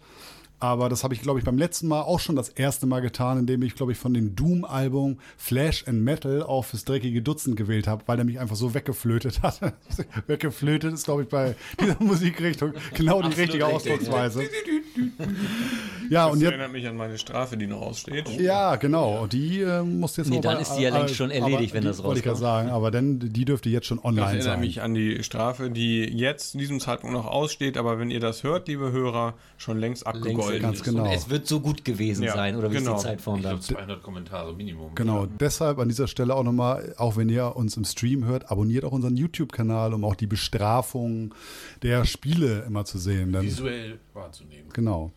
Aber 0.60 0.88
das 0.90 1.02
habe 1.04 1.14
ich, 1.14 1.22
glaube 1.22 1.38
ich, 1.38 1.44
beim 1.44 1.56
letzten 1.58 1.88
Mal 1.88 2.02
auch 2.02 2.20
schon 2.20 2.36
das 2.36 2.50
erste 2.50 2.86
Mal 2.86 3.00
getan, 3.00 3.38
indem 3.38 3.62
ich, 3.62 3.74
glaube 3.74 3.92
ich, 3.92 3.98
von 3.98 4.12
dem 4.12 4.36
Doom-Album 4.36 5.18
Flash 5.38 5.88
and 5.88 6.02
Metal 6.02 6.42
auf 6.42 6.66
fürs 6.66 6.84
dreckige 6.84 7.22
Dutzend 7.22 7.56
gewählt 7.56 7.86
habe, 7.86 8.02
weil 8.06 8.18
er 8.18 8.24
mich 8.24 8.38
einfach 8.38 8.56
so 8.56 8.74
weggeflötet 8.74 9.42
hat. 9.42 9.60
weggeflötet 10.26 10.92
ist, 10.92 11.04
glaube 11.04 11.22
ich, 11.22 11.28
bei 11.28 11.54
dieser 11.80 11.96
Musikrichtung 12.02 12.74
genau 12.94 13.22
die 13.22 13.28
Absolut 13.28 13.38
richtige 13.38 13.66
richtig. 13.66 13.92
Ausdrucksweise. 13.92 14.42
ja, 16.10 16.24
Das 16.26 16.32
und 16.34 16.40
jetzt. 16.40 16.48
erinnert 16.50 16.72
mich 16.72 16.86
an 16.86 16.96
meine 16.96 17.18
Strafe, 17.18 17.56
die 17.56 17.66
noch 17.66 17.80
aussteht. 17.80 18.28
Ja, 18.38 18.76
genau. 18.76 19.22
Und 19.22 19.32
die 19.32 19.60
äh, 19.60 19.82
muss 19.82 20.16
jetzt 20.16 20.28
Nee, 20.28 20.36
noch 20.36 20.42
dann 20.42 20.56
bei- 20.56 20.62
ist 20.62 20.74
die 20.76 20.82
ja 20.82 20.96
längst 20.96 21.16
schon 21.16 21.30
aber 21.30 21.40
erledigt, 21.50 21.72
wenn 21.74 21.82
die 21.82 21.88
das 21.88 22.02
Wollte 22.02 22.18
ich 22.18 22.24
gerade 22.24 22.34
rauskommt. 22.36 22.66
sagen, 22.66 22.70
aber 22.70 22.90
dann, 22.90 23.18
die 23.18 23.44
dürfte 23.44 23.68
jetzt 23.70 23.86
schon 23.86 23.98
Das 23.98 24.04
online 24.04 24.26
erinnert 24.26 24.44
sein. 24.44 24.60
mich 24.60 24.82
an 24.82 24.94
die 24.94 25.22
Strafe, 25.22 25.70
die 25.70 26.04
jetzt 26.04 26.54
in 26.54 26.60
diesem 26.60 26.80
Zeitpunkt 26.80 27.14
noch 27.14 27.26
aussteht, 27.26 27.76
aber 27.76 27.98
wenn 27.98 28.10
ihr 28.10 28.20
das 28.20 28.42
hört, 28.42 28.68
liebe 28.68 28.92
Hörer, 28.92 29.34
schon 29.56 29.78
längst 29.78 30.06
abgegolten 30.06 30.49
Ganz 30.58 30.78
ist. 30.78 30.84
genau. 30.84 31.06
Es 31.12 31.30
wird 31.30 31.46
so 31.46 31.60
gut 31.60 31.84
gewesen 31.84 32.24
Ja, 32.24 32.34
sein, 32.34 32.56
oder 32.56 32.70
wie 32.70 32.76
genau. 32.76 32.96
ist 32.96 33.02
die 33.02 33.08
Zeitform 33.08 33.36
Ich 33.36 33.42
dann? 33.42 33.58
glaube 33.60 33.74
200 33.74 34.02
Kommentare 34.02 34.54
Minimum. 34.54 34.94
Genau, 34.94 35.26
deshalb 35.26 35.78
an 35.78 35.88
dieser 35.88 36.08
Stelle 36.08 36.34
auch 36.34 36.42
nochmal, 36.42 36.94
auch 36.98 37.16
wenn 37.16 37.28
ihr 37.28 37.54
uns 37.56 37.76
im 37.76 37.84
Stream 37.84 38.24
hört, 38.24 38.50
abonniert 38.50 38.84
auch 38.84 38.92
unseren 38.92 39.16
YouTube-Kanal, 39.16 39.94
um 39.94 40.04
auch 40.04 40.14
die 40.16 40.26
Bestrafung 40.26 41.34
der 41.82 42.04
Spiele 42.04 42.64
immer 42.66 42.84
zu 42.84 42.98
sehen. 42.98 43.32
Denn, 43.32 43.42
Visuell 43.42 43.98
wahrzunehmen. 44.14 44.68
genau. 44.72 45.12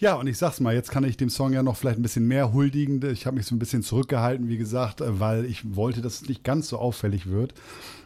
Ja, 0.00 0.14
und 0.14 0.28
ich 0.28 0.38
sag's 0.38 0.60
mal, 0.60 0.74
jetzt 0.74 0.92
kann 0.92 1.02
ich 1.02 1.16
dem 1.16 1.28
Song 1.28 1.52
ja 1.52 1.64
noch 1.64 1.76
vielleicht 1.76 1.98
ein 1.98 2.02
bisschen 2.02 2.28
mehr 2.28 2.52
huldigen. 2.52 3.04
Ich 3.10 3.26
habe 3.26 3.36
mich 3.36 3.46
so 3.46 3.54
ein 3.56 3.58
bisschen 3.58 3.82
zurückgehalten, 3.82 4.48
wie 4.48 4.56
gesagt, 4.56 5.00
äh, 5.00 5.18
weil 5.18 5.44
ich 5.44 5.74
wollte, 5.74 6.02
dass 6.02 6.22
es 6.22 6.28
nicht 6.28 6.44
ganz 6.44 6.68
so 6.68 6.78
auffällig 6.78 7.26
wird. 7.26 7.52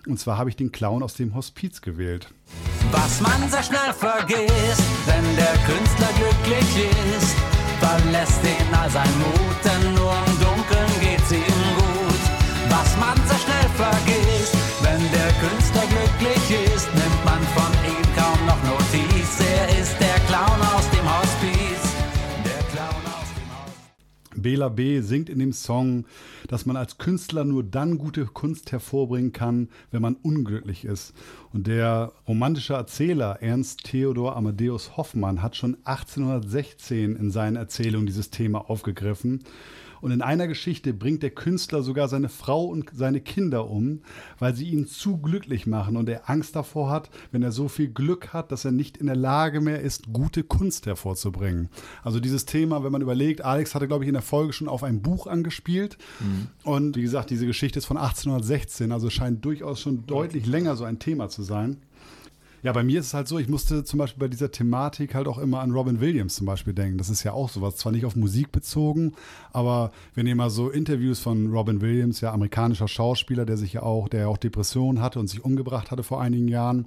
Und 0.07 0.19
zwar 0.19 0.39
habe 0.39 0.49
ich 0.49 0.57
den 0.57 0.73
Clown 0.73 1.03
aus 1.03 1.15
dem 1.15 1.35
Hospiz 1.35 1.83
gewählt. 1.83 2.29
Was 2.91 3.21
man 3.21 3.49
sehr 3.51 3.63
schnell 3.63 3.93
vergisst, 3.93 4.83
wenn 5.05 5.37
der 5.37 5.53
Künstler 5.69 6.09
glücklich 6.17 6.87
ist, 7.15 7.37
verlässt 7.79 8.41
ihn 8.43 8.75
all 8.75 8.91
sein 8.91 9.13
Mut, 9.19 9.61
denn 9.63 9.95
nur 9.95 10.15
im 10.27 10.33
Dunkeln 10.41 11.01
geht's 11.01 11.31
ihm 11.31 11.61
gut. 11.77 12.23
Was 12.71 12.97
man 12.97 13.17
sehr 13.29 13.39
schnell 13.39 13.69
vergisst, 13.77 14.57
wenn 14.81 15.01
der 15.13 15.31
Künstler 15.45 15.85
glücklich 15.93 16.75
ist, 16.75 16.89
Bela 24.43 24.69
B. 24.69 25.01
singt 25.01 25.31
in 25.31 25.39
dem 25.39 25.53
Song, 25.53 26.05
dass 26.49 26.67
man 26.67 26.77
als 26.77 26.99
Künstler 26.99 27.45
nur 27.45 27.63
dann 27.63 27.99
gute 27.99 28.27
Kunst 28.27 28.73
hervorbringen 28.73 29.33
kann, 29.33 29.69
wenn 29.91 30.03
man 30.03 30.17
unglücklich 30.17 30.85
ist. 30.85 31.15
Und 31.53 31.67
der 31.67 32.13
romantische 32.27 32.75
Erzähler 32.75 33.39
Ernst 33.41 33.85
Theodor 33.85 34.37
Amadeus 34.37 34.97
Hoffmann 34.97 35.43
hat 35.43 35.57
schon 35.57 35.77
1816 35.85 37.17
in 37.17 37.31
seinen 37.31 37.57
Erzählungen 37.57 38.07
dieses 38.07 38.31
Thema 38.31 38.69
aufgegriffen. 38.69 39.45
Und 40.03 40.11
in 40.11 40.21
einer 40.21 40.49
Geschichte 40.49 40.93
bringt 40.93 41.23
der 41.23 41.31
Künstler 41.31 41.83
sogar 41.83 42.09
seine 42.09 42.29
Frau 42.29 42.65
und 42.65 42.91
seine 42.93 43.21
Kinder 43.21 43.71
um, 43.71 44.01
weil 44.39 44.55
sie 44.55 44.69
ihn 44.69 44.87
zu 44.87 45.19
glücklich 45.19 45.67
machen 45.67 45.97
und 45.97 46.09
er 46.09 46.29
Angst 46.29 46.57
davor 46.57 46.91
hat, 46.91 47.09
wenn 47.31 47.43
er 47.43 47.53
so 47.53 47.69
viel 47.69 47.89
Glück 47.89 48.33
hat, 48.35 48.51
dass 48.51 48.65
er 48.65 48.73
nicht 48.73 48.97
in 48.97 49.07
der 49.07 49.17
Lage 49.17 49.61
mehr 49.61 49.81
ist, 49.81 50.13
gute 50.13 50.43
Kunst 50.43 50.87
hervorzubringen. 50.87 51.69
Also 52.03 52.19
dieses 52.19 52.45
Thema, 52.45 52.83
wenn 52.83 52.91
man 52.93 53.01
überlegt, 53.01 53.43
Alex 53.43 53.77
hatte, 53.77 53.87
glaube 53.87 54.05
ich, 54.05 54.09
in 54.09 54.15
der 54.15 54.23
Folge 54.23 54.53
schon 54.53 54.69
auf 54.69 54.83
ein 54.83 55.03
Buch 55.03 55.29
angespielt. 55.29 55.97
Und 56.65 56.97
wie 56.97 57.03
gesagt, 57.03 57.31
diese 57.31 57.47
Geschichte 57.47 57.79
ist 57.79 57.87
von 57.87 57.97
1816, 57.97 58.91
also 58.91 59.09
scheint 59.09 59.45
durchaus 59.45 59.81
schon 59.81 60.05
deutlich 60.07 60.47
länger 60.47 60.75
so 60.75 60.83
ein 60.85 60.99
Thema 60.99 61.29
zu 61.29 61.45
sein. 61.45 61.77
Ja, 62.63 62.73
bei 62.73 62.85
mir 62.85 63.01
ist 63.01 63.07
es 63.07 63.15
halt 63.15 63.27
so, 63.27 63.41
ich 63.41 63.49
musste 63.49 63.83
zum 63.83 63.99
Beispiel 63.99 64.21
bei 64.21 64.29
dieser 64.29 64.53
Thematik 64.53 65.17
halt 65.17 65.27
auch 65.27 65.39
immer 65.39 65.61
an 65.61 65.73
Robin 65.73 66.01
Williams 66.01 66.37
zum 66.37 66.47
Beispiel 66.47 66.73
denken. 66.73 66.97
Das 66.97 67.11
ist 67.11 67.25
ja 67.25 67.33
auch 67.33 67.49
sowas, 67.49 67.77
zwar 67.77 67.91
nicht 67.91 68.05
auf 68.05 68.15
Musik 68.15 68.53
bezogen, 68.53 69.15
aber 69.53 69.91
wenn 70.15 70.29
ihr 70.29 70.37
mal 70.37 70.49
so 70.49 70.71
Interviews 70.71 71.19
von 71.19 71.53
Robin 71.53 71.81
Williams, 71.81 72.21
ja 72.21 72.33
amerikanischer 72.33 72.87
Schauspieler, 72.87 73.45
der 73.47 73.57
sich 73.57 73.73
ja 73.73 73.83
auch, 73.83 74.09
der 74.09 74.21
ja 74.21 74.27
auch 74.29 74.37
Depressionen 74.37 75.03
hatte 75.03 75.19
und 75.19 75.27
sich 75.27 75.45
umgebracht 75.45 75.91
hatte 75.91 76.05
vor 76.05 76.21
einigen 76.21 76.47
Jahren, 76.47 76.87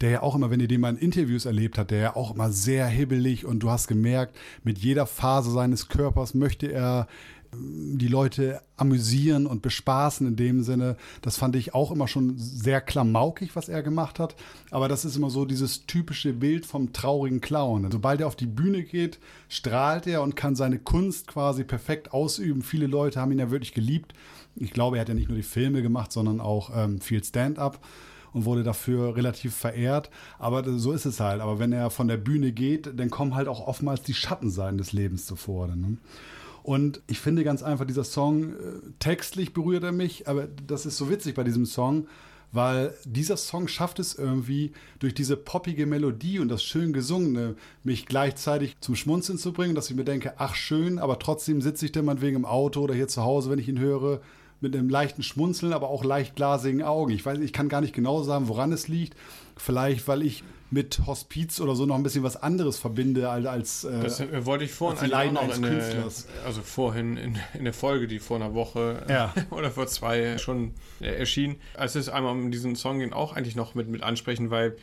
der 0.00 0.10
ja 0.10 0.22
auch 0.22 0.34
immer, 0.34 0.50
wenn 0.50 0.60
ihr 0.60 0.68
den 0.68 0.80
mal 0.80 0.94
in 0.94 0.98
Interviews 0.98 1.44
erlebt 1.44 1.76
habt, 1.76 1.90
der 1.90 2.00
ja 2.00 2.16
auch 2.16 2.34
immer 2.34 2.50
sehr 2.50 2.86
hibbelig 2.86 3.44
und 3.44 3.60
du 3.60 3.68
hast 3.68 3.88
gemerkt, 3.88 4.34
mit 4.64 4.78
jeder 4.78 5.04
Phase 5.04 5.50
seines 5.50 5.88
Körpers 5.88 6.32
möchte 6.32 6.72
er 6.72 7.06
die 7.54 8.08
Leute 8.08 8.62
amüsieren 8.76 9.46
und 9.46 9.60
bespaßen 9.60 10.26
in 10.26 10.36
dem 10.36 10.62
Sinne. 10.62 10.96
Das 11.20 11.36
fand 11.36 11.54
ich 11.54 11.74
auch 11.74 11.90
immer 11.90 12.08
schon 12.08 12.38
sehr 12.38 12.80
klamaukig, 12.80 13.54
was 13.54 13.68
er 13.68 13.82
gemacht 13.82 14.18
hat. 14.18 14.36
Aber 14.70 14.88
das 14.88 15.04
ist 15.04 15.16
immer 15.16 15.28
so 15.28 15.44
dieses 15.44 15.86
typische 15.86 16.32
Bild 16.32 16.64
vom 16.64 16.92
traurigen 16.94 17.42
Clown. 17.42 17.90
Sobald 17.90 18.20
er 18.20 18.26
auf 18.26 18.36
die 18.36 18.46
Bühne 18.46 18.82
geht, 18.82 19.18
strahlt 19.48 20.06
er 20.06 20.22
und 20.22 20.34
kann 20.34 20.56
seine 20.56 20.78
Kunst 20.78 21.26
quasi 21.26 21.64
perfekt 21.64 22.14
ausüben. 22.14 22.62
Viele 22.62 22.86
Leute 22.86 23.20
haben 23.20 23.32
ihn 23.32 23.38
ja 23.38 23.50
wirklich 23.50 23.74
geliebt. 23.74 24.14
Ich 24.56 24.72
glaube, 24.72 24.96
er 24.96 25.02
hat 25.02 25.08
ja 25.08 25.14
nicht 25.14 25.28
nur 25.28 25.36
die 25.36 25.42
Filme 25.42 25.82
gemacht, 25.82 26.10
sondern 26.10 26.40
auch 26.40 26.70
ähm, 26.74 27.00
viel 27.00 27.22
Stand-up 27.22 27.84
und 28.32 28.46
wurde 28.46 28.62
dafür 28.62 29.14
relativ 29.14 29.54
verehrt. 29.54 30.08
Aber 30.38 30.64
so 30.78 30.92
ist 30.92 31.04
es 31.04 31.20
halt. 31.20 31.42
Aber 31.42 31.58
wenn 31.58 31.72
er 31.72 31.90
von 31.90 32.08
der 32.08 32.16
Bühne 32.16 32.52
geht, 32.52 32.98
dann 32.98 33.10
kommen 33.10 33.34
halt 33.34 33.46
auch 33.46 33.66
oftmals 33.66 34.02
die 34.02 34.14
Schattenseiten 34.14 34.78
des 34.78 34.92
Lebens 34.92 35.26
zuvor. 35.26 35.68
Ne? 35.68 35.98
Und 36.62 37.02
ich 37.08 37.18
finde 37.18 37.44
ganz 37.44 37.62
einfach, 37.62 37.86
dieser 37.86 38.04
Song, 38.04 38.52
äh, 38.52 38.54
textlich 38.98 39.52
berührt 39.52 39.82
er 39.84 39.92
mich, 39.92 40.28
aber 40.28 40.46
das 40.66 40.86
ist 40.86 40.96
so 40.96 41.10
witzig 41.10 41.34
bei 41.34 41.44
diesem 41.44 41.66
Song, 41.66 42.06
weil 42.52 42.94
dieser 43.04 43.36
Song 43.36 43.66
schafft 43.66 43.98
es 43.98 44.14
irgendwie, 44.14 44.72
durch 44.98 45.14
diese 45.14 45.36
poppige 45.36 45.86
Melodie 45.86 46.38
und 46.38 46.48
das 46.48 46.62
schön 46.62 46.92
gesungene, 46.92 47.56
mich 47.82 48.06
gleichzeitig 48.06 48.76
zum 48.80 48.94
Schmunzeln 48.94 49.38
zu 49.38 49.52
bringen, 49.52 49.74
dass 49.74 49.90
ich 49.90 49.96
mir 49.96 50.04
denke, 50.04 50.34
ach 50.36 50.54
schön, 50.54 50.98
aber 50.98 51.18
trotzdem 51.18 51.62
sitze 51.62 51.86
ich 51.86 51.92
dann 51.92 52.04
meinetwegen 52.04 52.36
im 52.36 52.44
Auto 52.44 52.82
oder 52.82 52.94
hier 52.94 53.08
zu 53.08 53.22
Hause, 53.22 53.50
wenn 53.50 53.58
ich 53.58 53.68
ihn 53.68 53.78
höre, 53.78 54.20
mit 54.60 54.76
einem 54.76 54.88
leichten 54.88 55.24
Schmunzeln, 55.24 55.72
aber 55.72 55.88
auch 55.88 56.04
leicht 56.04 56.36
glasigen 56.36 56.82
Augen. 56.82 57.10
Ich 57.12 57.26
weiß, 57.26 57.40
ich 57.40 57.52
kann 57.52 57.68
gar 57.68 57.80
nicht 57.80 57.94
genau 57.94 58.22
sagen, 58.22 58.46
woran 58.48 58.70
es 58.70 58.86
liegt. 58.86 59.16
Vielleicht, 59.62 60.08
weil 60.08 60.22
ich 60.22 60.42
mit 60.72 61.02
Hospiz 61.06 61.60
oder 61.60 61.76
so 61.76 61.86
noch 61.86 61.94
ein 61.94 62.02
bisschen 62.02 62.22
was 62.24 62.36
anderes 62.36 62.78
verbinde 62.78 63.28
als, 63.28 63.46
als 63.46 63.84
äh, 63.84 64.02
Das 64.02 64.20
äh, 64.20 64.44
wollte 64.44 64.64
ich 64.64 64.72
vorhin 64.72 64.98
als 64.98 65.10
Leiden 65.10 65.36
eines 65.36 65.62
Künstlers. 65.62 66.26
also 66.44 66.62
vorhin 66.62 67.16
in, 67.16 67.38
in 67.54 67.64
der 67.64 67.74
Folge, 67.74 68.08
die 68.08 68.18
vor 68.18 68.38
einer 68.38 68.54
Woche 68.54 69.04
Ja. 69.08 69.32
oder 69.50 69.70
vor 69.70 69.86
zwei 69.86 70.38
schon 70.38 70.72
äh, 71.00 71.14
erschien. 71.14 71.56
Als 71.74 71.94
es 71.94 72.08
einmal 72.08 72.32
um 72.32 72.50
diesen 72.50 72.74
Song 72.74 72.98
ging, 72.98 73.12
auch 73.12 73.34
eigentlich 73.34 73.54
noch 73.54 73.74
mit, 73.74 73.88
mit 73.88 74.02
ansprechen, 74.02 74.50
weil 74.50 74.76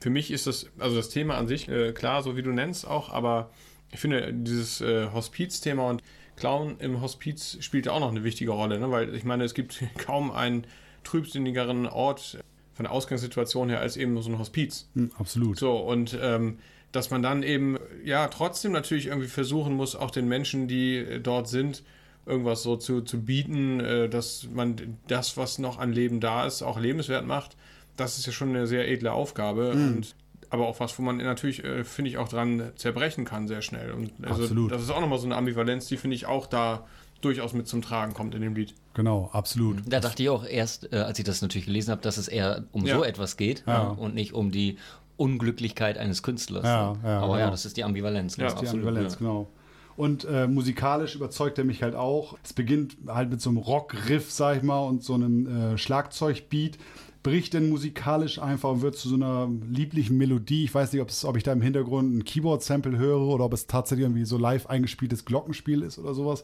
für 0.00 0.10
mich 0.10 0.30
ist 0.32 0.46
das, 0.48 0.66
also 0.78 0.96
das 0.96 1.10
Thema 1.10 1.36
an 1.36 1.46
sich, 1.46 1.68
äh, 1.68 1.92
klar, 1.92 2.22
so 2.22 2.36
wie 2.36 2.42
du 2.42 2.50
nennst 2.50 2.86
auch, 2.86 3.10
aber 3.10 3.50
ich 3.92 4.00
finde 4.00 4.32
dieses 4.32 4.80
äh, 4.80 5.08
Hospiz-Thema 5.12 5.90
und 5.90 6.02
Clown 6.36 6.76
im 6.80 7.00
Hospiz 7.00 7.58
spielt 7.60 7.86
ja 7.86 7.92
auch 7.92 8.00
noch 8.00 8.10
eine 8.10 8.24
wichtige 8.24 8.50
Rolle, 8.50 8.80
ne? 8.80 8.90
weil 8.90 9.14
ich 9.14 9.24
meine, 9.24 9.44
es 9.44 9.54
gibt 9.54 9.84
kaum 9.98 10.32
einen 10.32 10.66
trübsinnigeren 11.04 11.86
Ort 11.86 12.38
von 12.74 12.84
der 12.84 12.92
Ausgangssituation 12.92 13.68
her 13.68 13.80
als 13.80 13.96
eben 13.96 14.20
so 14.20 14.30
ein 14.30 14.38
Hospiz. 14.38 14.88
Hm, 14.94 15.10
absolut. 15.18 15.58
So, 15.58 15.76
und 15.76 16.18
ähm, 16.20 16.58
dass 16.92 17.10
man 17.10 17.22
dann 17.22 17.42
eben, 17.42 17.78
ja, 18.04 18.28
trotzdem 18.28 18.72
natürlich 18.72 19.06
irgendwie 19.06 19.28
versuchen 19.28 19.74
muss, 19.74 19.96
auch 19.96 20.10
den 20.10 20.28
Menschen, 20.28 20.68
die 20.68 20.96
äh, 20.96 21.20
dort 21.20 21.48
sind, 21.48 21.82
irgendwas 22.26 22.62
so 22.62 22.76
zu, 22.76 23.00
zu 23.02 23.22
bieten, 23.22 23.80
äh, 23.80 24.08
dass 24.08 24.48
man 24.52 24.98
das, 25.08 25.36
was 25.36 25.58
noch 25.58 25.78
an 25.78 25.92
Leben 25.92 26.20
da 26.20 26.46
ist, 26.46 26.62
auch 26.62 26.78
lebenswert 26.78 27.26
macht. 27.26 27.56
Das 27.96 28.18
ist 28.18 28.26
ja 28.26 28.32
schon 28.32 28.50
eine 28.50 28.66
sehr 28.66 28.88
edle 28.88 29.12
Aufgabe. 29.12 29.70
Und, 29.72 30.14
aber 30.50 30.66
auch 30.66 30.80
was, 30.80 30.98
wo 30.98 31.02
man 31.02 31.18
natürlich, 31.18 31.64
äh, 31.64 31.84
finde 31.84 32.10
ich, 32.10 32.18
auch 32.18 32.28
dran 32.28 32.72
zerbrechen 32.76 33.24
kann, 33.24 33.48
sehr 33.48 33.62
schnell. 33.62 33.92
Und 33.92 34.12
also, 34.22 34.42
Absolut. 34.42 34.70
das 34.70 34.82
ist 34.82 34.90
auch 34.90 35.00
nochmal 35.00 35.18
so 35.18 35.26
eine 35.26 35.36
Ambivalenz, 35.36 35.86
die, 35.86 35.96
finde 35.96 36.16
ich, 36.16 36.26
auch 36.26 36.46
da 36.46 36.86
durchaus 37.20 37.52
mit 37.52 37.66
zum 37.66 37.82
Tragen 37.82 38.14
kommt 38.14 38.34
in 38.34 38.42
dem 38.42 38.54
Lied. 38.54 38.74
Genau, 38.94 39.28
absolut. 39.32 39.78
Da 39.86 40.00
dachte 40.00 40.22
ich 40.22 40.28
auch 40.28 40.44
erst, 40.46 40.92
äh, 40.92 40.96
als 40.98 41.18
ich 41.18 41.24
das 41.24 41.42
natürlich 41.42 41.66
gelesen 41.66 41.90
habe, 41.90 42.00
dass 42.02 42.16
es 42.16 42.28
eher 42.28 42.64
um 42.72 42.86
Ja. 42.86 42.96
so 42.96 43.04
etwas 43.04 43.36
geht 43.36 43.64
Ja. 43.66 43.92
äh, 43.92 44.00
und 44.00 44.14
nicht 44.14 44.32
um 44.32 44.50
die 44.52 44.78
Unglücklichkeit 45.16 45.98
eines 45.98 46.22
Künstlers. 46.22 46.64
Ja, 46.64 46.92
ne? 46.92 46.98
ja, 47.04 47.20
Aber 47.20 47.34
ja, 47.34 47.38
genau. 47.44 47.50
das 47.52 47.66
ist 47.66 47.76
die 47.76 47.84
Ambivalenz. 47.84 48.36
Ja, 48.36 48.44
ne? 48.44 48.48
die 48.50 48.54
Die 48.54 48.60
Absolut, 48.66 48.86
Ambivalenz, 48.86 49.18
genau. 49.18 49.48
Und 49.96 50.24
äh, 50.24 50.48
musikalisch 50.48 51.14
überzeugt 51.14 51.56
er 51.58 51.64
mich 51.64 51.82
halt 51.82 51.94
auch. 51.94 52.36
Es 52.42 52.52
beginnt 52.52 52.96
halt 53.06 53.30
mit 53.30 53.40
so 53.40 53.50
einem 53.50 53.58
Rock-Riff, 53.58 54.30
sag 54.32 54.56
ich 54.56 54.62
mal, 54.64 54.80
und 54.80 55.04
so 55.04 55.14
einem 55.14 55.74
äh, 55.74 55.78
Schlagzeugbeat, 55.78 56.78
bricht 57.22 57.54
dann 57.54 57.68
musikalisch 57.68 58.38
einfach 58.40 58.70
und 58.70 58.82
wird 58.82 58.96
zu 58.96 59.08
so 59.08 59.14
einer 59.14 59.48
lieblichen 59.70 60.16
Melodie. 60.18 60.64
Ich 60.64 60.74
weiß 60.74 60.92
nicht, 60.92 61.00
ob, 61.00 61.08
es, 61.10 61.24
ob 61.24 61.36
ich 61.36 61.42
da 61.44 61.52
im 61.52 61.62
Hintergrund 61.62 62.12
ein 62.16 62.24
Keyboard-Sample 62.24 62.98
höre 62.98 63.20
oder 63.20 63.44
ob 63.44 63.52
es 63.52 63.66
tatsächlich 63.68 64.04
irgendwie 64.04 64.24
so 64.24 64.36
live 64.36 64.66
eingespieltes 64.66 65.24
Glockenspiel 65.24 65.82
ist 65.82 65.98
oder 65.98 66.12
sowas. 66.12 66.42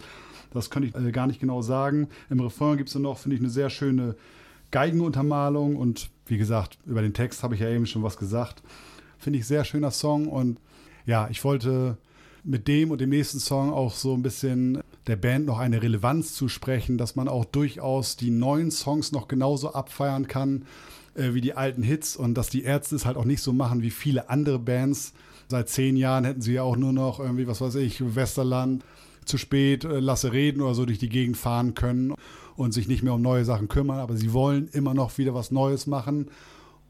Das 0.53 0.71
könnte 0.71 0.89
ich 0.89 0.95
äh, 0.95 1.13
gar 1.13 1.27
nicht 1.27 1.41
genau 1.41 1.63
sagen. 1.63 2.09
Im 2.29 2.41
Refrain 2.41 2.77
gibt 2.77 2.89
es 2.89 2.93
dann 2.95 3.03
noch, 3.03 3.19
finde 3.19 3.37
ich, 3.37 3.43
eine 3.43 3.51
sehr 3.51 3.71
schöne 3.71 4.17
Geigenuntermalung 4.71 5.77
und 5.77 6.11
wie 6.27 6.39
gesagt, 6.39 6.79
über 6.87 7.03
den 7.03 7.15
Text 7.15 7.43
habe 7.43 7.55
ich 7.55 7.61
ja 7.61 7.69
eben 7.69 7.87
schon 7.87 8.03
was 8.03 8.17
gesagt. 8.17 8.63
Finde 9.19 9.39
ich 9.39 9.47
sehr 9.47 9.65
schöner 9.65 9.91
Song 9.91 10.29
und 10.29 10.59
ja, 11.07 11.29
ich 11.31 11.43
wollte 11.45 11.99
mit 12.45 12.69
dem 12.69 12.91
und 12.91 13.01
dem 13.01 13.11
nächsten 13.11 13.41
Song 13.41 13.73
auch 13.73 13.93
so 13.93 14.15
ein 14.15 14.23
bisschen 14.23 14.81
der 15.07 15.17
Band 15.17 15.47
noch 15.47 15.59
eine 15.59 15.83
Relevanz 15.83 16.35
zusprechen, 16.35 16.99
dass 16.99 17.17
man 17.17 17.29
auch 17.29 17.45
durchaus 17.45 18.17
die 18.17 18.31
neuen 18.31 18.71
Songs 18.71 19.13
noch 19.13 19.29
genauso 19.29 19.73
abfeiern 19.73 20.29
kann 20.29 20.65
äh, 21.15 21.35
wie 21.35 21.41
die 21.41 21.55
alten 21.55 21.83
Hits 21.83 22.17
und 22.17 22.35
dass 22.35 22.49
die 22.49 22.63
Ärzte 22.63 22.97
es 22.97 23.07
halt 23.07 23.17
auch 23.17 23.25
nicht 23.25 23.43
so 23.43 23.53
machen 23.53 23.83
wie 23.83 23.91
viele 23.91 24.31
andere 24.31 24.59
Bands. 24.59 25.13
Seit 25.49 25.69
zehn 25.69 25.97
Jahren 25.97 26.25
hätten 26.25 26.43
sie 26.43 26.55
ja 26.55 26.63
auch 26.63 26.77
nur 26.77 26.93
noch 26.93 27.19
irgendwie, 27.19 27.47
was 27.47 27.61
weiß 27.61 27.75
ich, 27.77 28.15
Westerland, 28.15 28.85
zu 29.25 29.39
spät, 29.39 29.85
äh, 29.85 30.01
lasse 30.01 30.33
reden 30.33 30.61
oder 30.63 30.75
so 30.75 30.87
durch 30.87 30.99
die 30.99 31.09
Gegend 31.09 31.37
fahren 31.37 31.75
können 31.75 32.15
und 32.57 32.73
sich 32.73 32.89
nicht 32.89 33.03
mehr 33.03 33.15
um 33.15 33.23
neue 33.23 33.45
Sachen 33.45 33.69
kümmern, 33.69 33.99
aber 33.99 34.17
sie 34.17 34.33
wollen 34.33 34.69
immer 34.73 34.95
noch 34.95 35.19
wieder 35.19 35.35
was 35.35 35.51
Neues 35.51 35.87
machen, 35.87 36.29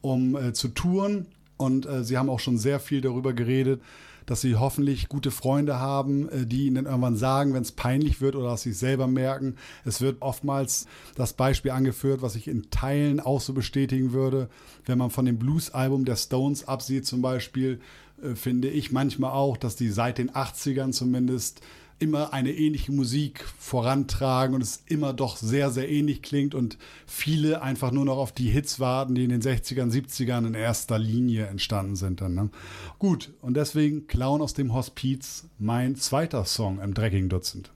um 0.01 0.37
äh, 0.37 0.53
zu 0.53 0.69
touren. 0.69 1.27
Und 1.57 1.87
äh, 1.87 2.05
sie 2.05 2.17
haben 2.17 2.31
auch 2.31 2.41
schon 2.41 2.57
sehr 2.57 2.81
viel 2.81 3.03
darüber 3.03 3.35
geredet, 3.35 3.83
dass 4.27 4.41
sie 4.41 4.57
hoffentlich 4.57 5.09
gute 5.09 5.31
Freunde 5.31 5.79
haben, 5.79 6.29
äh, 6.29 6.47
die 6.47 6.67
ihnen 6.67 6.87
irgendwann 6.87 7.17
sagen, 7.17 7.53
wenn 7.53 7.63
es 7.63 7.73
peinlich 7.73 8.21
wird 8.21 8.37
oder 8.37 8.51
dass 8.51 8.63
sie 8.63 8.71
es 8.71 8.81
selber 8.81 9.07
merken. 9.07 9.57
Es 9.85 10.01
wird 10.01 10.23
oftmals 10.23 10.87
das 11.17 11.33
Beispiel 11.33 11.73
angeführt, 11.73 12.23
was 12.23 12.37
ich 12.37 12.49
in 12.49 12.71
Teilen 12.71 13.21
auch 13.21 13.41
so 13.41 13.53
bestätigen 13.53 14.13
würde, 14.13 14.49
wenn 14.87 14.99
man 14.99 15.11
von 15.11 15.25
dem 15.25 15.39
Blues-Album 15.39 16.05
der 16.05 16.17
Stones 16.17 16.67
absieht 16.67 17.07
zum 17.07 17.23
Beispiel, 17.23 17.81
äh, 18.23 18.35
finde 18.35 18.69
ich 18.69 18.93
manchmal 18.93 19.33
auch, 19.33 19.57
dass 19.57 19.77
die 19.77 19.89
seit 19.89 20.19
den 20.19 20.31
80ern 20.31 20.93
zumindest 20.93 21.61
immer 22.01 22.33
eine 22.33 22.51
ähnliche 22.53 22.91
Musik 22.93 23.45
vorantragen 23.59 24.55
und 24.55 24.63
es 24.63 24.83
immer 24.87 25.13
doch 25.13 25.37
sehr, 25.37 25.71
sehr 25.71 25.89
ähnlich 25.89 26.23
klingt 26.23 26.55
und 26.55 26.77
viele 27.07 27.63
einfach 27.63 27.93
nur 27.93 28.05
noch 28.05 28.17
auf 28.17 28.33
die 28.33 28.49
Hits 28.49 28.81
warten, 28.81 29.15
die 29.15 29.25
in 29.25 29.31
den 29.31 29.43
60ern, 29.43 29.93
70ern 29.93 30.47
in 30.47 30.55
erster 30.55 30.99
Linie 30.99 31.47
entstanden 31.47 31.97
sind. 31.97 32.21
Dann, 32.21 32.35
ne? 32.35 32.51
Gut, 32.99 33.31
und 33.43 33.55
deswegen 33.55 34.07
Clown 34.07 34.43
aus 34.43 34.55
dem 34.55 34.75
Hospiz, 34.75 35.45
mein 35.59 35.95
zweiter 35.97 36.45
Song 36.45 36.81
im 36.81 36.95
Dreckigen 36.95 37.29
Dutzend. 37.29 37.71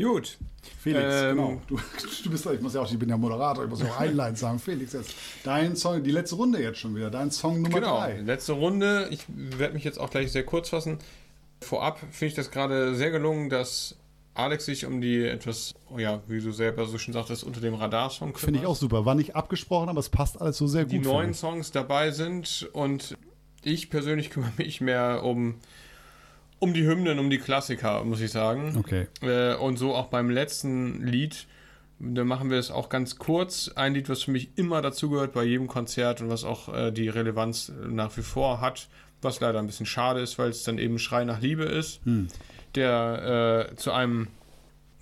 Gut. 0.00 0.38
Felix, 0.80 1.02
Ähm, 1.04 1.36
genau. 1.36 1.62
Du, 1.66 1.76
du 2.24 2.30
bist, 2.30 2.46
ich 2.46 2.60
muss 2.60 2.74
ja 2.74 2.80
auch, 2.82 2.90
ich 2.90 2.98
bin 2.98 3.08
ja 3.08 3.16
Moderator, 3.16 3.64
ich 3.64 3.70
muss 3.70 3.80
ja 3.80 3.86
auch 3.88 3.98
einleitend 3.98 4.38
sagen. 4.38 4.58
Felix, 4.60 4.92
jetzt 4.92 5.12
dein 5.42 5.74
Song, 5.74 6.02
die 6.04 6.12
letzte 6.12 6.36
Runde 6.36 6.62
jetzt 6.62 6.78
schon 6.78 6.94
wieder, 6.94 7.10
dein 7.10 7.32
Song 7.32 7.62
Nummer 7.62 7.80
Genau, 7.80 7.96
drei. 7.96 8.20
letzte 8.20 8.52
Runde. 8.52 9.08
Ich 9.10 9.24
werde 9.28 9.74
mich 9.74 9.82
jetzt 9.82 9.98
auch 9.98 10.10
gleich 10.10 10.30
sehr 10.30 10.44
kurz 10.44 10.68
fassen. 10.68 10.98
Vorab 11.60 11.98
finde 11.98 12.26
ich 12.26 12.34
das 12.34 12.50
gerade 12.50 12.94
sehr 12.94 13.10
gelungen, 13.10 13.50
dass 13.50 13.96
Alex 14.38 14.66
sich 14.66 14.86
um 14.86 15.00
die 15.00 15.24
etwas, 15.24 15.74
oh 15.90 15.98
ja, 15.98 16.22
wie 16.28 16.40
du 16.40 16.52
selber 16.52 16.86
so 16.86 16.96
schön 16.96 17.12
sagtest, 17.12 17.42
unter 17.42 17.60
dem 17.60 17.74
Radar-Song 17.74 18.28
kümmert. 18.28 18.40
Finde 18.40 18.60
ich 18.60 18.66
auch 18.66 18.76
super. 18.76 19.04
War 19.04 19.16
nicht 19.16 19.34
abgesprochen, 19.34 19.88
aber 19.88 19.98
es 19.98 20.08
passt 20.08 20.40
alles 20.40 20.56
so 20.56 20.68
sehr 20.68 20.84
gut. 20.84 20.92
die 20.92 20.98
neuen. 21.00 21.34
Songs 21.34 21.72
dabei 21.72 22.12
sind 22.12 22.68
und 22.72 23.16
ich 23.62 23.90
persönlich 23.90 24.30
kümmere 24.30 24.52
mich 24.56 24.80
mehr 24.80 25.24
um, 25.24 25.56
um 26.60 26.72
die 26.72 26.86
Hymnen, 26.86 27.18
um 27.18 27.30
die 27.30 27.38
Klassiker, 27.38 28.04
muss 28.04 28.20
ich 28.20 28.30
sagen. 28.30 28.76
Okay. 28.78 29.08
Äh, 29.22 29.56
und 29.56 29.76
so 29.76 29.94
auch 29.94 30.06
beim 30.06 30.30
letzten 30.30 31.04
Lied, 31.04 31.48
da 31.98 32.22
machen 32.22 32.48
wir 32.48 32.58
es 32.58 32.70
auch 32.70 32.90
ganz 32.90 33.18
kurz. 33.18 33.72
Ein 33.74 33.94
Lied, 33.94 34.08
was 34.08 34.22
für 34.22 34.30
mich 34.30 34.50
immer 34.54 34.82
dazugehört 34.82 35.32
bei 35.32 35.42
jedem 35.42 35.66
Konzert 35.66 36.20
und 36.20 36.28
was 36.28 36.44
auch 36.44 36.72
äh, 36.72 36.92
die 36.92 37.08
Relevanz 37.08 37.72
nach 37.88 38.16
wie 38.16 38.22
vor 38.22 38.60
hat, 38.60 38.88
was 39.22 39.40
leider 39.40 39.58
ein 39.58 39.66
bisschen 39.66 39.86
schade 39.86 40.20
ist, 40.20 40.38
weil 40.38 40.50
es 40.50 40.62
dann 40.62 40.78
eben 40.78 40.98
Schrei 40.98 41.24
nach 41.24 41.40
Liebe 41.40 41.64
ist, 41.64 42.00
der 42.74 43.68
äh, 43.70 43.76
zu 43.76 43.92
einem 43.92 44.28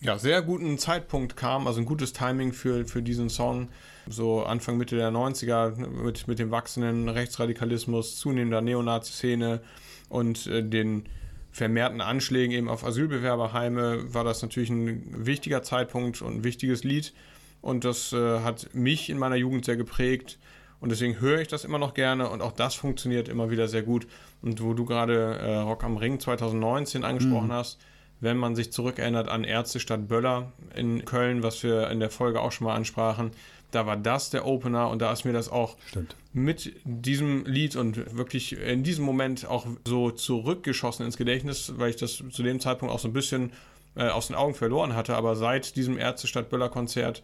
ja, 0.00 0.18
sehr 0.18 0.42
guten 0.42 0.78
Zeitpunkt 0.78 1.36
kam, 1.36 1.66
also 1.66 1.80
ein 1.80 1.86
gutes 1.86 2.12
Timing 2.12 2.52
für, 2.52 2.84
für 2.86 3.02
diesen 3.02 3.28
Song. 3.28 3.68
So 4.08 4.44
Anfang, 4.44 4.76
Mitte 4.76 4.96
der 4.96 5.10
90er 5.10 5.76
mit, 5.86 6.28
mit 6.28 6.38
dem 6.38 6.50
wachsenden 6.50 7.08
Rechtsradikalismus, 7.08 8.16
zunehmender 8.16 8.60
Neonazi-Szene 8.60 9.60
und 10.08 10.46
äh, 10.46 10.62
den 10.62 11.04
vermehrten 11.50 12.00
Anschlägen 12.00 12.52
eben 12.52 12.68
auf 12.68 12.84
Asylbewerberheime 12.84 14.12
war 14.12 14.24
das 14.24 14.42
natürlich 14.42 14.68
ein 14.68 15.26
wichtiger 15.26 15.62
Zeitpunkt 15.62 16.20
und 16.20 16.36
ein 16.36 16.44
wichtiges 16.44 16.84
Lied. 16.84 17.14
Und 17.62 17.84
das 17.84 18.12
äh, 18.12 18.40
hat 18.40 18.74
mich 18.74 19.08
in 19.08 19.18
meiner 19.18 19.36
Jugend 19.36 19.64
sehr 19.64 19.76
geprägt. 19.76 20.38
Und 20.80 20.90
deswegen 20.90 21.20
höre 21.20 21.40
ich 21.40 21.48
das 21.48 21.64
immer 21.64 21.78
noch 21.78 21.94
gerne 21.94 22.28
und 22.28 22.42
auch 22.42 22.52
das 22.52 22.74
funktioniert 22.74 23.28
immer 23.28 23.50
wieder 23.50 23.68
sehr 23.68 23.82
gut. 23.82 24.06
Und 24.42 24.62
wo 24.62 24.74
du 24.74 24.84
gerade 24.84 25.38
äh, 25.38 25.56
Rock 25.56 25.84
am 25.84 25.96
Ring 25.96 26.20
2019 26.20 27.04
angesprochen 27.04 27.52
hast, 27.52 27.78
wenn 28.20 28.36
man 28.36 28.54
sich 28.54 28.72
zurückerinnert 28.72 29.28
an 29.28 29.44
Ärzte 29.44 29.80
statt 29.80 30.08
Böller 30.08 30.52
in 30.74 31.04
Köln, 31.04 31.42
was 31.42 31.62
wir 31.62 31.90
in 31.90 32.00
der 32.00 32.10
Folge 32.10 32.40
auch 32.40 32.52
schon 32.52 32.66
mal 32.66 32.74
ansprachen, 32.74 33.30
da 33.70 33.86
war 33.86 33.96
das 33.96 34.30
der 34.30 34.46
Opener 34.46 34.88
und 34.88 35.02
da 35.02 35.12
ist 35.12 35.24
mir 35.24 35.32
das 35.32 35.50
auch 35.50 35.76
Stimmt. 35.88 36.14
mit 36.32 36.72
diesem 36.84 37.44
Lied 37.44 37.76
und 37.76 38.16
wirklich 38.16 38.58
in 38.58 38.82
diesem 38.84 39.04
Moment 39.04 39.46
auch 39.46 39.66
so 39.86 40.10
zurückgeschossen 40.10 41.04
ins 41.04 41.16
Gedächtnis, 41.16 41.72
weil 41.76 41.90
ich 41.90 41.96
das 41.96 42.22
zu 42.30 42.42
dem 42.42 42.60
Zeitpunkt 42.60 42.94
auch 42.94 42.98
so 42.98 43.08
ein 43.08 43.12
bisschen 43.12 43.52
äh, 43.96 44.08
aus 44.08 44.28
den 44.28 44.36
Augen 44.36 44.54
verloren 44.54 44.94
hatte. 44.94 45.16
Aber 45.16 45.36
seit 45.36 45.76
diesem 45.76 45.98
Ärzte 45.98 46.26
statt 46.26 46.48
Böller 46.48 46.68
Konzert 46.68 47.22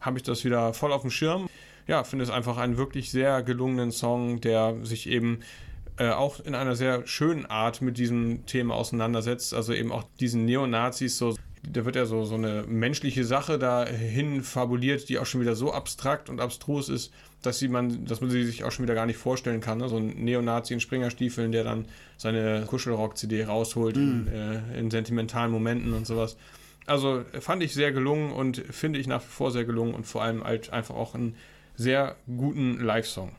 habe 0.00 0.18
ich 0.18 0.24
das 0.24 0.44
wieder 0.44 0.74
voll 0.74 0.92
auf 0.92 1.02
dem 1.02 1.10
Schirm. 1.10 1.48
Ja, 1.86 2.04
finde 2.04 2.24
es 2.24 2.30
einfach 2.30 2.56
einen 2.56 2.76
wirklich 2.76 3.10
sehr 3.10 3.42
gelungenen 3.42 3.92
Song, 3.92 4.40
der 4.40 4.76
sich 4.82 5.08
eben 5.08 5.40
äh, 5.96 6.10
auch 6.10 6.40
in 6.40 6.54
einer 6.54 6.74
sehr 6.74 7.06
schönen 7.06 7.46
Art 7.46 7.82
mit 7.82 7.98
diesem 7.98 8.46
Thema 8.46 8.74
auseinandersetzt. 8.74 9.54
Also 9.54 9.72
eben 9.72 9.92
auch 9.92 10.04
diesen 10.20 10.44
Neonazis 10.44 11.18
so. 11.18 11.36
Da 11.66 11.86
wird 11.86 11.96
ja 11.96 12.04
so, 12.04 12.24
so 12.24 12.34
eine 12.34 12.64
menschliche 12.68 13.24
Sache 13.24 13.58
dahin 13.58 14.42
fabuliert, 14.42 15.08
die 15.08 15.18
auch 15.18 15.24
schon 15.24 15.40
wieder 15.40 15.54
so 15.54 15.72
abstrakt 15.72 16.28
und 16.28 16.38
abstrus 16.38 16.90
ist, 16.90 17.10
dass, 17.40 17.58
sie 17.58 17.68
man, 17.68 18.04
dass 18.04 18.20
man 18.20 18.28
sie 18.28 18.44
sich 18.44 18.64
auch 18.64 18.70
schon 18.70 18.82
wieder 18.82 18.94
gar 18.94 19.06
nicht 19.06 19.16
vorstellen 19.16 19.62
kann. 19.62 19.78
Ne? 19.78 19.88
So 19.88 19.96
ein 19.96 20.08
Neonazi 20.08 20.74
in 20.74 20.80
Springerstiefeln, 20.80 21.52
der 21.52 21.64
dann 21.64 21.86
seine 22.18 22.64
Kuschelrock-CD 22.66 23.44
rausholt 23.44 23.96
in, 23.96 24.28
äh, 24.28 24.78
in 24.78 24.90
sentimentalen 24.90 25.50
Momenten 25.50 25.94
und 25.94 26.06
sowas. 26.06 26.36
Also 26.84 27.24
fand 27.40 27.62
ich 27.62 27.72
sehr 27.72 27.92
gelungen 27.92 28.30
und 28.32 28.58
finde 28.58 28.98
ich 28.98 29.06
nach 29.06 29.22
wie 29.22 29.30
vor 29.30 29.50
sehr 29.50 29.64
gelungen 29.64 29.94
und 29.94 30.06
vor 30.06 30.22
allem 30.22 30.44
halt 30.44 30.70
einfach 30.70 30.94
auch 30.94 31.14
einen 31.14 31.34
sehr 31.76 32.16
guten 32.26 32.78
Live-Song. 32.80 33.32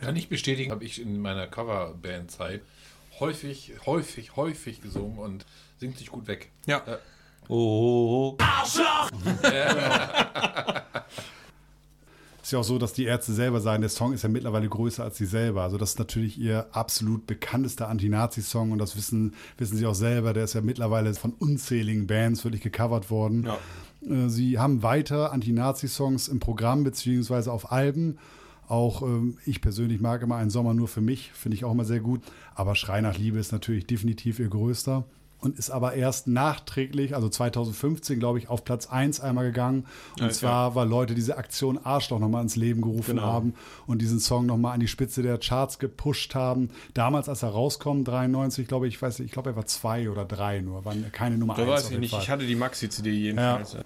Kann 0.00 0.16
ich 0.16 0.28
bestätigen, 0.28 0.72
habe 0.72 0.84
ich 0.84 1.00
in 1.00 1.20
meiner 1.20 1.46
Coverband-Zeit 1.46 2.62
häufig, 3.20 3.72
häufig, 3.86 4.36
häufig 4.36 4.80
gesungen 4.80 5.18
und 5.18 5.46
singt 5.78 5.96
sich 5.98 6.10
gut 6.10 6.26
weg. 6.26 6.50
Ja. 6.66 6.82
Ja. 6.86 6.98
Oh, 7.48 8.36
Ist 12.42 12.50
ja 12.50 12.58
auch 12.58 12.64
so, 12.64 12.78
dass 12.78 12.92
die 12.92 13.04
Ärzte 13.04 13.32
selber 13.32 13.60
sagen, 13.60 13.82
der 13.82 13.90
Song 13.90 14.12
ist 14.12 14.22
ja 14.22 14.28
mittlerweile 14.28 14.68
größer 14.68 15.04
als 15.04 15.16
sie 15.16 15.26
selber. 15.26 15.62
Also 15.62 15.78
das 15.78 15.90
ist 15.90 15.98
natürlich 15.98 16.38
ihr 16.38 16.66
absolut 16.72 17.26
bekanntester 17.26 17.88
Anti-Nazi-Song 17.88 18.72
und 18.72 18.78
das 18.78 18.96
wissen, 18.96 19.34
wissen 19.58 19.76
sie 19.76 19.86
auch 19.86 19.94
selber. 19.94 20.32
Der 20.32 20.44
ist 20.44 20.54
ja 20.54 20.60
mittlerweile 20.60 21.14
von 21.14 21.32
unzähligen 21.34 22.08
Bands 22.08 22.42
wirklich 22.44 22.62
gecovert 22.62 23.10
worden. 23.10 23.44
Ja. 23.44 23.58
Äh, 24.08 24.28
Sie 24.28 24.58
haben 24.58 24.82
weiter 24.82 25.32
Anti-Nazi-Songs 25.32 26.28
im 26.28 26.40
Programm 26.40 26.84
beziehungsweise 26.84 27.52
auf 27.52 27.72
Alben. 27.72 28.18
Auch 28.68 29.02
ähm, 29.02 29.38
ich 29.44 29.60
persönlich 29.60 30.00
mag 30.00 30.22
immer 30.22 30.36
einen 30.36 30.50
Sommer 30.50 30.74
nur 30.74 30.88
für 30.88 31.00
mich, 31.00 31.32
finde 31.32 31.56
ich 31.56 31.64
auch 31.64 31.72
immer 31.72 31.84
sehr 31.84 32.00
gut. 32.00 32.22
Aber 32.54 32.74
Schrei 32.74 33.00
nach 33.00 33.18
Liebe 33.18 33.38
ist 33.38 33.52
natürlich 33.52 33.86
definitiv 33.86 34.38
ihr 34.38 34.48
größter 34.48 35.04
und 35.42 35.58
ist 35.58 35.70
aber 35.70 35.92
erst 35.94 36.26
nachträglich, 36.28 37.14
also 37.14 37.28
2015, 37.28 38.18
glaube 38.18 38.38
ich, 38.38 38.48
auf 38.48 38.64
Platz 38.64 38.86
1 38.86 39.20
einmal 39.20 39.44
gegangen. 39.44 39.84
Und 40.18 40.26
Ja, 40.26 40.30
zwar, 40.30 40.74
weil 40.74 40.88
Leute 40.88 41.14
diese 41.14 41.36
Aktion 41.36 41.78
Arschloch 41.78 42.18
nochmal 42.20 42.42
ins 42.42 42.56
Leben 42.56 42.80
gerufen 42.80 43.16
Genau. 43.16 43.22
haben 43.26 43.54
und 43.86 44.00
diesen 44.00 44.20
Song 44.20 44.46
nochmal 44.46 44.72
an 44.74 44.80
die 44.80 44.88
Spitze 44.88 45.22
der 45.22 45.36
Charts 45.38 45.78
gepusht 45.78 46.34
haben. 46.34 46.70
Damals, 46.94 47.28
als 47.28 47.42
er 47.42 47.50
rauskommt, 47.50 48.08
93, 48.08 48.66
glaube 48.68 48.88
ich, 48.88 48.94
ich 48.94 49.02
weiß 49.02 49.18
nicht, 49.18 49.26
ich 49.26 49.32
glaube, 49.32 49.50
er 49.50 49.56
war 49.56 49.66
zwei 49.66 50.08
oder 50.08 50.24
drei 50.24 50.60
nur, 50.60 50.84
waren 50.84 51.04
keine 51.12 51.36
Nummer 51.36 51.54
Da 51.54 51.62
eins. 51.62 51.70
weiß 51.70 51.84
auf 51.86 51.92
ich 51.92 51.98
nicht. 51.98 52.10
Fall. 52.12 52.22
Ich 52.22 52.30
hatte 52.30 52.46
die 52.46 52.54
Maxi-CD 52.56 53.10
jedenfalls. 53.10 53.76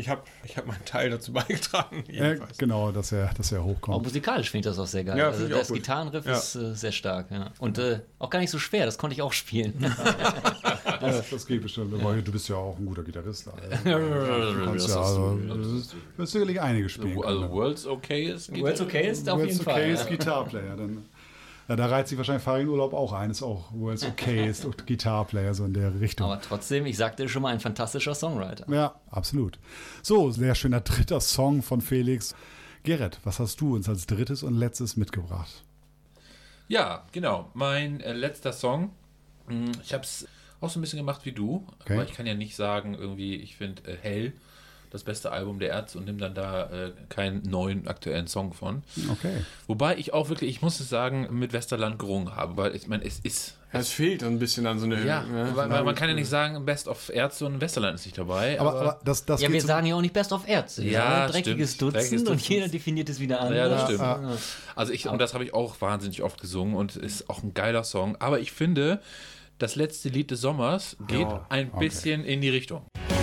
Ich 0.00 0.08
habe 0.08 0.22
ich 0.44 0.56
hab 0.56 0.66
meinen 0.66 0.84
Teil 0.84 1.10
dazu 1.10 1.32
beigetragen. 1.34 2.04
äh, 2.08 2.38
genau, 2.58 2.90
dass 2.90 3.12
er, 3.12 3.32
dass 3.34 3.52
er 3.52 3.60
Auch 3.60 3.66
hochkommt. 3.66 4.02
musikalisch 4.04 4.50
finde 4.50 4.68
ich 4.68 4.74
das 4.74 4.78
auch 4.82 4.86
sehr 4.90 5.04
geil. 5.04 5.18
Ja, 5.18 5.28
also 5.28 5.44
auch 5.46 5.50
das. 5.50 5.72
Gitarrenriff 5.72 6.26
Ja. 6.26 6.32
ist 6.32 6.54
äh, 6.56 6.74
sehr 6.74 6.92
stark, 6.92 7.30
ja. 7.30 7.50
Und 7.58 7.78
äh, 7.78 8.00
auch 8.18 8.30
gar 8.30 8.38
nicht 8.40 8.50
so 8.50 8.58
schwer, 8.58 8.86
das 8.86 8.98
konnte 8.98 9.14
ich 9.14 9.22
auch 9.22 9.32
spielen. 9.32 9.74
Das, 11.00 11.30
das 11.30 11.46
geht 11.46 11.62
bestimmt. 11.62 11.92
Du 11.94 12.32
bist 12.32 12.48
ja 12.50 12.56
auch 12.56 12.76
ein 12.78 12.84
guter 12.84 13.02
Gitarrist. 13.02 13.48
Also. 13.84 14.52
Du 14.52 14.58
das 14.58 14.64
kannst 14.66 14.86
ist 14.86 14.94
ja, 14.94 15.00
also, 15.00 15.38
wirst 16.18 16.32
sicherlich 16.32 16.60
einige 16.60 16.88
spielen. 16.90 17.22
Also 17.24 17.40
können. 17.40 17.52
World's 17.52 17.86
Okay 17.86 18.24
ist. 18.24 18.52
geht 18.52 18.62
World's 18.62 18.80
okay 18.82 19.08
ist 19.08 19.28
auf 19.28 19.38
World's 19.38 19.54
jeden 19.54 19.66
okay 19.66 19.80
Fall. 19.80 19.90
ist 19.90 20.08
Gitarplayer. 20.08 20.76
Dann, 20.76 21.04
ja, 21.70 21.76
da 21.76 21.86
reizt 21.86 22.08
sich 22.08 22.18
wahrscheinlich 22.18 22.42
Farin 22.42 22.68
Urlaub 22.68 22.92
auch 22.92 23.12
ein. 23.12 23.30
Ist 23.30 23.42
auch 23.42 23.72
World's 23.72 24.04
okay 24.04 24.46
ist 24.50 24.64
und 24.64 24.86
Gitarplayer, 24.88 25.54
so 25.54 25.64
in 25.64 25.72
der 25.72 26.00
Richtung. 26.00 26.26
Aber 26.30 26.40
trotzdem, 26.42 26.84
ich 26.84 26.96
sagte 26.96 27.28
schon 27.28 27.42
mal, 27.42 27.52
ein 27.54 27.60
fantastischer 27.60 28.14
Songwriter. 28.14 28.68
Ja, 28.72 28.96
absolut. 29.10 29.58
So, 30.02 30.30
sehr 30.32 30.54
schöner 30.56 30.80
dritter 30.80 31.20
Song 31.20 31.62
von 31.62 31.80
Felix. 31.80 32.34
Gerrit, 32.82 33.20
was 33.24 33.38
hast 33.38 33.60
du 33.60 33.76
uns 33.76 33.88
als 33.88 34.06
drittes 34.06 34.42
und 34.42 34.56
letztes 34.56 34.96
mitgebracht? 34.96 35.62
Ja, 36.68 37.04
genau. 37.12 37.50
Mein 37.54 38.00
äh, 38.00 38.12
letzter 38.14 38.52
Song. 38.52 38.90
Hm, 39.46 39.72
Ich 39.82 39.92
habe 39.92 40.02
es 40.04 40.26
auch 40.60 40.70
so 40.70 40.78
ein 40.78 40.82
bisschen 40.82 40.98
gemacht 40.98 41.24
wie 41.24 41.32
du, 41.32 41.66
Okay. 41.82 41.94
aber 41.94 42.04
ich 42.04 42.12
kann 42.14 42.26
ja 42.26 42.34
nicht 42.34 42.56
sagen, 42.56 42.94
irgendwie, 42.94 43.36
ich 43.36 43.56
finde 43.56 43.82
äh, 43.90 43.96
Hell 44.00 44.32
das 44.90 45.04
beste 45.04 45.30
Album 45.30 45.58
der 45.60 45.68
Ärzte 45.70 45.98
und 45.98 46.04
nimm 46.06 46.18
dann 46.18 46.34
da 46.34 46.64
äh, 46.64 46.92
keinen 47.08 47.42
neuen 47.42 47.86
aktuellen 47.86 48.26
Song 48.26 48.52
von. 48.52 48.82
Okay. 49.12 49.44
Wobei 49.68 49.96
ich 49.96 50.12
auch 50.12 50.28
wirklich, 50.28 50.50
ich 50.50 50.62
muss 50.62 50.80
es 50.80 50.88
sagen, 50.88 51.28
mit 51.30 51.52
Westerland 51.52 51.98
gerungen 51.98 52.34
habe, 52.34 52.56
weil 52.56 52.74
ich 52.74 52.88
meine, 52.88 53.04
es 53.04 53.20
ist. 53.20 53.56
Es 53.72 53.90
fehlt 53.90 54.24
ein 54.24 54.40
bisschen 54.40 54.66
an 54.66 54.80
so 54.80 54.86
eine 54.86 55.06
Ja, 55.06 55.22
ne? 55.22 55.52
weil, 55.54 55.70
weil 55.70 55.84
man 55.84 55.94
kann 55.94 56.08
ja 56.08 56.14
nicht 56.16 56.28
sagen, 56.28 56.64
Best 56.66 56.88
of 56.88 57.08
Ärzte 57.08 57.46
und 57.46 57.60
Westerland 57.60 57.94
ist 57.94 58.04
nicht 58.04 58.18
dabei. 58.18 58.58
Aber, 58.60 58.80
aber 58.80 59.00
das, 59.04 59.24
das 59.24 59.40
Ja, 59.40 59.52
wir 59.52 59.62
sagen 59.62 59.86
ja 59.86 59.94
auch 59.94 60.00
nicht 60.00 60.12
Best 60.12 60.32
of 60.32 60.48
Ärzte. 60.48 60.82
Wir 60.82 60.90
Ja, 60.90 61.28
sagen 61.28 61.32
dreckiges 61.34 61.74
stimmt. 61.74 61.94
Dutzend 61.94 62.02
Dreckiges 62.02 62.20
und 62.22 62.34
Dutzend. 62.34 62.48
jeder 62.48 62.66
definiert 62.68 63.08
es 63.08 63.20
wieder 63.20 63.40
anders. 63.40 63.56
Ja, 63.56 63.68
das 63.68 63.82
stimmt. 63.84 64.00
Ja. 64.00 64.20
Also 64.74 64.92
ich, 64.92 65.06
und 65.06 65.20
das 65.20 65.34
habe 65.34 65.44
ich 65.44 65.54
auch 65.54 65.80
wahnsinnig 65.80 66.20
oft 66.24 66.40
gesungen 66.40 66.74
und 66.74 66.96
ist 66.96 67.30
auch 67.30 67.44
ein 67.44 67.54
geiler 67.54 67.84
Song. 67.84 68.16
Aber 68.18 68.40
ich 68.40 68.50
finde, 68.50 69.00
das 69.58 69.76
letzte 69.76 70.08
Lied 70.08 70.32
des 70.32 70.40
Sommers 70.40 70.96
geht 71.06 71.28
ein 71.48 71.70
bisschen 71.78 72.24
in 72.24 72.40
die 72.40 72.48
Richtung. 72.50 72.82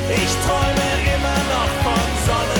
Ich 0.09 0.33
träume 0.45 0.89
immer 1.15 1.39
noch 1.51 1.71
von 1.83 2.07
Sonne, 2.25 2.56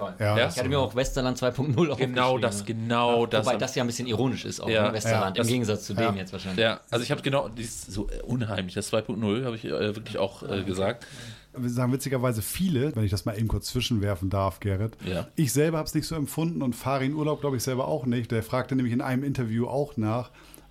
Fall. 0.00 0.14
Ja. 0.18 0.38
Ja? 0.38 0.48
Ich 0.48 0.58
hatte 0.58 0.68
mir 0.68 0.78
auch 0.78 0.94
Westerland 0.94 1.38
2.0 1.38 1.96
Genau 1.96 2.38
das, 2.38 2.64
genau 2.64 3.26
das. 3.26 3.46
Wobei 3.46 3.56
das 3.56 3.74
ja 3.74 3.84
ein 3.84 3.86
bisschen 3.86 4.06
ironisch 4.06 4.44
ist, 4.44 4.60
auch 4.60 4.68
Ja, 4.68 4.88
ne, 4.88 4.94
Westerland, 4.94 5.36
ja, 5.36 5.42
im 5.42 5.48
Gegensatz 5.48 5.84
zu 5.84 5.94
dem 5.94 6.16
jetzt 6.16 6.32
wahrscheinlich. 6.32 6.62
Ja, 6.62 6.80
also 6.90 7.02
ich 7.02 7.10
habe 7.10 7.22
genau, 7.22 7.48
das 7.48 7.64
ist 7.64 7.92
so 7.92 8.08
äh, 8.08 8.22
unheimlich, 8.22 8.74
das 8.74 8.92
2.0 8.92 9.44
habe 9.44 9.56
ich 9.56 9.64
äh, 9.64 9.94
wirklich 9.94 10.18
auch 10.18 10.42
äh, 10.42 10.62
gesagt. 10.64 11.06
Wir 11.56 11.68
sagen 11.68 11.92
witzigerweise 11.92 12.42
viele, 12.42 12.94
wenn 12.94 13.04
ich 13.04 13.10
das 13.10 13.24
mal 13.24 13.36
eben 13.36 13.48
kurz 13.48 13.66
zwischenwerfen 13.66 14.30
darf, 14.30 14.60
Gerrit. 14.60 14.96
Ja. 15.04 15.26
Ich 15.34 15.52
selber 15.52 15.78
habe 15.78 15.88
es 15.88 15.94
nicht 15.94 16.06
so 16.06 16.14
empfunden 16.14 16.62
und 16.62 16.76
Farin 16.76 17.14
Urlaub 17.14 17.40
glaube 17.40 17.56
ich 17.56 17.62
selber 17.64 17.88
auch 17.88 18.06
nicht. 18.06 18.30
Der 18.30 18.42
fragte 18.44 18.76
nämlich 18.76 18.92
in 18.92 19.00
einem 19.00 19.24
Interview 19.24 19.66
auch 19.66 19.96
nach, 19.96 20.30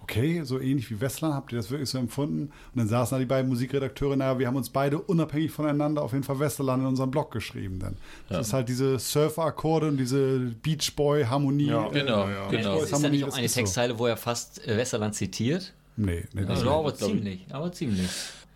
okay, 0.09 0.41
so 0.43 0.59
ähnlich 0.59 0.89
wie 0.89 0.99
Westland, 0.99 1.35
habt 1.35 1.51
ihr 1.51 1.57
das 1.57 1.69
wirklich 1.69 1.89
so 1.89 1.97
empfunden? 1.97 2.43
Und 2.43 2.51
dann 2.75 2.87
saßen 2.87 3.15
da 3.15 3.19
die 3.19 3.25
beiden 3.25 3.49
Musikredakteure, 3.49 4.15
naja, 4.15 4.39
wir 4.39 4.47
haben 4.47 4.55
uns 4.55 4.69
beide 4.69 4.97
unabhängig 4.99 5.51
voneinander 5.51 6.01
auf 6.01 6.13
jeden 6.13 6.23
Fall 6.23 6.39
Westerland 6.39 6.81
in 6.81 6.87
unserem 6.87 7.11
Blog 7.11 7.31
geschrieben. 7.31 7.79
Dann. 7.79 7.97
Das 8.27 8.47
ist 8.47 8.53
halt 8.53 8.69
diese 8.69 8.97
Surfer-Akkorde 8.97 9.87
und 9.87 9.97
diese 9.97 10.39
Beach 10.61 10.95
Boy-Harmonie. 10.95 11.67
Ja, 11.67 11.87
Genau, 11.89 12.27
ja, 12.27 12.31
ja. 12.31 12.47
genau. 12.49 12.73
Boys 12.75 12.83
Ist 12.83 12.91
da 12.91 12.95
Harmonie, 12.97 13.17
nicht 13.17 13.25
auch 13.25 13.35
eine 13.35 13.45
ist 13.45 13.53
so. 13.53 13.59
Textzeile, 13.59 13.99
wo 13.99 14.07
er 14.07 14.17
fast 14.17 14.67
äh, 14.67 14.77
Westerland 14.77 15.15
zitiert? 15.15 15.73
Nee, 15.97 16.23
nee, 16.33 16.45
das 16.45 16.63
Ja, 16.63 16.71
aber 16.71 16.95
ziemlich, 16.95 17.45
aber 17.49 17.71
ziemlich. 17.71 18.07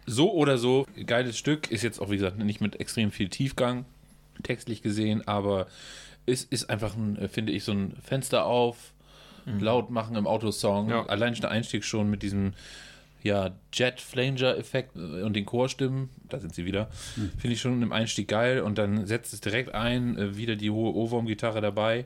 So 0.06 0.34
oder 0.34 0.58
so, 0.58 0.86
geiles 1.06 1.38
Stück, 1.38 1.72
ist 1.72 1.84
jetzt 1.84 2.00
auch 2.00 2.10
wie 2.10 2.16
gesagt 2.16 2.38
nicht 2.38 2.62
mit 2.62 2.80
extrem 2.80 3.12
viel 3.12 3.30
Tiefgang, 3.30 3.86
textlich 4.44 4.82
gesehen, 4.82 5.28
aber 5.28 5.68
es 6.26 6.44
ist 6.44 6.70
einfach, 6.70 6.96
ein, 6.96 7.18
äh, 7.18 7.28
finde 7.28 7.52
ich, 7.52 7.64
so 7.64 7.74
ein 7.74 7.96
Fenster 8.02 8.46
auf, 8.46 8.93
laut 9.46 9.90
machen 9.90 10.16
im 10.16 10.28
Autosong. 10.28 10.90
Ja. 10.90 11.06
Allein 11.06 11.36
schon 11.36 11.42
der 11.42 11.52
Einstieg 11.52 11.84
schon 11.84 12.10
mit 12.10 12.24
diesem 12.24 12.54
ja, 13.24 13.52
Jet-Flanger-Effekt 13.72 14.96
äh, 14.96 15.22
und 15.22 15.34
den 15.34 15.46
Chorstimmen, 15.46 16.10
da 16.30 16.40
sind 16.40 16.54
sie 16.54 16.66
wieder, 16.66 16.90
finde 17.16 17.54
ich 17.54 17.62
schon 17.62 17.82
im 17.82 17.94
Einstieg 17.94 18.28
geil 18.28 18.62
und 18.62 18.78
dann 18.78 19.06
setzt 19.06 19.34
es 19.34 19.40
direkt 19.42 19.74
ein, 19.74 20.18
äh, 20.18 20.36
wieder 20.36 20.56
die 20.56 20.70
hohe 20.70 20.94
Ohrwurm-Gitarre 20.94 21.62
dabei. 21.62 22.06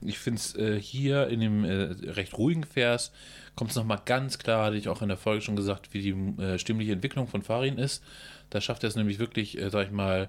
Ich 0.00 0.18
finde 0.18 0.40
es 0.40 0.56
äh, 0.56 0.80
hier 0.80 1.28
in 1.28 1.40
dem 1.40 1.64
äh, 1.64 2.10
recht 2.10 2.36
ruhigen 2.36 2.64
Vers 2.64 3.12
kommt 3.58 3.70
es 3.70 3.76
nochmal 3.76 4.00
ganz 4.04 4.38
klar, 4.38 4.66
hatte 4.66 4.76
ich 4.76 4.88
auch 4.88 5.02
in 5.02 5.08
der 5.08 5.16
Folge 5.16 5.42
schon 5.42 5.56
gesagt, 5.56 5.92
wie 5.92 6.00
die 6.00 6.40
äh, 6.40 6.58
stimmliche 6.58 6.92
Entwicklung 6.92 7.26
von 7.26 7.42
Farin 7.42 7.76
ist. 7.76 8.04
Da 8.50 8.60
schafft 8.60 8.84
er 8.84 8.88
es 8.88 8.94
nämlich 8.94 9.18
wirklich, 9.18 9.58
äh, 9.58 9.68
sag 9.68 9.86
ich 9.86 9.92
mal, 9.92 10.28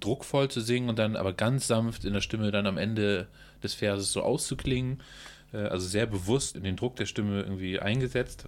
druckvoll 0.00 0.48
zu 0.48 0.62
singen 0.62 0.88
und 0.88 0.98
dann 0.98 1.16
aber 1.16 1.34
ganz 1.34 1.66
sanft 1.66 2.06
in 2.06 2.14
der 2.14 2.22
Stimme 2.22 2.50
dann 2.50 2.66
am 2.66 2.78
Ende 2.78 3.26
des 3.62 3.74
Verses 3.74 4.10
so 4.10 4.22
auszuklingen. 4.22 5.02
Äh, 5.56 5.68
also 5.68 5.86
sehr 5.86 6.06
bewusst 6.06 6.56
in 6.56 6.64
den 6.64 6.76
Druck 6.76 6.96
der 6.96 7.06
Stimme 7.06 7.40
irgendwie 7.40 7.80
eingesetzt. 7.80 8.46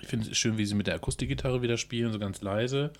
Ich 0.00 0.08
finde 0.08 0.30
es 0.30 0.36
schön, 0.36 0.58
wie 0.58 0.66
sie 0.66 0.74
mit 0.74 0.86
der 0.86 0.96
Akustikgitarre 0.96 1.62
wieder 1.62 1.78
spielen, 1.78 2.12
so 2.12 2.18
ganz 2.18 2.42
leise. 2.42 2.92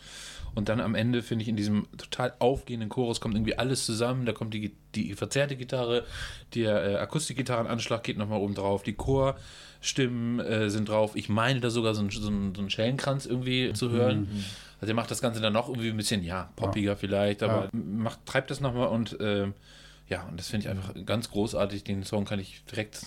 Und 0.55 0.69
dann 0.69 0.81
am 0.81 0.95
Ende 0.95 1.23
finde 1.23 1.43
ich 1.43 1.49
in 1.49 1.57
diesem 1.57 1.87
total 1.99 2.33
aufgehenden 2.39 2.89
Chorus 2.89 3.21
kommt 3.21 3.35
irgendwie 3.35 3.59
alles 3.59 3.85
zusammen. 3.85 4.25
Da 4.25 4.33
kommt 4.33 4.55
die, 4.55 4.73
die 4.95 5.15
verzerrte 5.15 5.57
Gitarre, 5.57 6.05
der 6.55 6.85
äh, 6.85 6.97
Akustikgitarrenanschlag 6.97 8.03
geht 8.05 8.17
nochmal 8.17 8.41
oben 8.41 8.55
drauf, 8.55 8.85
die 8.85 8.95
Chorstimmen 8.95 10.41
äh, 10.41 10.71
sind 10.71 10.89
drauf. 10.89 11.17
Ich 11.17 11.29
meine 11.29 11.61
da 11.61 11.71
sogar 11.71 11.95
so 11.95 12.03
ein, 12.03 12.11
so 12.11 12.31
ein, 12.31 12.55
so 12.55 12.63
ein 12.63 12.71
Schellenkranz 12.71 13.27
irgendwie 13.27 13.73
zu 13.75 13.91
hören. 13.91 14.29
Also 14.81 14.93
er 14.93 14.97
macht 14.97 15.11
das 15.11 15.21
Ganze 15.21 15.41
dann 15.41 15.53
noch 15.53 15.69
irgendwie 15.69 15.91
ein 15.91 15.97
bisschen, 15.97 16.23
ja, 16.23 16.51
poppiger 16.57 16.97
vielleicht, 16.97 17.43
aber 17.43 17.69
macht, 17.73 18.25
treibt 18.25 18.51
das 18.51 18.61
nochmal 18.61 18.89
und 18.89 19.17
ähm, 19.21 19.55
ja, 20.09 20.23
und 20.29 20.39
das 20.39 20.49
finde 20.49 20.67
ich 20.67 20.71
einfach 20.71 20.95
ganz 21.07 21.31
großartig. 21.31 21.85
Den 21.85 22.05
Song 22.05 22.25
kann 22.25 22.39
ich 22.39 22.63
direkt 22.71 23.01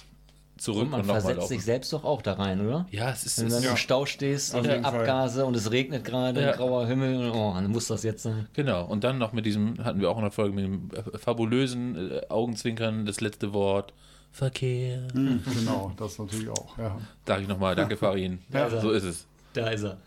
zurück 0.58 0.84
Und 0.84 0.89
man 0.89 1.02
und 1.02 1.08
nochmal 1.08 1.22
versetzt 1.22 1.50
sich 1.50 1.64
selbst 1.64 1.93
doch 1.93 2.04
auch 2.04 2.22
da 2.24 2.34
rein, 2.34 2.66
oder? 2.66 2.88
Ja, 2.89 3.12
es 3.12 3.26
ist, 3.26 3.38
Wenn 3.38 3.45
du 3.50 3.54
dann 3.54 3.64
ist 3.64 3.70
im 3.70 3.78
Stau 3.78 4.06
stehst 4.08 4.56
Auf 4.56 4.62
und 4.64 4.70
jeden 4.70 4.84
Fall. 4.84 5.02
Abgase 5.02 5.45
und 5.45 5.56
es 5.56 5.72
regnet 5.72 6.04
gerade, 6.04 6.41
Ja. 6.41 6.52
grauer 6.54 6.88
Himmel, 6.88 7.30
oh, 7.32 7.54
dann 7.54 7.70
muss 7.70 7.88
das 7.88 8.02
jetzt 8.04 8.24
sein. 8.24 8.48
Genau, 8.54 8.84
und 8.86 9.04
dann 9.04 9.20
noch 9.20 9.34
mit 9.34 9.45
diesem, 9.45 9.84
hatten 9.84 10.00
wir 10.02 10.10
auch 10.10 10.18
in 10.18 10.24
der 10.24 10.32
Folge, 10.32 10.56
mit 10.56 10.66
dem 10.66 10.89
äh, 10.93 11.18
fabulösen 11.20 12.12
äh, 12.12 12.22
Augenzwinkern, 12.30 13.06
das 13.06 13.22
letzte 13.22 13.54
Wort, 13.54 13.93
Verkehr. 14.32 15.08
Hm, 15.14 15.41
genau, 15.60 15.93
das 15.98 16.20
natürlich 16.20 16.50
auch. 16.50 16.78
Ja. 16.78 16.98
Sag 17.26 17.41
ich 17.41 17.48
nochmal, 17.48 17.76
danke 17.76 17.98
Farin. 17.98 18.39
Ja. 18.52 18.70
So 18.82 18.91
ist 18.91 19.04
es. 19.04 19.26
Da 19.54 19.70
ist 19.70 19.84
er. 19.84 19.98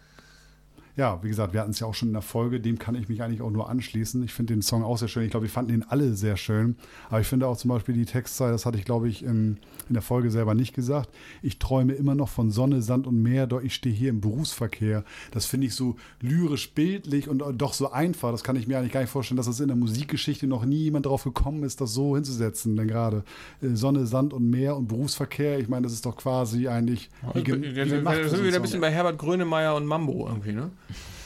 Ja, 1.01 1.19
wie 1.23 1.31
gesagt, 1.31 1.55
wir 1.55 1.63
hatten 1.63 1.71
es 1.71 1.81
ja 1.81 1.87
auch 1.87 1.95
schon 1.95 2.09
in 2.09 2.13
der 2.13 2.21
Folge, 2.21 2.61
dem 2.61 2.79
kann 2.79 2.95
ich 2.95 3.09
mich 3.09 3.23
eigentlich 3.23 3.41
auch 3.41 3.51
nur 3.51 3.71
anschließen. 3.71 4.23
Ich 4.23 4.35
finde 4.35 4.53
den 4.53 4.61
Song 4.61 4.85
auch 4.85 4.99
sehr 4.99 5.09
schön. 5.09 5.25
Ich 5.25 5.31
glaube, 5.31 5.47
wir 5.47 5.51
fanden 5.51 5.73
ihn 5.73 5.83
alle 5.89 6.13
sehr 6.13 6.37
schön. 6.37 6.77
Aber 7.09 7.23
ich 7.23 7.27
finde 7.27 7.49
auch 7.49 7.57
zum 7.57 7.71
Beispiel 7.71 7.95
die 7.95 8.05
Textzeile, 8.05 8.53
das 8.53 8.67
hatte 8.67 8.77
ich, 8.77 8.85
glaube 8.85 9.09
ich, 9.09 9.25
in, 9.25 9.57
in 9.89 9.95
der 9.95 10.03
Folge 10.03 10.31
selber 10.31 10.55
nicht 10.55 10.75
gesagt. 10.75 11.09
Ich 11.41 11.59
träume 11.59 11.95
immer 11.95 12.15
noch 12.15 12.29
von 12.29 12.51
Sonne, 12.51 12.83
Sand 12.83 13.07
und 13.07 13.23
Meer, 13.23 13.47
doch 13.47 13.63
ich 13.63 13.75
stehe 13.75 13.95
hier 13.95 14.11
im 14.11 14.21
Berufsverkehr. 14.21 15.03
Das 15.31 15.47
finde 15.47 15.69
ich 15.69 15.75
so 15.75 15.97
lyrisch, 16.21 16.71
bildlich 16.75 17.31
und 17.31 17.43
doch 17.55 17.73
so 17.73 17.91
einfach. 17.91 18.31
Das 18.31 18.45
kann 18.45 18.57
ich 18.57 18.69
mir 18.69 18.79
eigentlich 18.79 18.93
gar 18.93 19.01
nicht 19.01 19.09
vorstellen, 19.09 19.39
dass 19.39 19.47
es 19.47 19.59
in 19.59 19.69
der 19.69 19.79
Musikgeschichte 19.79 20.47
noch 20.47 20.67
nie 20.67 20.83
jemand 20.83 21.07
drauf 21.07 21.25
gekommen 21.25 21.63
ist, 21.63 21.81
das 21.81 21.95
so 21.95 22.15
hinzusetzen. 22.15 22.77
Denn 22.77 22.89
gerade 22.89 23.25
äh, 23.63 23.69
Sonne, 23.75 24.05
Sand 24.05 24.35
und 24.35 24.51
Meer 24.51 24.77
und 24.77 24.89
Berufsverkehr, 24.89 25.61
ich 25.61 25.69
meine, 25.71 25.85
das 25.85 25.95
ist 25.95 26.05
doch 26.05 26.19
quasi 26.19 26.69
eigentlich. 26.69 27.09
wie 27.33 27.47
wie 27.47 27.73
gemacht 27.73 28.17
für 28.17 28.29
sind 28.29 28.41
wir 28.41 28.49
wieder 28.49 28.57
ein 28.57 28.63
bisschen 28.63 28.83
bei 28.83 28.91
Herbert 28.91 29.17
Grönemeyer 29.17 29.75
und 29.77 29.87
Mambo 29.87 30.29
irgendwie, 30.29 30.53
ne? 30.53 30.69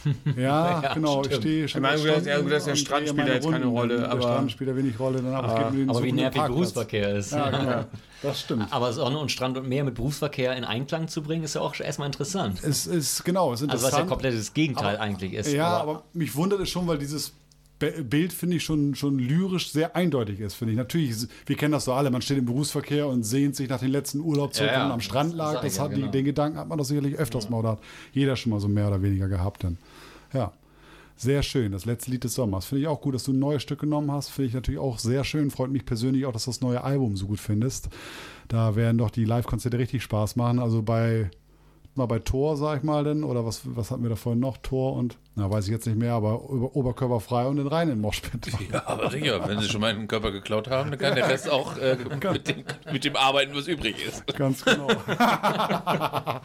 Ja, 0.36 0.82
Ja, 0.82 0.94
genau. 0.94 1.20
Ich 1.20 1.26
stimmt. 1.26 1.42
stehe 1.42 1.64
Ich 1.66 1.78
meine, 1.80 1.98
Strand 1.98 2.26
ja, 2.26 2.40
gut, 2.40 2.50
das 2.52 2.58
ist 2.58 2.66
der 2.66 2.76
Strand 2.76 3.08
spielt 3.08 3.28
ja 3.28 3.34
jetzt 3.34 3.50
keine. 3.50 3.66
Rolle, 3.66 3.96
Der 3.98 4.10
aber- 4.10 4.22
Strand 4.22 4.52
spielt 4.52 4.70
ja 4.70 4.76
wenig 4.76 4.98
Rolle, 4.98 5.22
dann, 5.22 5.34
aber 5.34 5.48
es 5.48 5.54
geht 5.62 5.70
mir 5.72 5.78
den 5.78 5.90
Aber 5.90 6.02
wie 6.02 6.12
nervig. 6.12 6.42
Berufsverkehr 6.42 7.16
ist. 7.16 7.32
Ja, 7.32 7.50
genau. 7.50 7.84
Das 8.22 8.40
stimmt. 8.40 8.72
Aber 8.72 8.90
Sonne 8.94 9.18
und 9.18 9.30
Strand 9.30 9.58
und 9.58 9.68
Meer 9.68 9.84
mit 9.84 9.96
Berufsverkehr 9.96 10.56
in 10.56 10.64
Einklang 10.64 11.08
zu 11.08 11.20
bringen, 11.20 11.44
ist 11.44 11.56
ja 11.56 11.60
auch 11.60 11.78
erstmal 11.78 12.06
interessant. 12.06 12.58
Es 12.64 12.86
ist, 12.86 13.22
genau, 13.22 13.52
es 13.52 13.60
ist 13.60 13.70
Also 13.70 13.86
was 13.86 13.92
ja 13.92 14.04
komplett 14.04 14.32
das 14.38 14.54
Gegenteil 14.54 14.96
eigentlich 14.96 15.34
ist. 15.34 15.52
ja, 15.52 15.68
aber, 15.76 16.04
mich 16.14 16.34
wundert 16.34 16.60
es 16.60 16.70
schon, 16.70 16.86
weil 16.86 16.96
dieses 16.96 17.34
Bild, 17.78 18.32
finde 18.32 18.56
ich, 18.56 18.64
schon, 18.64 18.94
schon 18.94 19.18
lyrisch 19.18 19.72
sehr 19.72 19.94
eindeutig 19.94 20.40
ist, 20.40 20.54
finde 20.54 20.72
ich. 20.72 20.78
Natürlich, 20.78 21.26
wir 21.44 21.56
kennen 21.56 21.72
das 21.72 21.84
so 21.84 21.92
alle, 21.92 22.10
man 22.10 22.22
steht 22.22 22.38
im 22.38 22.46
Berufsverkehr 22.46 23.08
und 23.08 23.24
sehnt 23.24 23.56
sich 23.56 23.68
nach 23.68 23.80
dem 23.80 23.90
letzten 23.90 24.20
Urlaub 24.20 24.54
zurück 24.54 24.70
Ja, 24.70 24.78
ja. 24.78 24.86
und 24.86 24.92
am 24.92 25.00
Strand 25.02 25.34
lag. 25.34 25.56
Ich 25.56 25.60
Das 25.60 25.76
ja, 25.76 25.82
hat, 25.82 25.90
genau. 25.90 26.06
die, 26.06 26.12
den 26.12 26.24
Gedanken 26.24 26.56
hat 26.58 26.66
man 26.68 26.78
doch 26.78 26.84
sicherlich 26.84 27.16
öfters 27.16 27.50
mal 27.50 27.58
oder 27.58 27.70
hat 27.72 27.80
jeder 28.14 28.36
schon 28.36 28.52
mal 28.52 28.60
so 28.60 28.68
mehr 28.68 28.88
oder 28.88 29.02
weniger 29.02 29.28
gehabt. 29.28 29.64
Dann. 29.64 29.76
Ja. 30.34 30.52
Sehr 31.16 31.44
schön, 31.44 31.70
das 31.70 31.84
letzte 31.84 32.10
Lied 32.10 32.24
des 32.24 32.34
Sommers. 32.34 32.66
Finde 32.66 32.82
ich 32.82 32.88
auch 32.88 33.00
gut, 33.00 33.14
dass 33.14 33.22
du 33.22 33.32
ein 33.32 33.38
neues 33.38 33.62
Stück 33.62 33.80
genommen 33.80 34.10
hast. 34.10 34.30
Finde 34.30 34.48
ich 34.48 34.54
natürlich 34.54 34.80
auch 34.80 34.98
sehr 34.98 35.22
schön. 35.22 35.50
Freut 35.52 35.70
mich 35.70 35.86
persönlich 35.86 36.26
auch, 36.26 36.32
dass 36.32 36.44
du 36.44 36.50
das 36.50 36.60
neue 36.60 36.82
Album 36.82 37.16
so 37.16 37.28
gut 37.28 37.38
findest. 37.38 37.88
Da 38.48 38.74
werden 38.74 38.98
doch 38.98 39.10
die 39.10 39.24
Live-Konzerte 39.24 39.78
richtig 39.78 40.02
Spaß 40.02 40.34
machen. 40.34 40.58
Also 40.58 40.82
bei, 40.82 41.30
mal 41.94 42.06
bei 42.06 42.18
Tor, 42.18 42.56
sag 42.56 42.78
ich 42.78 42.82
mal 42.82 43.04
denn, 43.04 43.22
oder 43.22 43.46
was, 43.46 43.60
was 43.64 43.92
hatten 43.92 44.02
wir 44.02 44.10
da 44.10 44.16
vorhin 44.16 44.40
noch? 44.40 44.56
Tor 44.56 44.94
und, 44.94 45.16
na, 45.36 45.48
weiß 45.48 45.66
ich 45.66 45.70
jetzt 45.70 45.86
nicht 45.86 45.98
mehr, 45.98 46.14
aber 46.14 46.50
Ober 46.50 46.74
Oberkörperfrei 46.74 47.46
und 47.46 47.58
den 47.58 47.68
reinen 47.68 48.00
Moshpit. 48.00 48.48
Ja, 48.72 48.82
aber 48.86 49.08
sicher, 49.10 49.48
wenn 49.48 49.60
sie 49.60 49.68
schon 49.68 49.82
meinen 49.82 50.08
Körper 50.08 50.32
geklaut 50.32 50.68
haben, 50.68 50.90
dann 50.90 50.98
kann 50.98 51.14
der 51.14 51.28
Rest 51.28 51.48
auch 51.48 51.76
äh, 51.78 51.96
mit, 52.32 52.48
dem, 52.48 52.64
mit 52.92 53.04
dem 53.04 53.14
arbeiten, 53.14 53.54
was 53.54 53.68
übrig 53.68 54.04
ist. 54.04 54.26
Ganz 54.36 54.64
genau. 54.64 54.88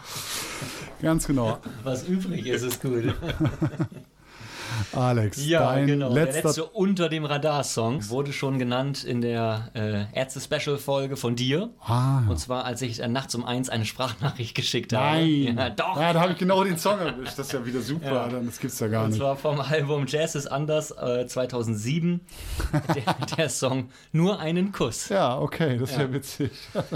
Ganz 1.02 1.28
genau. 1.28 1.60
Was 1.84 2.04
übrig 2.08 2.46
ist, 2.48 2.64
ist 2.64 2.82
gut. 2.82 3.14
Alex, 4.94 5.46
Ja, 5.46 5.74
dein 5.74 5.88
genau. 5.88 6.14
Der 6.14 6.26
letzter 6.26 6.48
letzte 6.50 6.66
unter 6.66 7.10
dem 7.10 7.26
Radar-Song 7.26 8.08
wurde 8.10 8.32
schon 8.34 8.60
genannt 8.60 9.04
in 9.04 9.20
der 9.22 9.70
äh, 9.74 10.06
Ärzte-Special-Folge 10.18 11.18
von 11.18 11.36
dir. 11.36 11.70
Ah. 11.84 12.22
Und 12.30 12.40
zwar, 12.40 12.66
als 12.66 12.82
ich 12.82 13.02
äh, 13.02 13.08
nachts 13.08 13.34
um 13.36 13.46
eins 13.46 13.70
eine 13.70 13.86
Sprachnachricht 13.86 14.56
geschickt 14.56 14.94
habe. 14.94 15.18
Nein. 15.18 15.58
Ja, 15.58 15.70
doch. 15.70 16.00
Ja, 16.00 16.14
da 16.14 16.22
habe 16.22 16.34
ich 16.34 16.38
genau 16.38 16.64
den 16.64 16.78
Song 16.78 17.00
erwischt. 17.00 17.38
Das 17.38 17.48
ist 17.48 17.54
ja 17.54 17.66
wieder 17.66 17.82
super. 17.82 18.14
Ja. 18.14 18.24
Alter. 18.24 18.42
Das 18.42 18.60
gibt's 18.60 18.80
ja 18.80 18.88
gar 18.88 19.04
Und 19.06 19.10
nicht. 19.12 19.20
zwar 19.20 19.36
vom 19.36 19.60
Album 19.60 20.06
Jazz 20.08 20.36
ist 20.36 20.48
anders 20.48 20.92
äh, 20.92 21.26
2007. 21.28 22.22
der, 22.96 23.16
der 23.38 23.50
Song 23.50 23.90
Nur 24.12 24.40
einen 24.40 24.72
Kuss. 24.72 25.10
Ja, 25.10 25.40
okay, 25.40 25.78
das 25.78 25.92
ist 25.92 25.98
ja, 25.98 26.04
Ja. 26.04 26.14
witzig. 26.14 26.52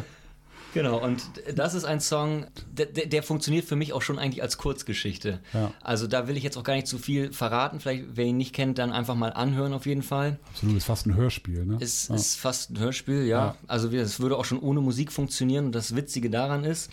Genau, 0.74 1.04
und 1.04 1.22
das 1.56 1.74
ist 1.74 1.84
ein 1.84 2.00
Song, 2.00 2.48
der, 2.72 2.88
der, 2.88 3.24
funktioniert 3.24 3.66
für 3.66 3.76
mich 3.76 3.94
auch 3.94 4.02
schon 4.02 4.18
eigentlich 4.18 4.42
als 4.42 4.58
Kurzgeschichte. 4.58 5.40
Ja. 5.54 5.72
Also 5.82 6.08
da 6.08 6.28
will 6.28 6.36
ich 6.36 6.44
jetzt 6.44 6.58
auch 6.58 6.64
gar 6.64 6.74
nicht 6.74 6.88
zu 6.88 6.98
viel 6.98 7.32
verraten. 7.32 7.80
Vielleicht, 7.80 8.06
wer 8.16 8.26
ihn 8.26 8.38
nicht 8.38 8.54
kennt, 8.54 8.80
dann 8.80 8.92
einfach 8.92 9.16
mal 9.16 9.30
anhören 9.30 9.74
auf 9.74 9.86
jeden 9.86 10.04
Fall. 10.04 10.40
Absolut, 10.50 10.78
ist 10.78 10.86
fast 10.86 11.06
ein 11.06 11.16
Hörspiel, 11.16 11.66
ne? 11.66 11.78
Es 11.80 12.08
ja. 12.08 12.16
ist 12.16 12.36
fast 12.36 12.72
ein 12.72 12.80
Hörspiel, 12.80 13.26
ja. 13.26 13.46
Ja. 13.46 13.56
Also 13.68 13.90
es 13.90 14.20
würde 14.20 14.38
auch 14.38 14.46
schon 14.46 14.60
ohne 14.60 14.82
Musik 14.82 15.12
funktionieren. 15.12 15.66
Und 15.66 15.76
das 15.76 15.96
Witzige 15.96 16.30
daran 16.30 16.64
ist, 16.64 16.90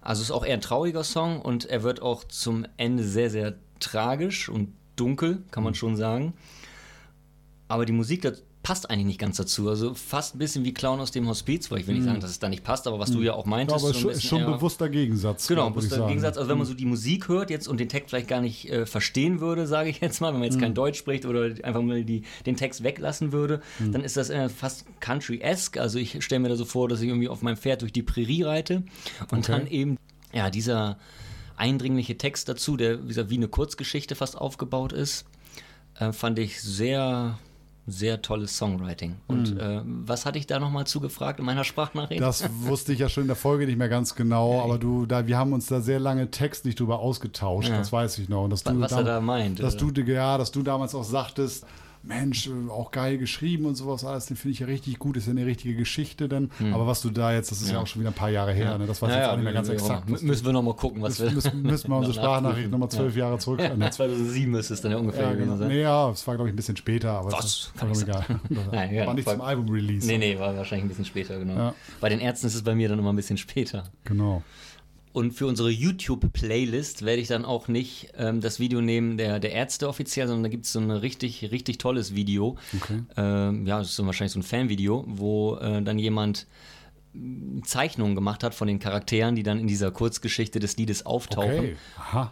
also 0.00 0.22
es 0.22 0.28
ist 0.28 0.34
auch 0.34 0.44
eher 0.44 0.54
ein 0.54 0.60
trauriger 0.60 1.02
Song 1.02 1.40
und 1.40 1.64
er 1.64 1.82
wird 1.82 2.02
auch 2.02 2.24
zum 2.24 2.66
Ende 2.76 3.04
sehr, 3.04 3.30
sehr 3.30 3.54
tragisch 3.80 4.48
und 4.48 4.72
dunkel, 4.96 5.42
kann 5.50 5.62
Mhm. 5.62 5.64
man 5.64 5.74
schon 5.74 5.96
sagen. 5.96 6.34
Aber 7.68 7.84
die 7.84 7.92
Musik, 7.92 8.22
das 8.22 8.42
passt 8.64 8.90
eigentlich 8.90 9.06
nicht 9.06 9.20
ganz 9.20 9.36
dazu. 9.36 9.68
Also 9.68 9.94
fast 9.94 10.34
ein 10.34 10.38
bisschen 10.38 10.64
wie 10.64 10.74
Clown 10.74 10.98
aus 10.98 11.12
dem 11.12 11.28
Hospiz, 11.28 11.70
weil 11.70 11.78
ich 11.80 11.86
will 11.86 11.94
nicht 11.94 12.04
sagen, 12.04 12.18
dass 12.18 12.30
es 12.30 12.40
da 12.40 12.48
nicht 12.48 12.64
passt, 12.64 12.88
aber 12.88 12.98
was 12.98 13.12
du 13.12 13.20
ja 13.22 13.34
auch 13.34 13.44
Mhm. 13.46 13.50
ja, 13.52 13.56
meintest. 13.58 13.84
aber 13.84 13.94
so 13.94 14.08
ist 14.08 14.24
schon 14.24 14.40
ein 14.42 14.50
bewusster 14.50 14.88
Gegensatz. 14.88 15.46
Genau, 15.46 15.70
bewusster. 15.70 16.06
Gegensatz. 16.08 16.36
Also 16.36 16.48
wenn 16.50 16.58
man 16.58 16.66
so 16.66 16.74
die 16.74 16.86
Musik 16.86 17.28
hört 17.28 17.50
jetzt 17.50 17.68
und 17.68 17.78
den 17.78 17.88
Text 17.88 18.10
vielleicht 18.10 18.26
gar 18.26 18.40
nicht 18.40 18.68
äh, 18.70 18.86
verstehen 18.86 19.40
würde, 19.40 19.66
sage 19.68 19.90
ich 19.90 20.00
jetzt 20.00 20.20
mal, 20.20 20.32
wenn 20.32 20.40
man 20.40 20.48
jetzt 20.50 20.58
kein 20.58 20.74
Deutsch 20.74 20.98
spricht 20.98 21.26
oder 21.26 21.54
einfach 21.62 21.82
mal 21.82 22.02
die, 22.04 22.22
den 22.46 22.56
Text 22.56 22.82
weglassen 22.82 23.30
würde, 23.32 23.60
dann 23.92 24.02
ist 24.02 24.16
das 24.16 24.30
äh, 24.30 24.48
fast 24.48 24.86
country-esque. 25.00 25.78
Also 25.78 25.98
ich 26.00 26.24
stelle 26.24 26.40
mir 26.40 26.48
da 26.48 26.56
so 26.56 26.64
vor, 26.64 26.88
dass 26.88 27.00
ich 27.00 27.08
irgendwie 27.08 27.28
auf 27.28 27.42
meinem 27.42 27.56
Pferd 27.56 27.82
durch 27.82 27.92
die 27.92 28.02
Prärie 28.02 28.42
reite 28.42 28.82
und 29.30 29.38
Okay. 29.40 29.52
dann 29.52 29.66
eben 29.66 29.98
ja 30.32 30.50
dieser 30.50 30.98
eindringliche 31.56 32.16
Text 32.18 32.48
dazu, 32.48 32.76
der 32.76 33.04
wie 33.04 33.08
gesagt, 33.08 33.30
wie 33.30 33.36
eine 33.36 33.48
Kurzgeschichte 33.48 34.14
fast 34.14 34.36
aufgebaut 34.38 34.92
ist, 34.92 35.26
äh, 36.00 36.12
fand 36.12 36.38
ich 36.38 36.60
sehr 36.60 37.38
sehr 37.86 38.22
tolles 38.22 38.56
Songwriting. 38.56 39.16
Und 39.26 39.58
äh, 39.58 39.82
was 39.84 40.24
hatte 40.24 40.38
ich 40.38 40.46
da 40.46 40.58
nochmal 40.58 40.86
zugefragt 40.86 41.38
in 41.38 41.44
meiner 41.44 41.64
Sprachnachricht? 41.64 42.20
Mhm. 42.20 42.24
Das 42.24 42.48
wusste 42.62 42.92
ich 42.94 42.98
ja 42.98 43.08
schon 43.08 43.24
in 43.24 43.28
der 43.28 43.36
Folge 43.36 43.66
nicht 43.66 43.76
mehr 43.76 43.88
ganz 43.90 44.14
genau, 44.14 44.62
aber 44.62 44.78
du, 44.78 45.04
da, 45.06 45.26
wir 45.26 45.36
haben 45.36 45.52
uns 45.52 45.66
da 45.66 45.80
sehr 45.80 46.00
lange 46.00 46.30
textlich 46.30 46.74
drüber 46.76 46.98
ausgetauscht, 47.00 47.68
Ja. 47.68 47.76
das 47.78 47.92
weiß 47.92 48.18
ich 48.18 48.28
noch. 48.28 48.44
Und 48.44 48.50
dass 48.50 48.64
Wa- 48.64 48.72
du 48.72 48.80
was 48.80 48.92
er 48.92 48.98
dam- 48.98 49.06
da 49.06 49.20
meint, 49.20 49.60
Dass 49.62 49.74
oder? 49.82 49.92
du, 49.92 50.02
ja, 50.12 50.38
dass 50.38 50.50
du 50.50 50.62
damals 50.62 50.94
auch 50.94 51.04
sagtest, 51.04 51.66
Mensch, 52.06 52.50
auch 52.68 52.90
geil 52.90 53.16
geschrieben 53.18 53.64
und 53.64 53.76
sowas 53.76 54.04
alles, 54.04 54.26
den 54.26 54.36
finde 54.36 54.52
ich 54.52 54.58
ja 54.60 54.66
richtig 54.66 54.98
gut, 54.98 55.16
ist 55.16 55.26
ja 55.26 55.30
eine 55.30 55.46
richtige 55.46 55.74
Geschichte 55.74 56.28
dann. 56.28 56.50
Aber 56.72 56.86
was 56.86 57.00
du 57.00 57.10
da 57.10 57.32
jetzt, 57.32 57.50
das 57.50 57.62
ist 57.62 57.68
ja, 57.68 57.70
Hm. 57.72 57.76
Ja. 57.76 57.82
auch 57.82 57.86
schon 57.86 58.00
wieder 58.00 58.10
ein 58.10 58.14
paar 58.14 58.28
Jahre 58.30 58.52
her, 58.52 58.76
ne? 58.78 58.86
das 58.86 59.00
weiß 59.00 59.10
ich 59.10 59.16
jetzt 59.16 59.28
auch 59.28 59.36
nicht 59.36 59.44
mehr 59.44 59.52
ganz 59.54 59.68
exakt. 59.70 60.08
M- 60.08 60.18
Müssen 60.26 60.44
wir 60.44 60.52
nochmal 60.52 60.74
gucken, 60.74 61.00
was 61.02 61.18
wir. 61.20 61.30
müssen, 61.30 61.62
müssen 61.62 61.88
wir 61.90 61.96
unsere 61.98 62.14
noch 62.16 62.22
Sprachnachricht 62.22 62.70
nochmal 62.70 62.90
zwölf 62.90 63.16
Jahre 63.16 63.38
zurück. 63.38 63.60
Ja, 63.60 63.90
2007 63.90 64.50
müsste 64.50 64.74
es 64.74 64.80
dann 64.82 64.92
ja 64.92 64.98
ungefähr 64.98 65.30
Ja, 65.30 65.34
genau. 65.34 65.56
sein. 65.56 65.68
Nee, 65.68 65.80
ja, 65.82 66.10
es 66.10 66.26
war, 66.26 66.34
glaube 66.34 66.48
ich, 66.50 66.52
ein 66.52 66.56
bisschen 66.56 66.76
später, 66.76 67.12
aber 67.12 67.32
Was? 67.32 67.40
das 67.40 67.46
ist 67.46 67.72
Kann 67.76 67.88
nicht 67.88 68.00
vollkommen 68.04 68.40
egal. 68.50 68.66
Nein, 68.72 68.94
ja, 68.94 69.06
war 69.06 69.14
nicht 69.14 69.28
zum 69.28 69.40
Album-Release. 69.40 70.06
Nee, 70.06 70.18
nee, 70.18 70.38
war 70.38 70.54
wahrscheinlich 70.56 70.84
ein 70.84 70.88
bisschen 70.88 71.04
später, 71.06 71.38
genau. 71.38 71.54
Ja. 71.56 71.74
Bei 72.00 72.08
den 72.10 72.20
Ärzten 72.20 72.46
ist 72.46 72.54
es 72.54 72.62
bei 72.62 72.74
mir 72.74 72.88
dann 72.88 72.98
immer 72.98 73.12
ein 73.12 73.16
bisschen 73.16 73.38
später. 73.38 73.84
Genau. 74.04 74.42
Und 75.14 75.30
für 75.30 75.46
unsere 75.46 75.70
YouTube-Playlist 75.70 77.04
werde 77.04 77.22
ich 77.22 77.28
dann 77.28 77.44
auch 77.44 77.68
nicht 77.68 78.08
ähm, 78.18 78.40
das 78.40 78.58
Video 78.58 78.80
nehmen 78.80 79.16
der, 79.16 79.38
der 79.38 79.52
Ärzte 79.52 79.88
offiziell, 79.88 80.26
sondern 80.26 80.42
da 80.42 80.48
gibt 80.48 80.64
es 80.64 80.72
so 80.72 80.80
ein 80.80 80.90
richtig, 80.90 81.52
richtig 81.52 81.78
tolles 81.78 82.16
Video. 82.16 82.56
Okay. 82.74 83.04
Ähm, 83.16 83.64
ja, 83.64 83.78
das 83.78 83.90
ist 83.90 83.94
so 83.94 84.04
wahrscheinlich 84.06 84.32
so 84.32 84.40
ein 84.40 84.42
Fanvideo, 84.42 85.04
wo 85.06 85.54
äh, 85.58 85.80
dann 85.82 86.00
jemand 86.00 86.48
Zeichnungen 87.64 88.14
gemacht 88.14 88.42
hat 88.42 88.54
von 88.54 88.66
den 88.66 88.78
Charakteren, 88.78 89.36
die 89.36 89.42
dann 89.42 89.58
in 89.58 89.66
dieser 89.66 89.90
Kurzgeschichte 89.90 90.58
des 90.58 90.76
Liedes 90.76 91.06
auftauchen. 91.06 91.58
Okay. 91.58 91.76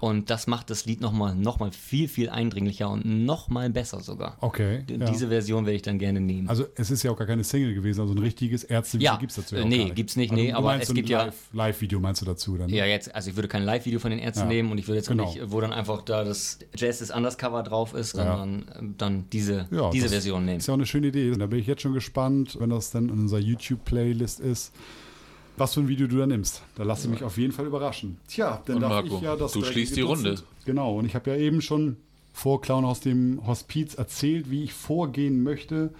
Und 0.01 0.28
das 0.30 0.47
macht 0.47 0.70
das 0.70 0.85
Lied 0.87 1.01
nochmal 1.01 1.35
noch 1.37 1.61
mal 1.61 1.70
viel, 1.72 2.09
viel 2.09 2.28
eindringlicher 2.30 2.91
und 2.91 3.05
nochmal 3.05 3.70
besser 3.70 4.01
sogar. 4.01 4.37
Okay. 4.41 4.83
D- 4.83 4.97
ja. 4.97 5.07
Diese 5.11 5.28
Version 5.28 5.66
werde 5.66 5.76
ich 5.76 5.83
dann 5.83 5.99
gerne 5.99 6.20
nehmen. 6.20 6.49
Also 6.49 6.64
es 6.74 6.91
ist 6.91 7.03
ja 7.05 7.11
auch 7.12 7.16
gar 7.16 7.26
keine 7.26 7.45
Single 7.45 7.74
gewesen, 7.74 8.01
also 8.01 8.12
ein 8.14 8.18
richtiges 8.18 8.64
Ärzte-Video 8.64 9.12
Ja, 9.12 9.18
gibt 9.18 9.30
es 9.30 9.37
dazu 9.37 9.57
auch 9.57 9.64
nee, 9.64 9.76
gar 9.78 9.85
nicht. 9.85 9.95
gibt's 9.97 10.16
nicht, 10.16 10.30
also, 10.33 10.43
nee, 10.43 10.53
aber 10.53 10.80
es 10.80 10.93
gibt 10.93 11.09
ja- 11.09 11.24
Live- 11.26 11.49
Live-Video 11.53 12.01
meinst 12.01 12.20
du 12.22 12.26
dazu 12.26 12.57
dann? 12.57 12.68
ne? 12.70 12.76
Ja, 12.76 12.87
jetzt, 12.87 13.14
also 13.14 13.30
ich 13.30 13.37
würde 13.37 13.49
kein 13.49 13.62
Live-Video 13.62 14.01
von 14.01 14.11
den 14.11 14.18
Ärzten 14.18 14.43
Ja. 14.45 14.49
nehmen 14.49 14.72
und 14.72 14.78
ich 14.78 14.89
würde 14.89 14.97
jetzt 14.99 15.09
Genau. 15.09 15.26
nicht, 15.26 15.41
wo 15.53 15.61
dann 15.61 15.72
einfach 15.72 16.03
da 16.03 16.24
das 16.24 16.59
Jazz 16.76 17.01
ist 17.01 17.11
anders 17.12 17.39
Cover 17.39 17.62
drauf 17.62 17.95
ist, 17.95 18.11
sondern 18.16 18.64
ähm, 18.78 18.95
dann 18.99 19.24
diese, 19.33 19.68
Ja, 19.70 19.91
diese 19.91 20.05
das 20.07 20.12
Version 20.12 20.45
nehmen. 20.45 20.59
Ist 20.59 20.66
ja 20.66 20.74
auch 20.74 20.78
eine 20.78 20.87
schöne 20.87 21.07
Idee. 21.09 21.30
Da 21.37 21.47
bin 21.47 21.59
ich 21.61 21.66
jetzt 21.66 21.83
schon 21.83 21.93
gespannt, 21.95 22.57
wenn 22.59 22.70
das 22.70 22.91
dann 22.91 23.05
in 23.09 23.11
unserer 23.20 23.41
YouTube-Playlist 23.41 24.41
ist, 24.41 24.72
was 25.57 25.75
für 25.75 25.81
ein 25.81 25.89
Video 25.89 26.07
du 26.07 26.16
da 26.18 26.27
nimmst. 26.27 26.62
Da 26.75 26.83
lasse 26.83 27.07
ich 27.07 27.12
mich 27.12 27.25
auf 27.25 27.37
jeden 27.39 27.53
Fall 27.53 27.66
überraschen. 27.66 28.18
Tja, 28.27 28.62
dann 28.64 28.77
Und 28.77 28.83
darf 28.83 28.91
Marco, 28.91 29.16
ich 29.16 29.23
ja 29.23 29.37
das 29.37 29.53
du 29.53 29.62
schließt 29.64 29.97
die 29.97 30.01
Runde. 30.01 30.37
Genau, 30.64 30.99
und 30.99 31.05
ich 31.05 31.14
habe 31.14 31.31
ja 31.31 31.37
eben 31.37 31.61
schon 31.61 31.97
vor 32.33 32.61
Clown 32.61 32.85
aus 32.85 33.01
dem 33.01 33.47
Hospiz 33.47 33.95
erzählt, 33.95 34.51
wie 34.51 34.64
ich 34.64 34.73
vorgehen 34.73 35.43
möchte. 35.43 35.93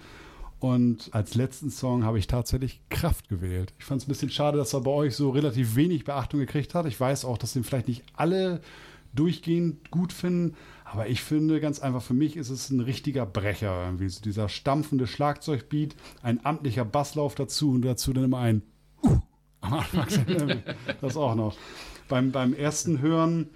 Und 0.59 1.09
als 1.11 1.35
letzten 1.35 1.69
Song 1.69 2.05
habe 2.05 2.17
ich 2.17 2.27
tatsächlich 2.27 2.79
Kraft 2.89 3.27
gewählt. 3.27 3.73
Ich 3.79 3.85
fand 3.85 4.01
es 4.01 4.07
ein 4.07 4.09
bisschen 4.09 4.29
schade, 4.29 4.57
dass 4.57 4.73
er 4.73 4.81
bei 4.81 4.91
euch 4.91 5.15
so 5.15 5.29
relativ 5.29 5.75
wenig 5.75 6.05
Beachtung 6.05 6.39
gekriegt 6.39 6.73
hat. 6.73 6.85
Ich 6.85 6.97
weiß 6.97 7.25
auch, 7.25 7.37
dass 7.37 7.53
den 7.53 7.65
vielleicht 7.65 7.89
nicht 7.89 8.03
alle 8.15 8.61
durchgehend 9.13 9.91
gut 9.91 10.13
finden. 10.13 10.55
Aber 10.93 11.09
ich 11.09 11.23
finde, 11.23 11.59
ganz 11.59 11.79
einfach, 11.79 12.03
für 12.03 12.13
mich 12.13 12.37
ist 12.37 12.51
es 12.51 12.69
ein 12.69 12.79
richtiger 12.79 13.25
Brecher. 13.25 13.85
Irgendwie. 13.85 14.07
So 14.09 14.21
dieser 14.21 14.47
stampfende 14.47 15.07
Schlagzeugbeat, 15.07 15.95
ein 16.21 16.45
amtlicher 16.45 16.85
Basslauf 16.85 17.33
dazu 17.33 17.71
und 17.71 17.81
dazu 17.81 18.13
dann 18.13 18.25
immer 18.25 18.37
ein 18.37 18.61
Uh 19.03 19.19
am 19.61 19.73
Anfang. 19.73 20.61
das 21.01 21.17
auch 21.17 21.33
noch. 21.33 21.57
Beim, 22.09 22.31
beim 22.31 22.53
ersten 22.53 22.99
Hören 22.99 23.49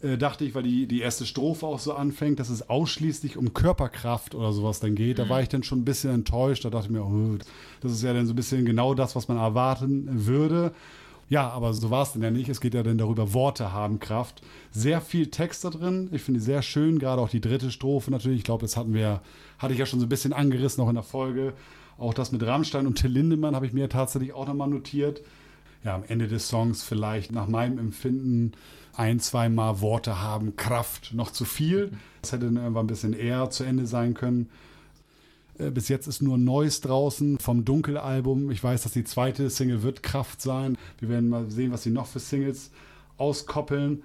äh, 0.00 0.16
dachte 0.16 0.44
ich, 0.44 0.54
weil 0.54 0.62
die, 0.62 0.86
die 0.86 1.00
erste 1.00 1.26
Strophe 1.26 1.66
auch 1.66 1.80
so 1.80 1.94
anfängt, 1.94 2.38
dass 2.38 2.50
es 2.50 2.68
ausschließlich 2.68 3.36
um 3.36 3.52
Körperkraft 3.52 4.36
oder 4.36 4.52
sowas 4.52 4.78
dann 4.78 4.94
geht. 4.94 5.18
Da 5.18 5.28
war 5.28 5.42
ich 5.42 5.48
dann 5.48 5.64
schon 5.64 5.80
ein 5.80 5.84
bisschen 5.84 6.14
enttäuscht. 6.14 6.64
Da 6.64 6.70
dachte 6.70 6.86
ich 6.86 6.92
mir, 6.92 7.04
oh, 7.04 7.36
das 7.80 7.90
ist 7.90 8.04
ja 8.04 8.12
dann 8.12 8.26
so 8.26 8.32
ein 8.32 8.36
bisschen 8.36 8.64
genau 8.64 8.94
das, 8.94 9.16
was 9.16 9.26
man 9.26 9.38
erwarten 9.38 10.26
würde. 10.26 10.72
Ja, 11.28 11.48
aber 11.50 11.74
so 11.74 11.90
war 11.90 12.02
es 12.02 12.12
denn 12.12 12.22
ja 12.22 12.30
nicht. 12.30 12.48
Es 12.48 12.60
geht 12.60 12.74
ja 12.74 12.82
dann 12.82 12.98
darüber, 12.98 13.32
Worte 13.34 13.72
haben 13.72 13.98
Kraft. 13.98 14.42
Sehr 14.70 15.00
viel 15.00 15.26
Text 15.28 15.64
da 15.64 15.70
drin. 15.70 16.08
Ich 16.12 16.22
finde 16.22 16.40
sehr 16.40 16.62
schön, 16.62 16.98
gerade 16.98 17.20
auch 17.20 17.28
die 17.28 17.40
dritte 17.40 17.70
Strophe 17.72 18.10
natürlich. 18.10 18.38
Ich 18.38 18.44
glaube, 18.44 18.62
das 18.62 18.76
hatten 18.76 18.94
wir, 18.94 19.22
hatte 19.58 19.72
ich 19.72 19.80
ja 19.80 19.86
schon 19.86 19.98
so 19.98 20.06
ein 20.06 20.10
bisschen 20.10 20.32
angerissen, 20.32 20.82
auch 20.84 20.88
in 20.88 20.94
der 20.94 21.02
Folge. 21.02 21.54
Auch 21.98 22.14
das 22.14 22.30
mit 22.30 22.44
Rammstein 22.44 22.86
und 22.86 22.96
Till 22.96 23.10
Lindemann 23.10 23.56
habe 23.56 23.66
ich 23.66 23.72
mir 23.72 23.88
tatsächlich 23.88 24.34
auch 24.34 24.46
nochmal 24.46 24.68
notiert. 24.68 25.22
Ja, 25.82 25.94
am 25.96 26.04
Ende 26.06 26.28
des 26.28 26.48
Songs 26.48 26.82
vielleicht 26.82 27.32
nach 27.32 27.48
meinem 27.48 27.78
Empfinden 27.78 28.52
ein, 28.94 29.18
zweimal 29.18 29.80
Worte 29.80 30.20
haben, 30.20 30.56
Kraft, 30.56 31.12
noch 31.12 31.30
zu 31.30 31.44
viel. 31.44 31.92
Das 32.22 32.32
hätte 32.32 32.46
dann 32.46 32.56
irgendwann 32.56 32.84
ein 32.84 32.88
bisschen 32.88 33.12
eher 33.12 33.50
zu 33.50 33.64
Ende 33.64 33.86
sein 33.86 34.14
können. 34.14 34.48
Äh, 35.58 35.70
Bis 35.70 35.88
jetzt 35.88 36.06
ist 36.06 36.22
nur 36.22 36.38
Neues 36.38 36.80
draußen 36.80 37.38
vom 37.38 37.64
Dunkelalbum. 37.64 38.50
Ich 38.50 38.62
weiß, 38.62 38.82
dass 38.82 38.92
die 38.92 39.04
zweite 39.04 39.50
Single 39.50 39.82
wird 39.82 40.02
Kraft 40.02 40.40
sein. 40.40 40.76
Wir 40.98 41.08
werden 41.08 41.28
mal 41.28 41.50
sehen, 41.50 41.72
was 41.72 41.82
sie 41.82 41.90
noch 41.90 42.06
für 42.06 42.20
Singles 42.20 42.70
auskoppeln. 43.18 44.02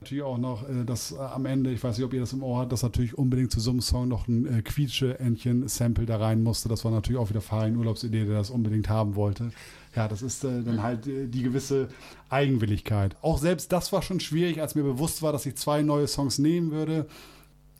Natürlich 0.00 0.22
auch 0.22 0.38
noch 0.38 0.68
äh, 0.68 0.84
das 0.86 1.12
äh, 1.12 1.16
am 1.16 1.44
Ende, 1.44 1.72
ich 1.72 1.82
weiß 1.82 1.98
nicht, 1.98 2.06
ob 2.06 2.12
ihr 2.14 2.20
das 2.20 2.32
im 2.32 2.42
Ohr 2.42 2.60
habt, 2.60 2.70
dass 2.72 2.82
natürlich 2.82 3.18
unbedingt 3.18 3.50
zu 3.50 3.58
so 3.58 3.70
einem 3.70 3.80
Song 3.80 4.08
noch 4.08 4.28
ein 4.28 4.62
Quietsche-Entchen-Sample 4.62 6.06
da 6.06 6.18
rein 6.18 6.42
musste. 6.42 6.68
Das 6.68 6.84
war 6.84 6.92
natürlich 6.92 7.20
auch 7.20 7.30
wieder 7.30 7.40
Farin 7.40 7.76
Urlaubsidee, 7.76 8.24
der 8.24 8.36
das 8.36 8.50
unbedingt 8.50 8.88
haben 8.88 9.16
wollte. 9.16 9.50
Ja, 9.96 10.06
das 10.06 10.22
ist 10.22 10.44
dann 10.44 10.82
halt 10.82 11.06
die 11.06 11.42
gewisse 11.42 11.88
Eigenwilligkeit. 12.28 13.16
Auch 13.22 13.38
selbst 13.38 13.72
das 13.72 13.90
war 13.92 14.02
schon 14.02 14.20
schwierig, 14.20 14.60
als 14.60 14.76
mir 14.76 14.84
bewusst 14.84 15.22
war, 15.22 15.32
dass 15.32 15.46
ich 15.46 15.56
zwei 15.56 15.82
neue 15.82 16.06
Songs 16.06 16.38
nehmen 16.38 16.70
würde. 16.70 17.06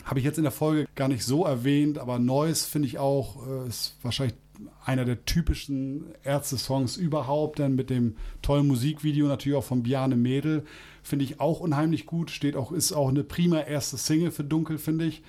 Habe 0.05 0.21
ich 0.21 0.25
jetzt 0.25 0.39
in 0.39 0.45
der 0.45 0.53
Folge 0.53 0.87
gar 0.95 1.09
nicht 1.09 1.25
so 1.25 1.45
erwähnt, 1.45 1.99
aber 1.99 2.19
Neues 2.19 2.65
finde 2.65 2.89
ich 2.89 2.99
auch, 2.99 3.47
äh, 3.47 3.69
ist 3.69 3.97
wahrscheinlich 4.03 4.37
einer 4.85 5.05
der 5.05 5.25
typischen 5.25 6.07
Ärzte-Songs 6.25 6.97
überhaupt, 6.97 7.59
denn 7.59 7.75
mit 7.75 7.91
dem 7.91 8.17
tollen 8.43 8.67
Musikvideo 8.67 9.27
natürlich 9.27 9.59
auch 9.59 9.65
von 9.65 9.83
Biane 9.83 10.17
Mädel, 10.17 10.65
finde 11.03 11.25
ich 11.25 11.41
auch 11.41 11.61
unheimlich 11.61 12.07
gut, 12.07 12.31
steht 12.31 12.57
auch, 12.57 12.73
ist 12.73 12.93
auch 12.93 13.09
eine 13.09 13.25
prima 13.25 13.61
erste 13.61 13.97
Single 13.97 14.31
für 14.31 14.45
Dunkel, 14.45 14.79
finde 14.79 15.07
ich. 15.07 15.23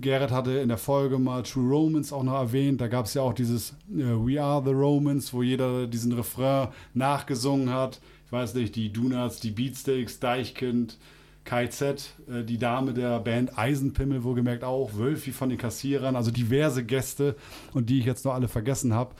Gerrit 0.00 0.30
hatte 0.30 0.52
in 0.52 0.68
der 0.68 0.78
Folge 0.78 1.18
mal 1.18 1.42
True 1.42 1.70
Romance 1.70 2.14
auch 2.14 2.22
noch 2.22 2.34
erwähnt. 2.34 2.80
Da 2.82 2.88
gab 2.88 3.06
es 3.06 3.14
ja 3.14 3.22
auch 3.22 3.32
dieses 3.32 3.70
äh, 3.90 4.02
We 4.02 4.42
Are 4.42 4.62
the 4.62 4.72
Romans, 4.72 5.32
wo 5.32 5.42
jeder 5.42 5.86
diesen 5.86 6.12
Refrain 6.12 6.68
nachgesungen 6.92 7.70
hat. 7.70 8.00
Ich 8.26 8.32
weiß 8.32 8.54
nicht, 8.54 8.76
die 8.76 8.92
Donuts, 8.92 9.40
die 9.40 9.52
Beatsteaks, 9.52 10.20
Deichkind, 10.20 10.98
KZ, 11.44 12.14
äh, 12.28 12.44
die 12.44 12.58
Dame 12.58 12.94
der 12.94 13.20
Band 13.20 13.58
Eisenpimmel, 13.58 14.24
wohlgemerkt 14.24 14.64
auch, 14.64 14.94
Wölfi 14.94 15.32
von 15.32 15.48
den 15.48 15.58
Kassierern, 15.58 16.16
also 16.16 16.30
diverse 16.30 16.84
Gäste 16.84 17.36
und 17.72 17.90
die 17.90 17.98
ich 17.98 18.06
jetzt 18.06 18.24
noch 18.24 18.34
alle 18.34 18.48
vergessen 18.48 18.94
habe. 18.94 19.14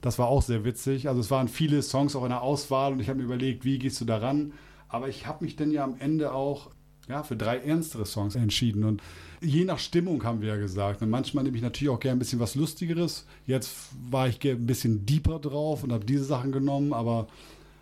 Das 0.00 0.18
war 0.18 0.28
auch 0.28 0.42
sehr 0.42 0.64
witzig. 0.64 1.08
Also 1.08 1.20
es 1.20 1.30
waren 1.30 1.48
viele 1.48 1.82
Songs 1.82 2.16
auch 2.16 2.24
in 2.24 2.30
der 2.30 2.42
Auswahl 2.42 2.92
und 2.92 3.00
ich 3.00 3.08
habe 3.08 3.18
mir 3.18 3.24
überlegt, 3.24 3.64
wie 3.64 3.78
gehst 3.78 4.00
du 4.00 4.04
daran? 4.04 4.52
Aber 4.88 5.08
ich 5.08 5.26
habe 5.26 5.44
mich 5.44 5.56
dann 5.56 5.70
ja 5.70 5.84
am 5.84 5.96
Ende 5.98 6.32
auch 6.32 6.70
ja, 7.08 7.22
für 7.22 7.36
drei 7.36 7.58
ernstere 7.58 8.06
Songs 8.06 8.34
entschieden. 8.34 8.84
Und 8.84 9.02
je 9.40 9.64
nach 9.64 9.78
Stimmung 9.78 10.24
haben 10.24 10.40
wir 10.40 10.48
ja 10.48 10.56
gesagt. 10.56 11.02
Und 11.02 11.10
manchmal 11.10 11.44
nehme 11.44 11.56
ich 11.56 11.62
natürlich 11.62 11.92
auch 11.92 12.00
gerne 12.00 12.16
ein 12.16 12.18
bisschen 12.18 12.40
was 12.40 12.54
Lustigeres. 12.54 13.26
Jetzt 13.46 13.76
war 14.10 14.28
ich 14.28 14.42
ein 14.44 14.66
bisschen 14.66 15.06
deeper 15.06 15.38
drauf 15.38 15.82
und 15.82 15.92
habe 15.92 16.04
diese 16.04 16.24
Sachen 16.24 16.52
genommen, 16.52 16.92
aber 16.92 17.28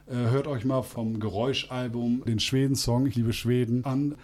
hört 0.06 0.46
euch 0.46 0.64
mal 0.64 0.82
vom 0.82 1.18
Geräuschalbum 1.20 2.22
den 2.26 2.38
Schweden-Song, 2.38 3.06
ich 3.06 3.14
liebe 3.14 3.32
Schweden, 3.32 3.84
an. 3.84 4.14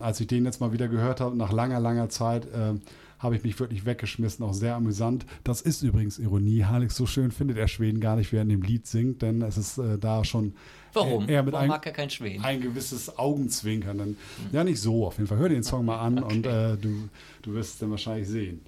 Als 0.00 0.20
ich 0.20 0.26
den 0.28 0.44
jetzt 0.44 0.60
mal 0.60 0.72
wieder 0.72 0.86
gehört 0.88 1.20
habe, 1.20 1.36
nach 1.36 1.52
langer, 1.52 1.80
langer 1.80 2.08
Zeit, 2.08 2.46
äh, 2.46 2.74
habe 3.18 3.34
ich 3.36 3.42
mich 3.42 3.58
wirklich 3.58 3.84
weggeschmissen, 3.84 4.44
auch 4.44 4.52
sehr 4.54 4.76
amüsant. 4.76 5.26
Das 5.42 5.60
ist 5.60 5.82
übrigens 5.82 6.20
Ironie. 6.20 6.62
Alex, 6.62 6.94
so 6.94 7.04
schön 7.04 7.32
findet 7.32 7.56
er 7.58 7.66
Schweden 7.66 7.98
gar 8.00 8.14
nicht, 8.14 8.30
während 8.32 8.48
er 8.50 8.54
in 8.54 8.60
dem 8.60 8.66
Lied 8.68 8.86
singt, 8.86 9.22
denn 9.22 9.42
es 9.42 9.56
ist 9.58 9.76
äh, 9.78 9.98
da 9.98 10.24
schon 10.24 10.54
Warum? 10.92 11.28
eher 11.28 11.42
mit 11.42 11.52
Warum 11.52 11.64
ein, 11.64 11.68
mag 11.70 11.84
er 11.84 11.92
kein 11.92 12.10
Schweden? 12.10 12.44
ein 12.44 12.60
gewisses 12.60 13.18
Augenzwinkern. 13.18 13.98
Dann, 13.98 14.16
ja, 14.52 14.62
nicht 14.62 14.80
so 14.80 15.04
auf 15.04 15.16
jeden 15.18 15.26
Fall. 15.26 15.38
Hör 15.38 15.48
den 15.48 15.64
Song 15.64 15.84
mal 15.84 15.98
an 15.98 16.22
und 16.22 16.46
äh, 16.46 16.76
du, 16.76 17.08
du 17.42 17.54
wirst 17.54 17.74
es 17.74 17.78
dann 17.78 17.90
wahrscheinlich 17.90 18.28
sehen. 18.28 18.60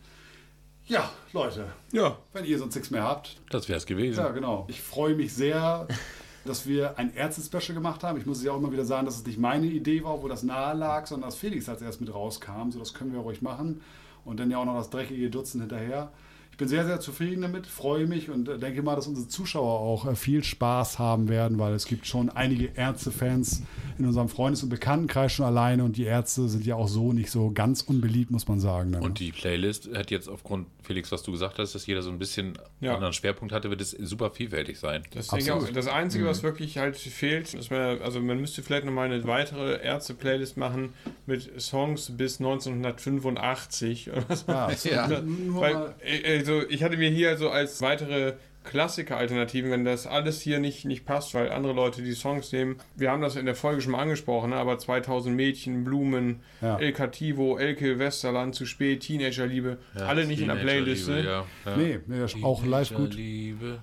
Ja, 0.86 1.08
Leute, 1.32 1.66
Ja, 1.92 2.18
wenn 2.32 2.44
ihr 2.44 2.58
sonst 2.58 2.74
nichts 2.74 2.90
mehr 2.90 3.04
habt, 3.04 3.40
Das 3.50 3.68
wäre 3.68 3.78
es 3.78 3.86
gewesen. 3.86 4.18
ja, 4.18 4.30
genau. 4.30 4.66
Ich 4.68 4.80
freue 4.80 5.14
mich 5.14 5.32
sehr, 5.32 5.86
dass 6.44 6.66
wir 6.66 6.98
ein 6.98 7.14
Ärzte-Special 7.14 7.74
gemacht 7.74 8.02
haben. 8.02 8.18
Ich 8.18 8.26
muss 8.26 8.42
ja 8.42 8.52
auch 8.52 8.58
immer 8.58 8.72
wieder 8.72 8.84
sagen, 8.84 9.06
dass 9.06 9.16
es 9.16 9.26
nicht 9.26 9.38
meine 9.38 9.66
Idee 9.66 10.04
war, 10.04 10.22
wo 10.22 10.28
das 10.28 10.42
nahe 10.42 10.76
lag, 10.76 11.06
sondern 11.06 11.28
dass 11.28 11.38
Felix 11.38 11.68
als 11.68 11.82
erst 11.82 12.00
mit 12.00 12.12
rauskam. 12.12 12.70
So, 12.70 12.78
das 12.78 12.94
können 12.94 13.12
wir 13.12 13.20
ruhig 13.20 13.42
machen. 13.42 13.80
Und 14.24 14.40
dann 14.40 14.50
ja 14.50 14.58
auch 14.58 14.64
noch 14.64 14.76
das 14.76 14.90
dreckige 14.90 15.30
Dutzend 15.30 15.62
hinterher. 15.62 16.10
Ich 16.52 16.56
bin 16.60 16.68
sehr, 16.68 16.84
sehr 16.84 17.00
zufrieden 17.00 17.40
damit, 17.40 17.66
freue 17.66 18.06
mich 18.06 18.28
und 18.28 18.46
äh, 18.48 18.58
denke 18.58 18.82
mal, 18.82 18.94
dass 18.94 19.06
unsere 19.06 19.26
Zuschauer 19.28 19.80
auch 19.80 20.06
äh, 20.06 20.14
viel 20.14 20.44
Spaß 20.44 20.98
haben 20.98 21.28
werden, 21.30 21.58
weil 21.58 21.72
es 21.72 21.86
gibt 21.86 22.06
schon 22.06 22.28
einige 22.28 22.66
Ärzte-Fans 22.74 23.62
in 23.98 24.04
unserem 24.04 24.28
Freundes- 24.28 24.62
und 24.62 24.68
Bekanntenkreis 24.68 25.32
schon 25.32 25.46
alleine 25.46 25.84
und 25.84 25.96
die 25.96 26.04
Ärzte 26.04 26.48
sind 26.50 26.66
ja 26.66 26.74
auch 26.74 26.88
so 26.88 27.14
nicht 27.14 27.30
so 27.30 27.50
ganz 27.50 27.80
unbeliebt, 27.80 28.30
muss 28.30 28.46
man 28.46 28.60
sagen. 28.60 28.90
ne? 28.90 29.00
Und 29.00 29.20
die 29.20 29.32
Playlist 29.32 29.88
hat 29.96 30.10
jetzt 30.10 30.28
aufgrund, 30.28 30.66
Felix, 30.82 31.10
was 31.12 31.22
du 31.22 31.32
gesagt 31.32 31.58
hast, 31.58 31.74
dass 31.74 31.86
jeder 31.86 32.02
so 32.02 32.10
ein 32.10 32.18
bisschen 32.18 32.58
Ja. 32.80 32.94
anderen 32.94 33.14
Schwerpunkt 33.14 33.54
hatte, 33.54 33.70
wird 33.70 33.80
es 33.80 33.92
super 33.92 34.30
vielfältig 34.30 34.78
sein. 34.78 35.02
Das, 35.14 35.30
auch. 35.30 35.66
Das 35.72 35.86
Einzige, 35.86 36.26
was 36.26 36.42
wirklich 36.42 36.76
halt 36.76 36.96
fehlt, 36.98 37.54
ist 37.54 37.70
man, 37.70 38.02
also 38.02 38.20
man 38.20 38.38
müsste 38.38 38.62
vielleicht 38.62 38.84
nochmal 38.84 39.10
eine 39.10 39.24
weitere 39.26 39.82
Ärzte-Playlist 39.82 40.58
machen 40.58 40.92
mit 41.26 41.58
Songs 41.60 42.10
bis 42.18 42.38
1985 42.40 44.10
oder 44.10 44.24
was. 44.28 44.44
ja, 44.46 44.70
Ja. 45.08 45.20
Nur 45.20 45.60
Weil, 45.62 45.74
mal, 45.74 45.94
äh, 46.04 46.42
also 46.50 46.68
ich 46.68 46.82
hatte 46.82 46.96
mir 46.96 47.10
hier 47.10 47.36
so 47.36 47.50
als 47.50 47.80
weitere 47.80 48.34
Klassiker-Alternativen, 48.64 49.70
wenn 49.70 49.84
das 49.86 50.06
alles 50.06 50.42
hier 50.42 50.58
nicht, 50.58 50.84
nicht 50.84 51.06
passt, 51.06 51.32
weil 51.32 51.50
andere 51.50 51.72
Leute 51.72 52.02
die 52.02 52.12
Songs 52.12 52.52
nehmen. 52.52 52.76
Wir 52.94 53.10
haben 53.10 53.22
das 53.22 53.36
in 53.36 53.46
der 53.46 53.54
Folge 53.54 53.80
schon 53.80 53.92
mal 53.92 54.00
angesprochen, 54.00 54.50
ne? 54.50 54.56
aber 54.56 54.78
2000 54.78 55.34
Mädchen, 55.34 55.84
Blumen, 55.84 56.40
Ja. 56.60 56.76
El 56.78 56.92
Cativo, 56.92 57.56
Elke, 57.56 57.98
Westerland, 57.98 58.54
zu 58.54 58.66
spät, 58.66 59.00
Teenagerliebe, 59.00 59.78
alle 59.94 60.26
nicht 60.26 60.42
in 60.42 60.48
der 60.48 60.56
Playlist. 60.56 61.08
Ja, 61.08 61.22
ja. 61.22 61.46
nee, 61.76 62.00
nee, 62.06 62.18
das 62.18 62.34
ist 62.34 62.44
auch 62.44 62.64
live 62.66 62.92
gut. 62.92 63.16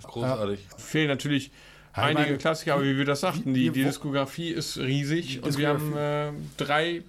Großartig. 0.03 0.59
Fehlen 0.78 1.07
natürlich 1.07 1.47
Ja, 1.95 2.03
ich 2.03 2.09
einige 2.09 2.26
meine, 2.26 2.38
Klassiker, 2.38 2.76
aber 2.76 2.84
wie 2.84 2.97
wir 2.97 3.05
das 3.05 3.22
sagten, 3.22 3.55
die, 3.55 3.72
die 3.72 3.84
Diskografie 3.84 4.49
ist 4.49 4.78
riesig 4.78 5.41
und 5.41 5.57
wir 5.57 5.70
haben 5.70 5.97
äh, 5.97 6.32
drei 6.57 7.01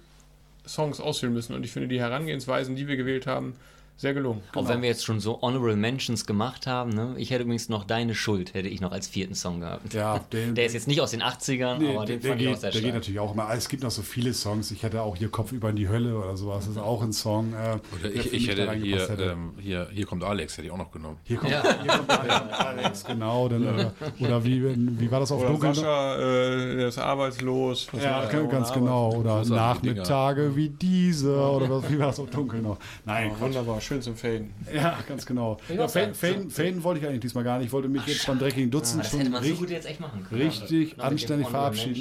Songs 0.65 0.99
auswählen 0.99 1.33
müssen 1.33 1.53
und 1.53 1.63
ich 1.63 1.71
finde 1.71 1.87
die 1.87 1.99
Herangehensweisen, 1.99 2.75
die 2.75 2.87
wir 2.87 2.97
gewählt 2.97 3.27
haben, 3.27 3.55
sehr 3.99 4.13
gelungen. 4.13 4.41
Auch 4.55 4.67
wenn 4.69 4.81
wir 4.81 4.87
jetzt 4.87 5.03
schon 5.03 5.19
so 5.19 5.41
Honorable 5.41 5.75
Mentions 5.75 6.25
gemacht 6.25 6.67
haben, 6.67 6.91
ne? 6.91 7.15
ich 7.17 7.31
hätte 7.31 7.43
übrigens 7.43 7.67
noch 7.67 7.83
Deine 7.83 8.15
Schuld, 8.15 8.53
hätte 8.53 8.69
ich 8.69 8.79
noch 8.79 8.93
als 8.93 9.07
vierten 9.09 9.35
Song 9.35 9.59
gehabt. 9.59 9.93
Ja, 9.93 10.19
den, 10.31 10.55
Der 10.55 10.65
ist 10.65 10.73
jetzt 10.73 10.87
nicht 10.87 11.01
aus 11.01 11.11
den 11.11 11.21
80ern, 11.21 11.79
Nee, 11.79 11.95
aber 11.95 12.05
der, 12.05 12.15
den 12.15 12.21
der, 12.21 12.29
fand 12.31 12.41
ich 12.41 12.47
auch 12.47 12.51
geht, 12.53 12.61
sehr 12.61 12.71
der 12.71 12.81
geht 12.81 12.93
natürlich 12.93 13.19
auch 13.19 13.33
immer. 13.33 13.49
Es 13.53 13.67
gibt 13.67 13.83
noch 13.83 13.91
so 13.91 14.01
viele 14.01 14.33
Songs. 14.33 14.71
Ich 14.71 14.83
hätte 14.83 15.01
auch 15.01 15.17
hier 15.17 15.27
Kopf 15.29 15.51
über 15.51 15.69
in 15.69 15.75
die 15.75 15.89
Hölle 15.89 16.17
oder 16.17 16.37
sowas. 16.37 16.65
Das 16.65 16.75
ist 16.75 16.81
auch 16.81 17.01
ein 17.03 17.11
Song. 17.11 17.51
Äh, 17.53 17.55
Oder 17.99 18.09
der 18.09 18.15
ich, 18.15 18.33
ich 18.33 18.47
hätte 18.47 18.67
reingepasst 18.67 19.07
hier, 19.07 19.17
hätte. 19.17 19.31
ähm, 19.31 19.51
hier, 19.59 19.87
hier 19.91 20.05
kommt 20.05 20.23
Alex, 20.23 20.53
hätte 20.57 20.67
ich 20.67 20.71
auch 20.73 20.77
noch 20.77 20.91
genommen. 20.91 21.17
hier 21.25 21.35
kommt, 21.37 21.51
Ja. 21.51 21.61
hier 21.83 21.91
kommt 21.91 22.09
Alex, 22.11 23.03
genau. 23.03 23.49
Dann, 23.49 23.67
oder, 23.67 23.93
oder 24.21 24.45
wie, 24.45 24.63
wie 24.99 25.11
war 25.11 25.19
das 25.19 25.31
auf 25.33 25.41
Oder 25.41 25.49
Dunkeln? 25.49 25.73
Sascha, 25.73 26.15
äh, 26.15 26.75
der 26.77 26.87
ist 26.87 26.97
arbeitslos. 26.97 27.87
Was 27.91 28.01
Ja, 28.03 28.21
er? 28.23 28.43
ganz 28.47 28.71
genau. 28.71 29.11
Oder 29.13 29.43
Nachmittage 29.45 30.55
wie 30.55 30.69
diese. 30.69 31.35
Oder 31.37 31.69
was, 31.69 31.89
wie 31.91 31.99
war 31.99 32.07
das 32.07 32.19
auf 32.19 32.29
Dunkel 32.29 32.61
noch? 32.61 32.77
Nein, 33.05 33.31
Oh, 33.37 33.41
wunderbar, 33.41 33.81
schön 33.89 34.01
zum 34.03 34.15
Faden. 34.15 34.53
Ja, 34.73 34.99
ganz 35.07 35.25
genau. 35.25 35.57
Ja, 35.67 35.87
Faden, 35.87 36.13
Faden, 36.13 36.51
Faden 36.51 36.83
wollte 36.83 36.99
ich 37.01 37.07
eigentlich 37.07 37.21
diesmal 37.21 37.43
gar 37.43 37.57
nicht. 37.57 37.67
Ich 37.67 37.73
wollte 37.73 37.89
mich 37.89 38.05
jetzt 38.05 38.27
beim 38.27 38.37
dreckigen 38.37 38.69
Dutzend 38.69 39.03
Das 39.03 39.09
schon 39.11 39.19
hätte 39.19 39.31
man 39.31 39.41
so 39.41 39.45
richtig, 39.49 39.59
gut 39.59 39.69
jetzt 39.71 39.87
echt 39.87 39.99
machen 39.99 40.25
können. 40.29 40.41
richtig 40.41 40.69
Noch 40.69 40.89
mit 40.89 40.97
dem 40.97 41.03
anständig 41.13 41.47
verabschieden. 41.49 41.93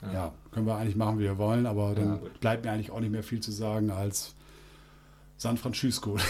Mentions. 0.00 0.12
Ja, 0.12 0.32
können 0.52 0.66
wir 0.66 0.76
eigentlich 0.76 0.96
machen, 0.96 1.18
wie 1.18 1.22
wir 1.22 1.38
wollen, 1.38 1.66
aber 1.66 1.94
dann 1.94 2.18
bleibt 2.40 2.64
mir 2.64 2.72
eigentlich 2.72 2.90
auch 2.90 3.00
nicht 3.00 3.12
mehr 3.12 3.22
viel 3.22 3.40
zu 3.40 3.52
sagen 3.52 3.90
als 3.90 4.34
San 5.38 5.56
Francisco. 5.56 6.16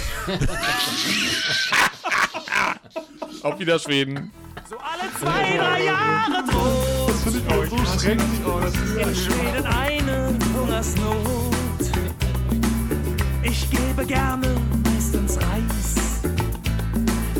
Auf 3.43 3.59
wieder 3.59 3.79
Schweden. 3.79 4.31
So 4.69 4.77
alle 4.77 5.11
zwei, 5.19 5.57
drei 5.57 5.85
Jahre 5.85 6.45
droht 6.51 7.09
Das 7.09 7.23
finde 7.23 7.39
ich 7.39 7.49
auch 7.51 7.65
so 7.67 7.77
schrecklich. 7.99 9.07
in 9.09 9.15
Schweden 9.15 9.65
eine 9.67 10.39
Hungersnot. 10.57 11.55
Ich 13.43 13.71
gebe 13.71 14.05
gerne 14.07 14.57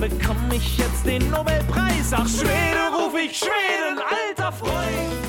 bekomme 0.09 0.57
ich 0.57 0.77
jetzt 0.77 1.07
den 1.07 1.31
Nobelpreis. 1.31 2.13
Ach, 2.13 2.29
Schwede, 2.29 2.95
ruf 2.95 3.15
ich 3.19 3.39
Schweden, 3.39 3.99
alter 3.99 4.53
Freund. 4.53 5.24